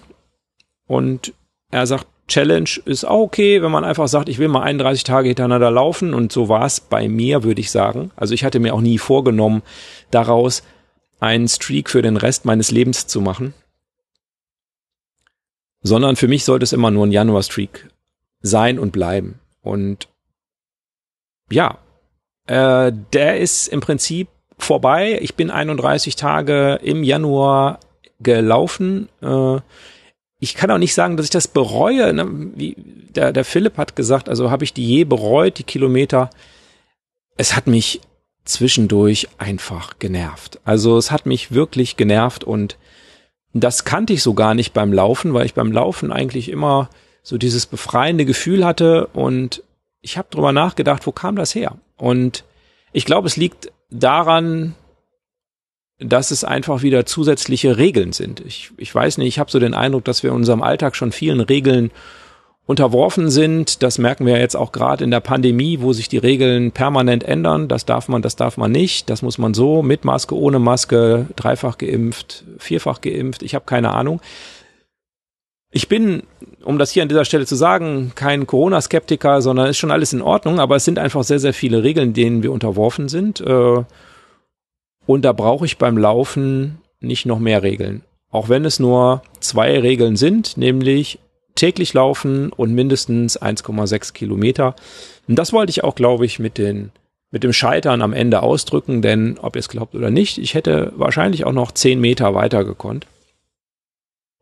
und 0.88 1.34
er 1.72 1.88
sagt, 1.88 2.08
Challenge 2.28 2.70
ist 2.86 3.06
auch 3.06 3.22
okay, 3.22 3.62
wenn 3.62 3.72
man 3.72 3.84
einfach 3.84 4.08
sagt, 4.08 4.30
ich 4.30 4.38
will 4.38 4.50
mal 4.50 4.62
31 4.62 5.04
Tage 5.04 5.30
hintereinander 5.30 5.72
laufen 5.72 6.14
und 6.14 6.32
so 6.32 6.48
war 6.48 6.66
es 6.66 6.80
bei 6.80 7.08
mir, 7.08 7.44
würde 7.44 7.62
ich 7.62 7.72
sagen. 7.72 8.12
Also 8.16 8.34
ich 8.34 8.44
hatte 8.44 8.60
mir 8.60 8.74
auch 8.76 8.82
nie 8.82 9.00
vorgenommen, 9.00 9.64
daraus 10.12 10.64
einen 11.20 11.48
Streak 11.48 11.90
für 11.90 12.02
den 12.02 12.18
Rest 12.18 12.46
meines 12.46 12.72
Lebens 12.72 13.08
zu 13.08 13.20
machen. 13.20 13.54
Sondern 15.82 16.16
für 16.16 16.28
mich 16.28 16.46
sollte 16.46 16.64
es 16.64 16.74
immer 16.74 16.92
nur 16.92 17.08
ein 17.08 17.12
Januar-Streak 17.12 17.90
sein 18.42 18.78
und 18.78 18.92
bleiben. 18.92 19.40
Und 19.62 20.08
ja, 21.52 21.78
äh, 22.48 22.92
der 23.14 23.40
ist 23.40 23.68
im 23.68 23.82
Prinzip 23.82 24.28
vorbei. 24.58 25.20
Ich 25.22 25.36
bin 25.36 25.52
31 25.52 26.16
Tage 26.16 26.80
im 26.84 27.04
Januar 27.04 27.80
gelaufen. 28.20 29.10
Äh, 29.22 29.60
ich 30.40 30.56
kann 30.56 30.72
auch 30.72 30.78
nicht 30.78 30.94
sagen, 30.94 31.18
dass 31.18 31.26
ich 31.26 31.32
das 31.32 31.48
bereue. 31.48 32.14
Ne? 32.14 32.28
Wie 32.56 32.76
der, 33.10 33.32
der 33.34 33.46
Philipp 33.46 33.78
hat 33.78 33.96
gesagt, 33.96 34.30
also 34.30 34.52
habe 34.52 34.64
ich 34.64 34.74
die 34.74 34.86
je 34.86 35.04
bereut, 35.04 35.58
die 35.58 35.64
Kilometer. 35.64 36.30
Es 37.38 37.56
hat 37.56 37.68
mich 37.68 38.02
zwischendurch 38.46 39.28
einfach 39.38 40.00
genervt. 40.00 40.60
Also 40.64 40.98
es 40.98 41.12
hat 41.12 41.26
mich 41.26 41.52
wirklich 41.52 41.98
genervt 41.98 42.44
und 42.44 42.78
das 43.54 43.84
kannte 43.84 44.14
ich 44.14 44.24
so 44.24 44.34
gar 44.34 44.54
nicht 44.54 44.74
beim 44.74 44.94
Laufen, 44.94 45.34
weil 45.34 45.46
ich 45.46 45.54
beim 45.54 45.72
Laufen 45.72 46.12
eigentlich 46.12 46.50
immer 46.50 46.90
so 47.22 47.38
dieses 47.38 47.66
befreiende 47.66 48.26
Gefühl 48.26 48.66
hatte 48.66 49.08
und 49.08 49.64
ich 50.02 50.18
habe 50.18 50.30
drüber 50.32 50.52
nachgedacht, 50.52 51.06
wo 51.06 51.12
kam 51.12 51.36
das 51.36 51.56
her? 51.56 51.76
Und 51.98 52.44
ich 52.92 53.06
glaube, 53.06 53.28
es 53.28 53.38
liegt 53.38 53.72
daran, 53.90 54.76
dass 56.00 56.32
es 56.32 56.44
einfach 56.44 56.82
wieder 56.82 57.06
zusätzliche 57.06 57.78
Regeln 57.78 58.14
sind. 58.14 58.40
Ich, 58.40 58.72
ich 58.78 58.94
weiß 58.94 59.18
nicht, 59.18 59.28
ich 59.28 59.40
habe 59.40 59.52
so 59.52 59.60
den 59.60 59.74
Eindruck, 59.74 60.06
dass 60.06 60.24
wir 60.24 60.30
in 60.30 60.38
unserem 60.38 60.64
Alltag 60.64 60.96
schon 60.96 61.12
vielen 61.12 61.42
Regeln 61.42 61.92
unterworfen 62.66 63.30
sind. 63.30 63.84
Das 63.84 63.98
merken 63.98 64.26
wir 64.26 64.38
jetzt 64.38 64.56
auch 64.56 64.72
gerade 64.72 65.04
in 65.04 65.12
der 65.12 65.20
Pandemie, 65.20 65.82
wo 65.82 65.92
sich 65.92 66.08
die 66.08 66.20
Regeln 66.20 66.72
permanent 66.72 67.24
ändern. 67.24 67.68
Das 67.68 67.86
darf 67.86 68.08
man, 68.08 68.22
das 68.22 68.36
darf 68.36 68.58
man 68.58 68.72
nicht. 68.72 69.10
Das 69.10 69.22
muss 69.22 69.38
man 69.38 69.54
so 69.54 69.82
mit 69.82 70.06
Maske, 70.06 70.36
ohne 70.36 70.60
Maske, 70.60 71.26
dreifach 71.36 71.78
geimpft, 71.78 72.46
vierfach 72.60 73.02
geimpft. 73.02 73.44
Ich 73.44 73.56
habe 73.56 73.66
keine 73.66 73.90
Ahnung. 73.90 74.22
Ich 75.72 75.88
bin, 75.88 76.24
um 76.64 76.80
das 76.80 76.92
hier 76.92 77.04
an 77.04 77.10
dieser 77.10 77.26
Stelle 77.26 77.46
zu 77.46 77.56
sagen, 77.56 78.12
kein 78.16 78.48
Corona-Skeptiker, 78.48 79.42
sondern 79.42 79.68
ist 79.68 79.78
schon 79.78 79.92
alles 79.92 80.14
in 80.14 80.22
Ordnung, 80.22 80.60
aber 80.60 80.76
es 80.76 80.86
sind 80.86 80.98
einfach 80.98 81.24
sehr, 81.24 81.40
sehr 81.40 81.54
viele 81.54 81.84
Regeln, 81.84 82.14
denen 82.14 82.42
wir 82.42 82.52
unterworfen 82.52 83.08
sind. 83.08 83.40
Äh, 83.42 83.84
und 85.06 85.26
da 85.26 85.34
brauche 85.34 85.66
ich 85.66 85.78
beim 85.78 85.98
Laufen 85.98 86.80
nicht 87.00 87.26
noch 87.26 87.40
mehr 87.40 87.62
Regeln. 87.62 88.04
Auch 88.32 88.50
wenn 88.50 88.66
es 88.66 88.80
nur 88.80 89.22
zwei 89.40 89.80
Regeln 89.80 90.16
sind, 90.16 90.58
nämlich 90.58 91.20
täglich 91.56 91.94
laufen 91.94 92.52
und 92.52 92.74
mindestens 92.74 93.40
1,6 93.40 94.14
Kilometer. 94.14 94.76
Und 95.28 95.36
das 95.36 95.54
wollte 95.54 95.72
ich 95.72 95.84
auch, 95.84 95.96
glaube 95.96 96.26
ich, 96.26 96.40
mit 96.40 96.58
den 96.58 96.92
mit 97.32 97.44
dem 97.44 97.54
Scheitern 97.54 98.02
am 98.02 98.12
Ende 98.12 98.42
ausdrücken, 98.42 99.04
denn 99.04 99.38
ob 99.40 99.56
ihr 99.56 99.60
es 99.60 99.70
glaubt 99.70 99.94
oder 99.94 100.10
nicht, 100.10 100.40
ich 100.40 100.56
hätte 100.56 100.94
wahrscheinlich 100.96 101.46
auch 101.46 101.52
noch 101.52 101.72
10 101.72 102.02
Meter 102.02 102.34
weiter 102.34 102.66
gekonnt 102.66 103.06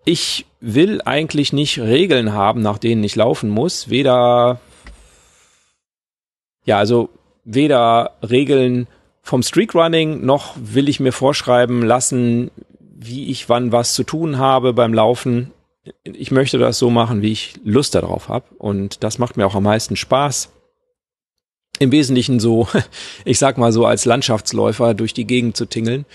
ich 0.08 0.46
will 0.62 1.02
eigentlich 1.04 1.52
nicht 1.52 1.80
Regeln 1.80 2.32
haben, 2.32 2.62
nach 2.62 2.78
denen 2.78 3.04
ich 3.04 3.18
laufen 3.18 3.50
muss. 3.50 3.90
Weder, 3.90 4.62
ja, 6.64 6.78
also 6.78 7.10
weder 7.44 8.12
Regeln 8.28 8.88
vom 9.22 9.44
Streakrunning 9.44 10.26
noch 10.26 10.56
will 10.56 10.88
ich 10.88 11.02
mir 11.02 11.12
vorschreiben 11.12 11.82
lassen, 11.82 12.52
wie 12.80 13.30
ich 13.30 13.50
wann 13.50 13.74
was 13.74 13.94
zu 13.96 14.06
tun 14.06 14.38
habe 14.38 14.72
beim 14.72 14.94
Laufen. 14.94 15.52
Ich 16.04 16.32
möchte 16.32 16.58
das 16.58 16.80
so 16.80 16.90
machen, 16.90 17.22
wie 17.22 17.34
ich 17.34 17.56
Lust 17.66 17.94
darauf 17.94 18.30
habe. 18.30 18.46
Und 18.58 19.04
das 19.04 19.20
macht 19.20 19.36
mir 19.36 19.46
auch 19.46 19.56
am 19.56 19.64
meisten 19.64 19.98
Spaß. 19.98 20.50
Im 21.80 21.92
Wesentlichen 21.92 22.40
so, 22.40 22.70
ich 23.26 23.40
sag 23.40 23.58
mal 23.58 23.74
so, 23.74 23.86
als 23.86 24.06
Landschaftsläufer 24.06 24.94
durch 24.94 25.14
die 25.14 25.28
Gegend 25.28 25.58
zu 25.58 25.66
tingeln. 25.66 26.06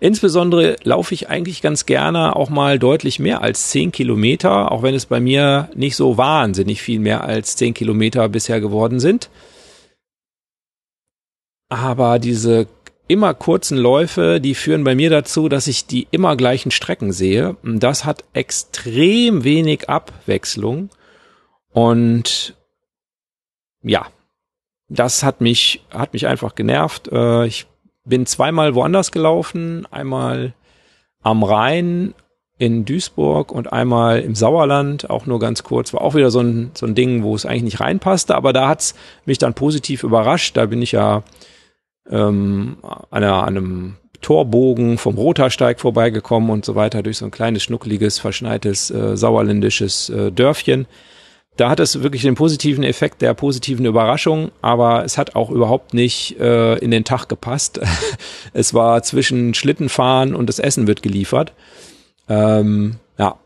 Insbesondere 0.00 0.76
laufe 0.84 1.12
ich 1.12 1.28
eigentlich 1.28 1.60
ganz 1.60 1.84
gerne 1.84 2.36
auch 2.36 2.50
mal 2.50 2.78
deutlich 2.78 3.18
mehr 3.18 3.42
als 3.42 3.70
zehn 3.70 3.90
Kilometer, 3.90 4.70
auch 4.70 4.82
wenn 4.82 4.94
es 4.94 5.06
bei 5.06 5.18
mir 5.18 5.70
nicht 5.74 5.96
so 5.96 6.16
wahnsinnig 6.16 6.80
viel 6.82 7.00
mehr 7.00 7.24
als 7.24 7.56
zehn 7.56 7.74
Kilometer 7.74 8.28
bisher 8.28 8.60
geworden 8.60 9.00
sind. 9.00 9.28
Aber 11.68 12.18
diese 12.18 12.68
immer 13.08 13.34
kurzen 13.34 13.76
Läufe, 13.76 14.40
die 14.40 14.54
führen 14.54 14.84
bei 14.84 14.94
mir 14.94 15.10
dazu, 15.10 15.48
dass 15.48 15.66
ich 15.66 15.86
die 15.86 16.06
immer 16.10 16.36
gleichen 16.36 16.70
Strecken 16.70 17.10
sehe. 17.10 17.56
Das 17.62 18.04
hat 18.04 18.22
extrem 18.34 19.42
wenig 19.42 19.88
Abwechslung. 19.88 20.90
Und 21.70 22.54
ja, 23.82 24.06
das 24.88 25.22
hat 25.22 25.40
mich, 25.40 25.84
hat 25.90 26.12
mich 26.12 26.26
einfach 26.26 26.54
genervt. 26.54 27.08
Äh, 27.08 27.46
ich 27.46 27.66
bin 28.08 28.26
zweimal 28.26 28.74
woanders 28.74 29.12
gelaufen, 29.12 29.86
einmal 29.90 30.54
am 31.22 31.42
Rhein 31.42 32.14
in 32.58 32.84
Duisburg 32.84 33.52
und 33.52 33.72
einmal 33.72 34.20
im 34.20 34.34
Sauerland, 34.34 35.08
auch 35.08 35.26
nur 35.26 35.38
ganz 35.38 35.62
kurz. 35.62 35.92
War 35.92 36.00
auch 36.00 36.14
wieder 36.14 36.30
so 36.30 36.40
ein, 36.40 36.72
so 36.74 36.86
ein 36.86 36.94
Ding, 36.94 37.22
wo 37.22 37.34
es 37.34 37.46
eigentlich 37.46 37.62
nicht 37.62 37.80
reinpasste, 37.80 38.34
aber 38.34 38.52
da 38.52 38.68
hat's 38.68 38.94
mich 39.24 39.38
dann 39.38 39.54
positiv 39.54 40.02
überrascht. 40.02 40.56
Da 40.56 40.66
bin 40.66 40.82
ich 40.82 40.92
ja 40.92 41.22
ähm, 42.10 42.78
an, 42.82 43.22
einer, 43.22 43.44
an 43.44 43.56
einem 43.56 43.96
Torbogen 44.20 44.98
vom 44.98 45.14
Rotersteig 45.14 45.78
vorbeigekommen 45.78 46.50
und 46.50 46.64
so 46.64 46.74
weiter 46.74 47.04
durch 47.04 47.18
so 47.18 47.26
ein 47.26 47.30
kleines, 47.30 47.62
schnuckeliges, 47.62 48.18
verschneites 48.18 48.90
äh, 48.90 49.16
sauerländisches 49.16 50.08
äh, 50.08 50.32
Dörfchen 50.32 50.86
da 51.58 51.70
hat 51.70 51.80
es 51.80 52.02
wirklich 52.02 52.22
den 52.22 52.36
positiven 52.36 52.84
Effekt 52.84 53.20
der 53.20 53.34
positiven 53.34 53.84
Überraschung, 53.84 54.52
aber 54.62 55.04
es 55.04 55.18
hat 55.18 55.34
auch 55.34 55.50
überhaupt 55.50 55.92
nicht 55.92 56.38
äh, 56.38 56.76
in 56.78 56.92
den 56.92 57.04
Tag 57.04 57.28
gepasst. 57.28 57.80
es 58.52 58.74
war 58.74 59.02
zwischen 59.02 59.54
Schlittenfahren 59.54 60.36
und 60.36 60.48
das 60.48 60.60
Essen 60.60 60.86
wird 60.86 61.02
geliefert. 61.02 61.52
Ähm, 62.28 62.96
ja, 63.18 63.38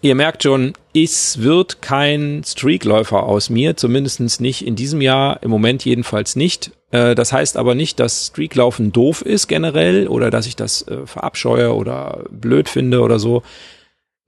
ihr 0.00 0.14
merkt 0.14 0.44
schon, 0.44 0.74
es 0.94 1.42
wird 1.42 1.82
kein 1.82 2.42
Streakläufer 2.46 3.24
aus 3.24 3.50
mir, 3.50 3.76
zumindest 3.76 4.40
nicht 4.40 4.64
in 4.64 4.76
diesem 4.76 5.00
Jahr, 5.00 5.42
im 5.42 5.50
Moment 5.50 5.84
jedenfalls 5.84 6.36
nicht. 6.36 6.70
Äh, 6.92 7.16
das 7.16 7.32
heißt 7.32 7.56
aber 7.56 7.74
nicht, 7.74 7.98
dass 7.98 8.28
Streaklaufen 8.28 8.92
doof 8.92 9.22
ist 9.22 9.48
generell 9.48 10.06
oder 10.06 10.30
dass 10.30 10.46
ich 10.46 10.54
das 10.54 10.86
äh, 10.86 11.06
verabscheue 11.06 11.74
oder 11.74 12.24
blöd 12.30 12.68
finde 12.68 13.00
oder 13.00 13.18
so. 13.18 13.42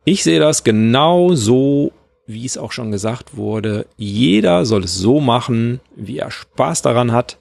Ich 0.04 0.24
sehe 0.24 0.40
das 0.40 0.64
genau 0.64 1.34
so 1.34 1.92
wie 2.32 2.46
es 2.46 2.58
auch 2.58 2.72
schon 2.72 2.90
gesagt 2.90 3.36
wurde, 3.36 3.86
jeder 3.96 4.64
soll 4.64 4.84
es 4.84 4.96
so 4.96 5.20
machen, 5.20 5.80
wie 5.96 6.18
er 6.18 6.30
Spaß 6.30 6.82
daran 6.82 7.12
hat. 7.12 7.38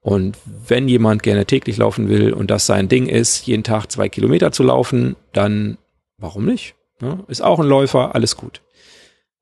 Und 0.00 0.36
wenn 0.44 0.86
jemand 0.86 1.22
gerne 1.22 1.46
täglich 1.46 1.78
laufen 1.78 2.08
will 2.08 2.32
und 2.32 2.50
das 2.50 2.66
sein 2.66 2.88
Ding 2.88 3.06
ist, 3.06 3.46
jeden 3.46 3.62
Tag 3.62 3.90
zwei 3.90 4.08
Kilometer 4.08 4.52
zu 4.52 4.62
laufen, 4.62 5.16
dann 5.32 5.78
warum 6.18 6.44
nicht? 6.44 6.74
Ja, 7.00 7.18
ist 7.28 7.42
auch 7.42 7.58
ein 7.58 7.66
Läufer, 7.66 8.14
alles 8.14 8.36
gut. 8.36 8.60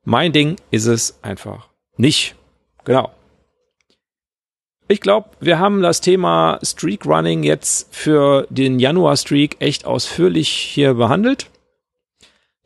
Mein 0.05 0.33
Ding 0.33 0.57
ist 0.71 0.87
es 0.87 1.19
einfach 1.23 1.69
nicht. 1.97 2.35
Genau. 2.85 3.11
Ich 4.89 5.01
glaube, 5.01 5.31
wir 5.41 5.59
haben 5.59 5.81
das 5.81 6.01
Thema 6.01 6.59
Streak 6.63 7.07
Running 7.07 7.45
jetzt 7.45 7.95
für 7.95 8.47
den 8.51 8.79
Januar 8.79 9.17
Streak 9.17 9.57
echt 9.61 9.85
ausführlich 9.85 10.49
hier 10.49 10.95
behandelt. 10.95 11.47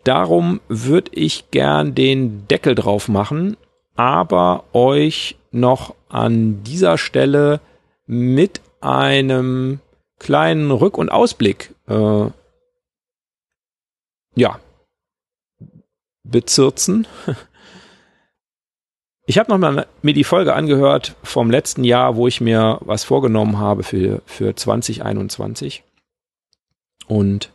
Darum 0.07 0.61
würde 0.69 1.11
ich 1.15 1.51
gern 1.51 1.97
den 1.97 2.47
Deckel 2.47 2.77
drauf 2.77 3.09
machen, 3.09 3.57
aber 3.97 4.63
euch 4.73 5.37
noch 5.51 5.97
an 6.09 6.63
dieser 6.63 6.97
Stelle 6.97 7.61
mit 8.07 8.61
einem 8.81 9.81
kleinen 10.21 10.71
Rück- 10.71 10.97
und 10.97 11.11
Ausblick 11.11 11.75
äh, 11.89 12.31
ja 14.37 14.61
bezirzen. 16.23 17.07
Ich 19.29 19.39
habe 19.39 19.51
nochmal 19.51 19.89
mir 20.03 20.15
die 20.15 20.23
Folge 20.23 20.55
angehört 20.55 21.17
vom 21.25 21.51
letzten 21.51 21.83
Jahr, 21.83 22.15
wo 22.15 22.29
ich 22.29 22.41
mir 22.41 22.79
was 22.83 23.03
vorgenommen 23.03 23.59
habe 23.59 23.83
für, 23.83 24.23
für 24.25 24.55
2021. 24.55 25.83
Und 27.09 27.51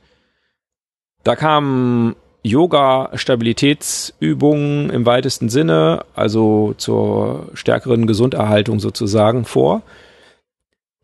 da 1.23 1.37
kamen 1.37 2.17
Yoga-Stabilitätsübungen 2.43 4.89
im 4.89 5.05
weitesten 5.05 5.49
Sinne, 5.49 6.05
also 6.15 6.73
zur 6.77 7.49
stärkeren 7.53 8.07
Gesunderhaltung 8.07 8.79
sozusagen 8.79 9.45
vor. 9.45 9.83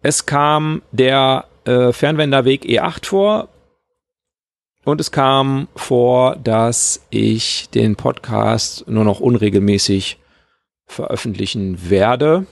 Es 0.01 0.25
kam 0.25 0.81
der 0.91 1.45
äh, 1.65 1.91
Fernwenderweg 1.91 2.63
E8 2.63 3.05
vor 3.05 3.49
und 4.83 5.01
es 5.01 5.11
kam 5.11 5.67
vor, 5.75 6.35
dass 6.37 7.05
ich 7.09 7.69
den 7.69 7.95
Podcast 7.95 8.87
nur 8.87 9.03
noch 9.03 9.19
unregelmäßig 9.19 10.17
veröffentlichen 10.85 11.89
werde. 11.89 12.45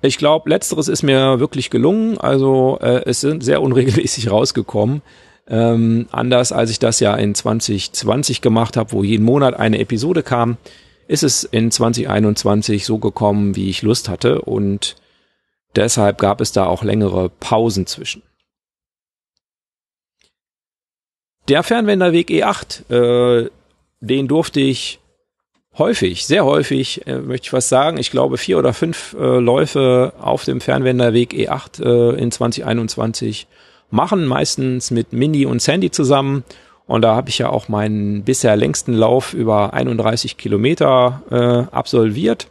Ich 0.00 0.18
glaube, 0.18 0.50
letzteres 0.50 0.86
ist 0.86 1.02
mir 1.02 1.40
wirklich 1.40 1.70
gelungen. 1.70 2.18
Also 2.18 2.78
äh, 2.80 3.02
es 3.06 3.20
sind 3.20 3.42
sehr 3.42 3.62
unregelmäßig 3.62 4.30
rausgekommen. 4.30 5.02
Ähm, 5.48 6.06
anders 6.10 6.52
als 6.52 6.70
ich 6.70 6.78
das 6.78 7.00
ja 7.00 7.14
in 7.16 7.34
2020 7.34 8.42
gemacht 8.42 8.76
habe, 8.76 8.92
wo 8.92 9.02
jeden 9.02 9.24
Monat 9.24 9.54
eine 9.54 9.78
Episode 9.78 10.22
kam, 10.22 10.58
ist 11.06 11.22
es 11.22 11.44
in 11.44 11.70
2021 11.70 12.84
so 12.84 12.98
gekommen, 12.98 13.56
wie 13.56 13.70
ich 13.70 13.82
Lust 13.82 14.10
hatte 14.10 14.42
und 14.42 14.96
deshalb 15.74 16.18
gab 16.18 16.42
es 16.42 16.52
da 16.52 16.66
auch 16.66 16.82
längere 16.82 17.30
Pausen 17.30 17.86
zwischen. 17.86 18.22
Der 21.48 21.62
Fernwenderweg 21.62 22.28
E8, 22.28 22.92
äh, 22.92 23.50
den 24.00 24.28
durfte 24.28 24.60
ich 24.60 25.00
häufig, 25.78 26.26
sehr 26.26 26.44
häufig, 26.44 27.06
äh, 27.06 27.18
möchte 27.20 27.46
ich 27.46 27.52
was 27.54 27.70
sagen. 27.70 27.96
Ich 27.96 28.10
glaube 28.10 28.36
vier 28.36 28.58
oder 28.58 28.74
fünf 28.74 29.16
äh, 29.18 29.38
Läufe 29.38 30.12
auf 30.20 30.44
dem 30.44 30.60
Fernwenderweg 30.60 31.32
E8 31.32 31.82
äh, 31.82 32.20
in 32.20 32.30
2021 32.30 33.46
machen, 33.90 34.26
meistens 34.26 34.90
mit 34.90 35.12
Mindy 35.12 35.46
und 35.46 35.62
Sandy 35.62 35.90
zusammen. 35.90 36.44
Und 36.86 37.02
da 37.02 37.14
habe 37.14 37.28
ich 37.28 37.38
ja 37.38 37.50
auch 37.50 37.68
meinen 37.68 38.24
bisher 38.24 38.56
längsten 38.56 38.94
Lauf 38.94 39.34
über 39.34 39.74
31 39.74 40.36
Kilometer 40.38 41.22
äh, 41.30 41.74
absolviert. 41.74 42.48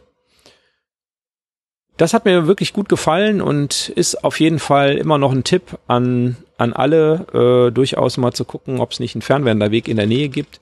Das 1.96 2.14
hat 2.14 2.24
mir 2.24 2.46
wirklich 2.46 2.72
gut 2.72 2.88
gefallen 2.88 3.40
und 3.40 3.88
ist 3.88 4.22
auf 4.22 4.38
jeden 4.38 4.60
Fall 4.60 4.96
immer 4.96 5.18
noch 5.18 5.32
ein 5.32 5.42
Tipp 5.42 5.78
an, 5.88 6.36
an 6.56 6.72
alle, 6.72 7.26
äh, 7.68 7.72
durchaus 7.72 8.16
mal 8.16 8.32
zu 8.32 8.44
gucken, 8.44 8.78
ob 8.78 8.92
es 8.92 9.00
nicht 9.00 9.16
einen 9.16 9.22
Fernwenderweg 9.22 9.88
in 9.88 9.96
der 9.96 10.06
Nähe 10.06 10.28
gibt, 10.28 10.60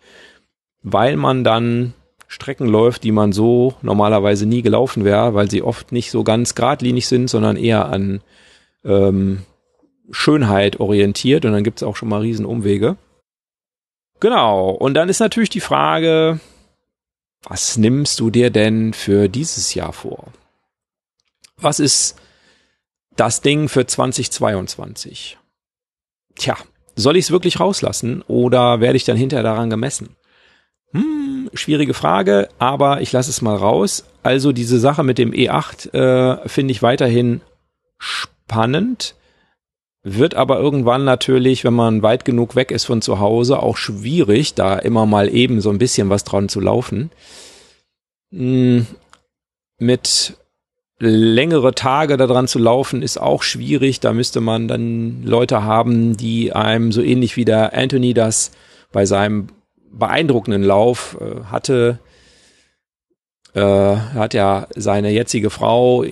weil 0.83 1.17
man 1.17 1.45
dann 1.45 1.93
Strecken 2.29 2.67
läuft, 2.67 3.05
die 3.05 3.13
man 3.13 3.33
so 3.33 3.75
normalerweise 3.83 4.47
nie 4.47 4.63
gelaufen 4.63 5.05
wäre, 5.05 5.35
weil 5.35 5.51
sie 5.51 5.63
oft 5.63 5.93
nicht 5.93 6.11
so 6.11 6.25
ganz 6.25 6.55
geradlinig 6.55 7.07
sind, 7.07 7.29
sondern 7.29 7.59
eher 7.59 7.87
an 7.91 8.23
ähm, 8.85 9.43
Schönheit 10.11 10.81
orientiert 10.81 11.45
und 11.45 11.53
dann 11.53 11.65
gibt 11.65 11.79
es 11.79 11.83
auch 11.83 11.97
schon 11.97 12.09
mal 12.09 12.21
Riesenumwege. 12.21 12.97
Genau, 14.21 14.71
und 14.71 14.95
dann 14.95 15.09
ist 15.09 15.21
natürlich 15.21 15.51
die 15.51 15.61
Frage, 15.61 16.41
was 17.43 17.77
nimmst 17.77 18.19
du 18.21 18.31
dir 18.31 18.51
denn 18.51 18.93
für 18.93 19.29
dieses 19.29 19.75
Jahr 19.75 19.93
vor? 19.93 20.33
Was 21.59 21.81
ist 21.81 22.17
das 23.17 23.41
Ding 23.41 23.69
für 23.69 23.87
2022? 23.87 25.39
Tja, 26.37 26.57
soll 26.97 27.17
ich 27.17 27.27
es 27.27 27.31
wirklich 27.31 27.61
rauslassen 27.61 28.23
oder 28.23 28.81
werde 28.81 28.97
ich 28.97 29.05
dann 29.05 29.17
hinterher 29.17 29.43
daran 29.43 29.71
gemessen? 29.71 30.17
Hm, 30.93 31.51
schwierige 31.55 31.95
Frage, 31.95 32.49
aber 32.59 33.01
ich 33.01 33.13
lasse 33.13 33.31
es 33.31 33.43
mal 33.43 33.57
raus. 33.57 34.05
Also 34.23 34.53
diese 34.53 34.79
Sache 34.79 35.05
mit 35.05 35.19
dem 35.19 35.33
E8 35.33 35.95
äh, 35.95 36.49
finde 36.49 36.73
ich 36.73 36.83
weiterhin 36.83 37.43
spannend, 37.99 39.15
wird 40.09 40.37
aber 40.37 40.61
irgendwann 40.61 41.05
natürlich, 41.05 41.65
wenn 41.65 41.75
man 41.75 42.01
weit 42.01 42.25
genug 42.25 42.55
weg 42.55 42.71
ist 42.71 42.85
von 42.85 43.03
zu 43.03 43.19
Hause, 43.19 43.61
auch 43.61 43.77
schwierig, 43.77 44.55
da 44.55 44.79
immer 44.79 45.05
mal 45.05 45.29
eben 45.29 45.61
so 45.61 45.69
ein 45.71 45.79
bisschen 45.79 46.11
was 46.11 46.23
dran 46.23 46.49
zu 46.49 46.61
laufen. 46.61 47.11
Hm, 48.31 48.87
mit 49.79 50.37
längere 51.01 51.75
Tage 51.75 52.17
daran 52.17 52.47
zu 52.47 52.61
laufen 52.61 53.03
ist 53.03 53.21
auch 53.21 53.43
schwierig. 53.43 53.99
Da 53.99 54.13
müsste 54.13 54.41
man 54.41 54.69
dann 54.69 55.25
Leute 55.25 55.65
haben, 55.65 56.17
die 56.17 56.53
einem 56.53 56.93
so 56.93 57.03
ähnlich 57.03 57.37
wie 57.37 57.45
der 57.45 57.75
Anthony 57.77 58.15
das 58.15 58.53
bei 58.93 59.07
seinem 59.07 59.49
beeindruckenden 59.91 60.63
Lauf 60.63 61.17
äh, 61.21 61.47
hatte. 61.47 61.99
Äh, 63.57 63.97
hat 63.97 64.35
ja 64.35 64.67
seine 64.77 65.11
jetzige 65.13 65.49
Frau 65.49 66.05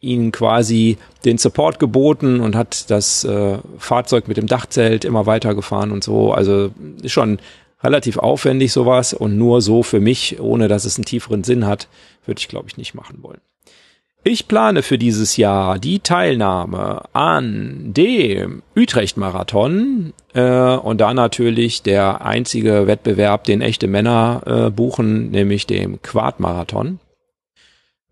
ihnen 0.00 0.32
quasi 0.32 0.98
den 1.24 1.38
Support 1.38 1.78
geboten 1.78 2.40
und 2.40 2.56
hat 2.56 2.90
das 2.90 3.22
äh, 3.22 3.58
Fahrzeug 3.78 4.26
mit 4.26 4.36
dem 4.36 4.48
Dachzelt 4.48 5.04
immer 5.04 5.24
weitergefahren 5.24 5.92
und 5.92 6.02
so. 6.02 6.32
Also 6.32 6.72
ist 7.00 7.12
schon 7.12 7.38
relativ 7.84 8.18
aufwendig 8.18 8.72
sowas 8.72 9.14
und 9.14 9.38
nur 9.38 9.62
so 9.62 9.84
für 9.84 10.00
mich, 10.00 10.40
ohne 10.40 10.66
dass 10.66 10.84
es 10.84 10.96
einen 10.96 11.04
tieferen 11.04 11.44
Sinn 11.44 11.66
hat, 11.66 11.86
würde 12.26 12.40
ich 12.40 12.48
glaube 12.48 12.66
ich 12.66 12.76
nicht 12.76 12.96
machen 12.96 13.22
wollen. 13.22 13.40
Ich 14.30 14.46
plane 14.46 14.82
für 14.82 14.98
dieses 14.98 15.38
Jahr 15.38 15.78
die 15.78 16.00
Teilnahme 16.00 17.00
an 17.14 17.94
dem 17.94 18.62
Utrecht-Marathon 18.76 20.12
äh, 20.34 20.76
und 20.76 21.00
da 21.00 21.14
natürlich 21.14 21.82
der 21.82 22.20
einzige 22.20 22.86
Wettbewerb, 22.86 23.44
den 23.44 23.62
echte 23.62 23.86
Männer 23.86 24.42
äh, 24.44 24.70
buchen, 24.70 25.30
nämlich 25.30 25.66
dem 25.66 26.02
Quad-Marathon. 26.02 27.00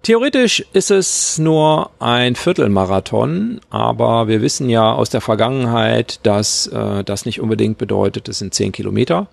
Theoretisch 0.04 0.64
ist 0.72 0.90
es 0.90 1.36
nur 1.36 1.90
ein 1.98 2.34
Viertelmarathon, 2.34 3.60
aber 3.68 4.26
wir 4.26 4.40
wissen 4.40 4.70
ja 4.70 4.94
aus 4.94 5.10
der 5.10 5.20
Vergangenheit, 5.20 6.20
dass 6.22 6.66
äh, 6.68 7.04
das 7.04 7.26
nicht 7.26 7.42
unbedingt 7.42 7.76
bedeutet, 7.76 8.30
es 8.30 8.38
sind 8.38 8.54
zehn 8.54 8.72
Kilometer. 8.72 9.28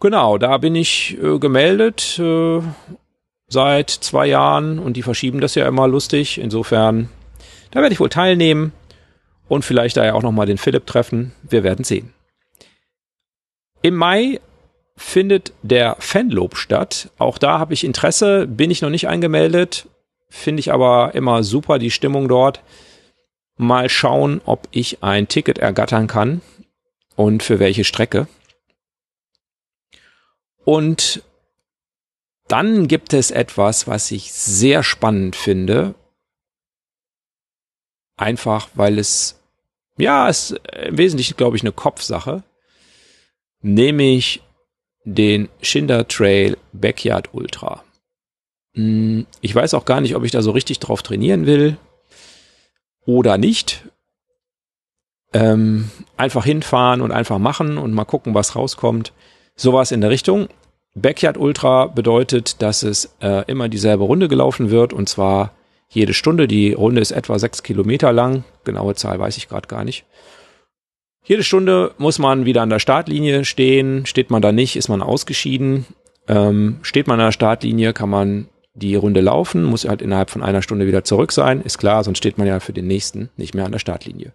Genau, 0.00 0.38
da 0.38 0.56
bin 0.56 0.74
ich 0.74 1.18
äh, 1.22 1.38
gemeldet 1.38 2.18
äh, 2.18 2.62
seit 3.54 3.88
zwei 3.88 4.26
Jahren 4.26 4.78
und 4.78 4.98
die 4.98 5.02
verschieben 5.02 5.40
das 5.40 5.54
ja 5.54 5.66
immer 5.66 5.88
lustig. 5.88 6.38
Insofern, 6.38 7.08
da 7.70 7.80
werde 7.80 7.94
ich 7.94 8.00
wohl 8.00 8.10
teilnehmen 8.10 8.72
und 9.48 9.64
vielleicht 9.64 9.96
da 9.96 10.04
ja 10.04 10.12
auch 10.12 10.22
nochmal 10.22 10.46
den 10.46 10.58
Philipp 10.58 10.86
treffen. 10.86 11.32
Wir 11.42 11.62
werden 11.62 11.84
sehen. 11.84 12.12
Im 13.80 13.94
Mai 13.94 14.40
findet 14.96 15.52
der 15.62 15.96
Fanlob 16.00 16.56
statt. 16.56 17.10
Auch 17.16 17.38
da 17.38 17.58
habe 17.58 17.74
ich 17.74 17.84
Interesse, 17.84 18.46
bin 18.46 18.70
ich 18.70 18.82
noch 18.82 18.90
nicht 18.90 19.08
eingemeldet, 19.08 19.88
finde 20.28 20.60
ich 20.60 20.72
aber 20.72 21.14
immer 21.14 21.44
super 21.44 21.78
die 21.78 21.90
Stimmung 21.90 22.28
dort. 22.28 22.60
Mal 23.56 23.88
schauen, 23.88 24.40
ob 24.44 24.66
ich 24.72 25.02
ein 25.02 25.28
Ticket 25.28 25.58
ergattern 25.58 26.08
kann 26.08 26.40
und 27.14 27.42
für 27.44 27.60
welche 27.60 27.84
Strecke. 27.84 28.26
Und 30.64 31.22
dann 32.48 32.88
gibt 32.88 33.12
es 33.12 33.30
etwas, 33.30 33.86
was 33.86 34.10
ich 34.10 34.32
sehr 34.32 34.82
spannend 34.82 35.36
finde. 35.36 35.94
Einfach, 38.16 38.68
weil 38.74 38.98
es, 38.98 39.40
ja, 39.96 40.28
es 40.28 40.52
ist 40.52 40.60
im 40.86 40.98
Wesentlichen, 40.98 41.36
glaube 41.36 41.56
ich, 41.56 41.62
eine 41.62 41.72
Kopfsache. 41.72 42.42
Nämlich 43.62 44.42
den 45.04 45.48
Schinder 45.62 46.06
Trail 46.06 46.56
Backyard 46.72 47.32
Ultra. 47.32 47.82
Hm, 48.74 49.26
ich 49.40 49.54
weiß 49.54 49.74
auch 49.74 49.84
gar 49.84 50.00
nicht, 50.00 50.14
ob 50.14 50.24
ich 50.24 50.30
da 50.30 50.42
so 50.42 50.50
richtig 50.50 50.80
drauf 50.80 51.02
trainieren 51.02 51.46
will 51.46 51.76
oder 53.06 53.38
nicht. 53.38 53.88
Ähm, 55.32 55.90
einfach 56.16 56.44
hinfahren 56.44 57.00
und 57.00 57.10
einfach 57.10 57.38
machen 57.38 57.78
und 57.78 57.92
mal 57.92 58.04
gucken, 58.04 58.34
was 58.34 58.54
rauskommt. 58.54 59.12
Sowas 59.56 59.92
in 59.92 60.00
der 60.00 60.10
Richtung. 60.10 60.48
Backyard 60.94 61.36
Ultra 61.36 61.86
bedeutet, 61.86 62.62
dass 62.62 62.82
es 62.82 63.16
äh, 63.20 63.44
immer 63.50 63.68
dieselbe 63.68 64.04
Runde 64.04 64.28
gelaufen 64.28 64.70
wird 64.70 64.92
und 64.92 65.08
zwar 65.08 65.52
jede 65.88 66.14
Stunde. 66.14 66.46
Die 66.48 66.72
Runde 66.72 67.00
ist 67.00 67.10
etwa 67.10 67.38
sechs 67.38 67.62
Kilometer 67.62 68.12
lang. 68.12 68.44
Genaue 68.64 68.94
Zahl 68.94 69.18
weiß 69.18 69.36
ich 69.36 69.48
gerade 69.48 69.68
gar 69.68 69.84
nicht. 69.84 70.04
Jede 71.24 71.42
Stunde 71.42 71.92
muss 71.98 72.18
man 72.18 72.44
wieder 72.44 72.62
an 72.62 72.70
der 72.70 72.78
Startlinie 72.78 73.44
stehen. 73.44 74.06
Steht 74.06 74.30
man 74.30 74.42
da 74.42 74.52
nicht, 74.52 74.76
ist 74.76 74.88
man 74.88 75.02
ausgeschieden. 75.02 75.86
Ähm, 76.28 76.78
steht 76.82 77.06
man 77.06 77.18
an 77.18 77.26
der 77.26 77.32
Startlinie, 77.32 77.92
kann 77.92 78.10
man 78.10 78.48
die 78.74 78.96
Runde 78.96 79.20
laufen, 79.20 79.64
muss 79.64 79.86
halt 79.88 80.02
innerhalb 80.02 80.30
von 80.30 80.42
einer 80.42 80.62
Stunde 80.62 80.86
wieder 80.86 81.04
zurück 81.04 81.32
sein. 81.32 81.60
Ist 81.62 81.78
klar, 81.78 82.02
sonst 82.04 82.18
steht 82.18 82.38
man 82.38 82.46
ja 82.46 82.60
für 82.60 82.72
den 82.72 82.86
nächsten 82.86 83.30
nicht 83.36 83.54
mehr 83.54 83.64
an 83.64 83.72
der 83.72 83.78
Startlinie. 83.78 84.32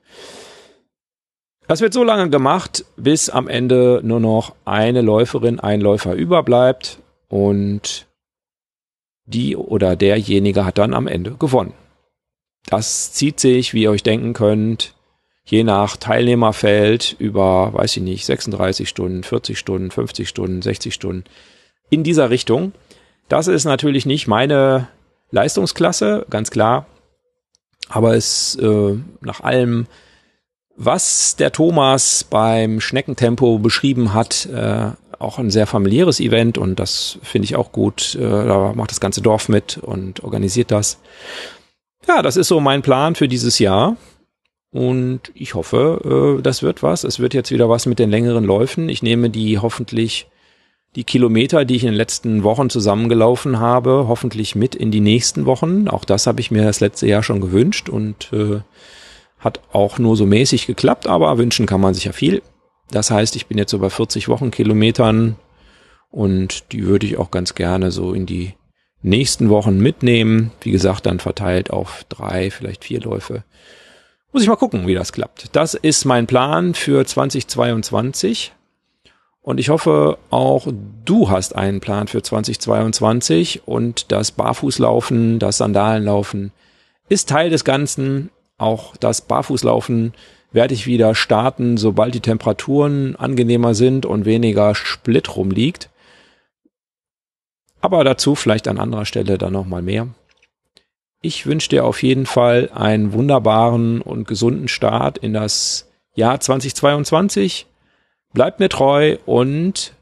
Das 1.69 1.81
wird 1.81 1.93
so 1.93 2.03
lange 2.03 2.31
gemacht, 2.31 2.83
bis 2.97 3.29
am 3.29 3.47
Ende 3.47 4.01
nur 4.03 4.19
noch 4.19 4.55
eine 4.65 5.01
Läuferin, 5.01 5.59
ein 5.59 5.81
Läufer 5.81 6.15
überbleibt 6.15 6.97
und 7.27 8.07
die 9.27 9.55
oder 9.55 9.95
derjenige 9.95 10.65
hat 10.65 10.79
dann 10.79 10.95
am 10.95 11.05
Ende 11.05 11.35
gewonnen. 11.35 11.73
Das 12.65 13.13
zieht 13.13 13.39
sich, 13.39 13.75
wie 13.75 13.83
ihr 13.83 13.91
euch 13.91 14.01
denken 14.01 14.33
könnt, 14.33 14.95
je 15.45 15.63
nach 15.63 15.95
Teilnehmerfeld 15.95 17.15
über, 17.19 17.71
weiß 17.71 17.97
ich 17.97 18.03
nicht, 18.03 18.25
36 18.25 18.89
Stunden, 18.89 19.21
40 19.21 19.59
Stunden, 19.59 19.91
50 19.91 20.27
Stunden, 20.27 20.63
60 20.63 20.91
Stunden 20.91 21.25
in 21.91 22.03
dieser 22.03 22.31
Richtung. 22.31 22.71
Das 23.27 23.45
ist 23.45 23.65
natürlich 23.65 24.07
nicht 24.07 24.25
meine 24.25 24.87
Leistungsklasse, 25.29 26.25
ganz 26.31 26.49
klar, 26.49 26.87
aber 27.89 28.15
es 28.15 28.55
äh, 28.55 28.95
nach 29.21 29.41
allem 29.41 29.85
Was 30.81 31.35
der 31.35 31.51
Thomas 31.51 32.23
beim 32.23 32.79
Schneckentempo 32.79 33.59
beschrieben 33.59 34.13
hat, 34.13 34.45
äh, 34.45 34.91
auch 35.19 35.37
ein 35.37 35.51
sehr 35.51 35.67
familiäres 35.67 36.21
Event 36.21 36.57
und 36.57 36.79
das 36.79 37.19
finde 37.21 37.43
ich 37.43 37.57
auch 37.57 37.73
gut. 37.73 38.15
Äh, 38.15 38.21
da 38.21 38.71
macht 38.73 38.91
das 38.91 39.01
ganze 39.01 39.21
Dorf 39.21 39.49
mit 39.49 39.77
und 39.77 40.23
organisiert 40.23 40.71
das. 40.71 40.97
Ja, 42.07 42.21
das 42.21 42.37
ist 42.37 42.47
so 42.47 42.61
mein 42.61 42.81
Plan 42.81 43.15
für 43.15 43.27
dieses 43.27 43.59
Jahr. 43.59 43.97
Und 44.71 45.19
ich 45.33 45.53
hoffe, 45.53 46.37
äh, 46.39 46.41
das 46.41 46.63
wird 46.63 46.81
was. 46.81 47.03
Es 47.03 47.19
wird 47.19 47.33
jetzt 47.33 47.51
wieder 47.51 47.67
was 47.67 47.85
mit 47.85 47.99
den 47.99 48.09
längeren 48.09 48.45
Läufen. 48.45 48.87
Ich 48.87 49.03
nehme 49.03 49.29
die 49.29 49.59
hoffentlich 49.59 50.27
die 50.95 51.03
Kilometer, 51.03 51.65
die 51.65 51.75
ich 51.75 51.83
in 51.83 51.89
den 51.89 51.97
letzten 51.97 52.43
Wochen 52.43 52.69
zusammengelaufen 52.69 53.59
habe, 53.59 54.05
hoffentlich 54.07 54.55
mit 54.55 54.75
in 54.75 54.91
die 54.91 55.01
nächsten 55.01 55.45
Wochen. 55.45 55.89
Auch 55.89 56.05
das 56.05 56.25
habe 56.25 56.39
ich 56.39 56.51
mir 56.51 56.63
das 56.63 56.79
letzte 56.79 57.05
Jahr 57.05 57.21
schon 57.21 57.41
gewünscht 57.41 57.89
und 57.89 58.31
äh, 58.31 58.61
hat 59.39 59.61
auch 59.71 59.99
nur 59.99 60.15
so 60.15 60.25
mäßig 60.25 60.67
geklappt, 60.67 61.07
aber 61.07 61.37
wünschen 61.37 61.65
kann 61.65 61.81
man 61.81 61.93
sich 61.93 62.05
ja 62.05 62.11
viel. 62.11 62.41
Das 62.91 63.11
heißt, 63.11 63.35
ich 63.35 63.47
bin 63.47 63.57
jetzt 63.57 63.71
so 63.71 63.79
bei 63.79 63.89
40 63.89 64.27
Wochenkilometern 64.27 65.35
und 66.11 66.71
die 66.71 66.85
würde 66.85 67.05
ich 67.05 67.17
auch 67.17 67.31
ganz 67.31 67.55
gerne 67.55 67.91
so 67.91 68.13
in 68.13 68.25
die 68.25 68.53
nächsten 69.01 69.49
Wochen 69.49 69.79
mitnehmen. 69.79 70.51
Wie 70.61 70.71
gesagt, 70.71 71.05
dann 71.05 71.19
verteilt 71.19 71.71
auf 71.71 72.03
drei, 72.09 72.51
vielleicht 72.51 72.83
vier 72.83 73.01
Läufe. 73.01 73.43
Muss 74.31 74.43
ich 74.43 74.49
mal 74.49 74.55
gucken, 74.55 74.87
wie 74.87 74.93
das 74.93 75.13
klappt. 75.13 75.55
Das 75.55 75.73
ist 75.73 76.05
mein 76.05 76.27
Plan 76.27 76.73
für 76.73 77.05
2022. 77.05 78.53
Und 79.41 79.59
ich 79.59 79.69
hoffe, 79.69 80.17
auch 80.29 80.67
du 81.05 81.29
hast 81.29 81.55
einen 81.55 81.79
Plan 81.79 82.07
für 82.07 82.21
2022 82.21 83.67
und 83.67 84.11
das 84.11 84.31
Barfußlaufen, 84.31 85.39
das 85.39 85.57
Sandalenlaufen 85.57 86.51
ist 87.07 87.29
Teil 87.29 87.49
des 87.49 87.63
Ganzen. 87.63 88.29
Auch 88.59 88.95
das 88.97 89.21
Barfußlaufen 89.21 90.13
werde 90.51 90.73
ich 90.73 90.85
wieder 90.85 91.15
starten, 91.15 91.77
sobald 91.77 92.13
die 92.13 92.19
Temperaturen 92.19 93.15
angenehmer 93.15 93.73
sind 93.73 94.05
und 94.05 94.25
weniger 94.25 94.75
Split 94.75 95.35
rumliegt. 95.35 95.89
Aber 97.81 98.03
dazu 98.03 98.35
vielleicht 98.35 98.67
an 98.67 98.77
anderer 98.77 99.05
Stelle 99.05 99.37
dann 99.37 99.53
nochmal 99.53 99.81
mehr. 99.81 100.07
Ich 101.21 101.45
wünsche 101.45 101.69
dir 101.69 101.85
auf 101.85 102.03
jeden 102.03 102.25
Fall 102.25 102.69
einen 102.73 103.13
wunderbaren 103.13 104.01
und 104.01 104.27
gesunden 104.27 104.67
Start 104.67 105.17
in 105.17 105.33
das 105.33 105.89
Jahr 106.15 106.39
2022. 106.39 107.65
Bleibt 108.33 108.59
mir 108.59 108.69
treu 108.69 109.17
und 109.25 109.93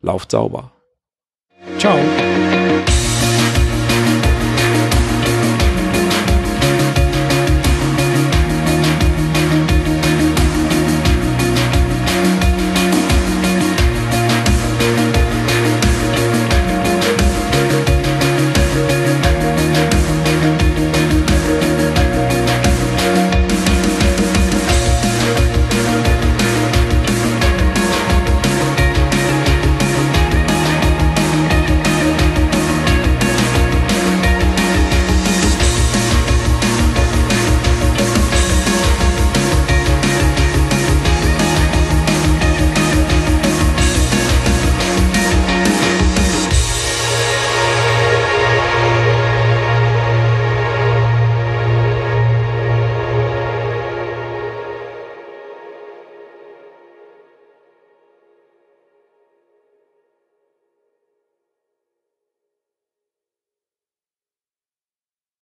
lauft 0.00 0.30
sauber. 0.30 0.72
Ciao. 1.78 1.98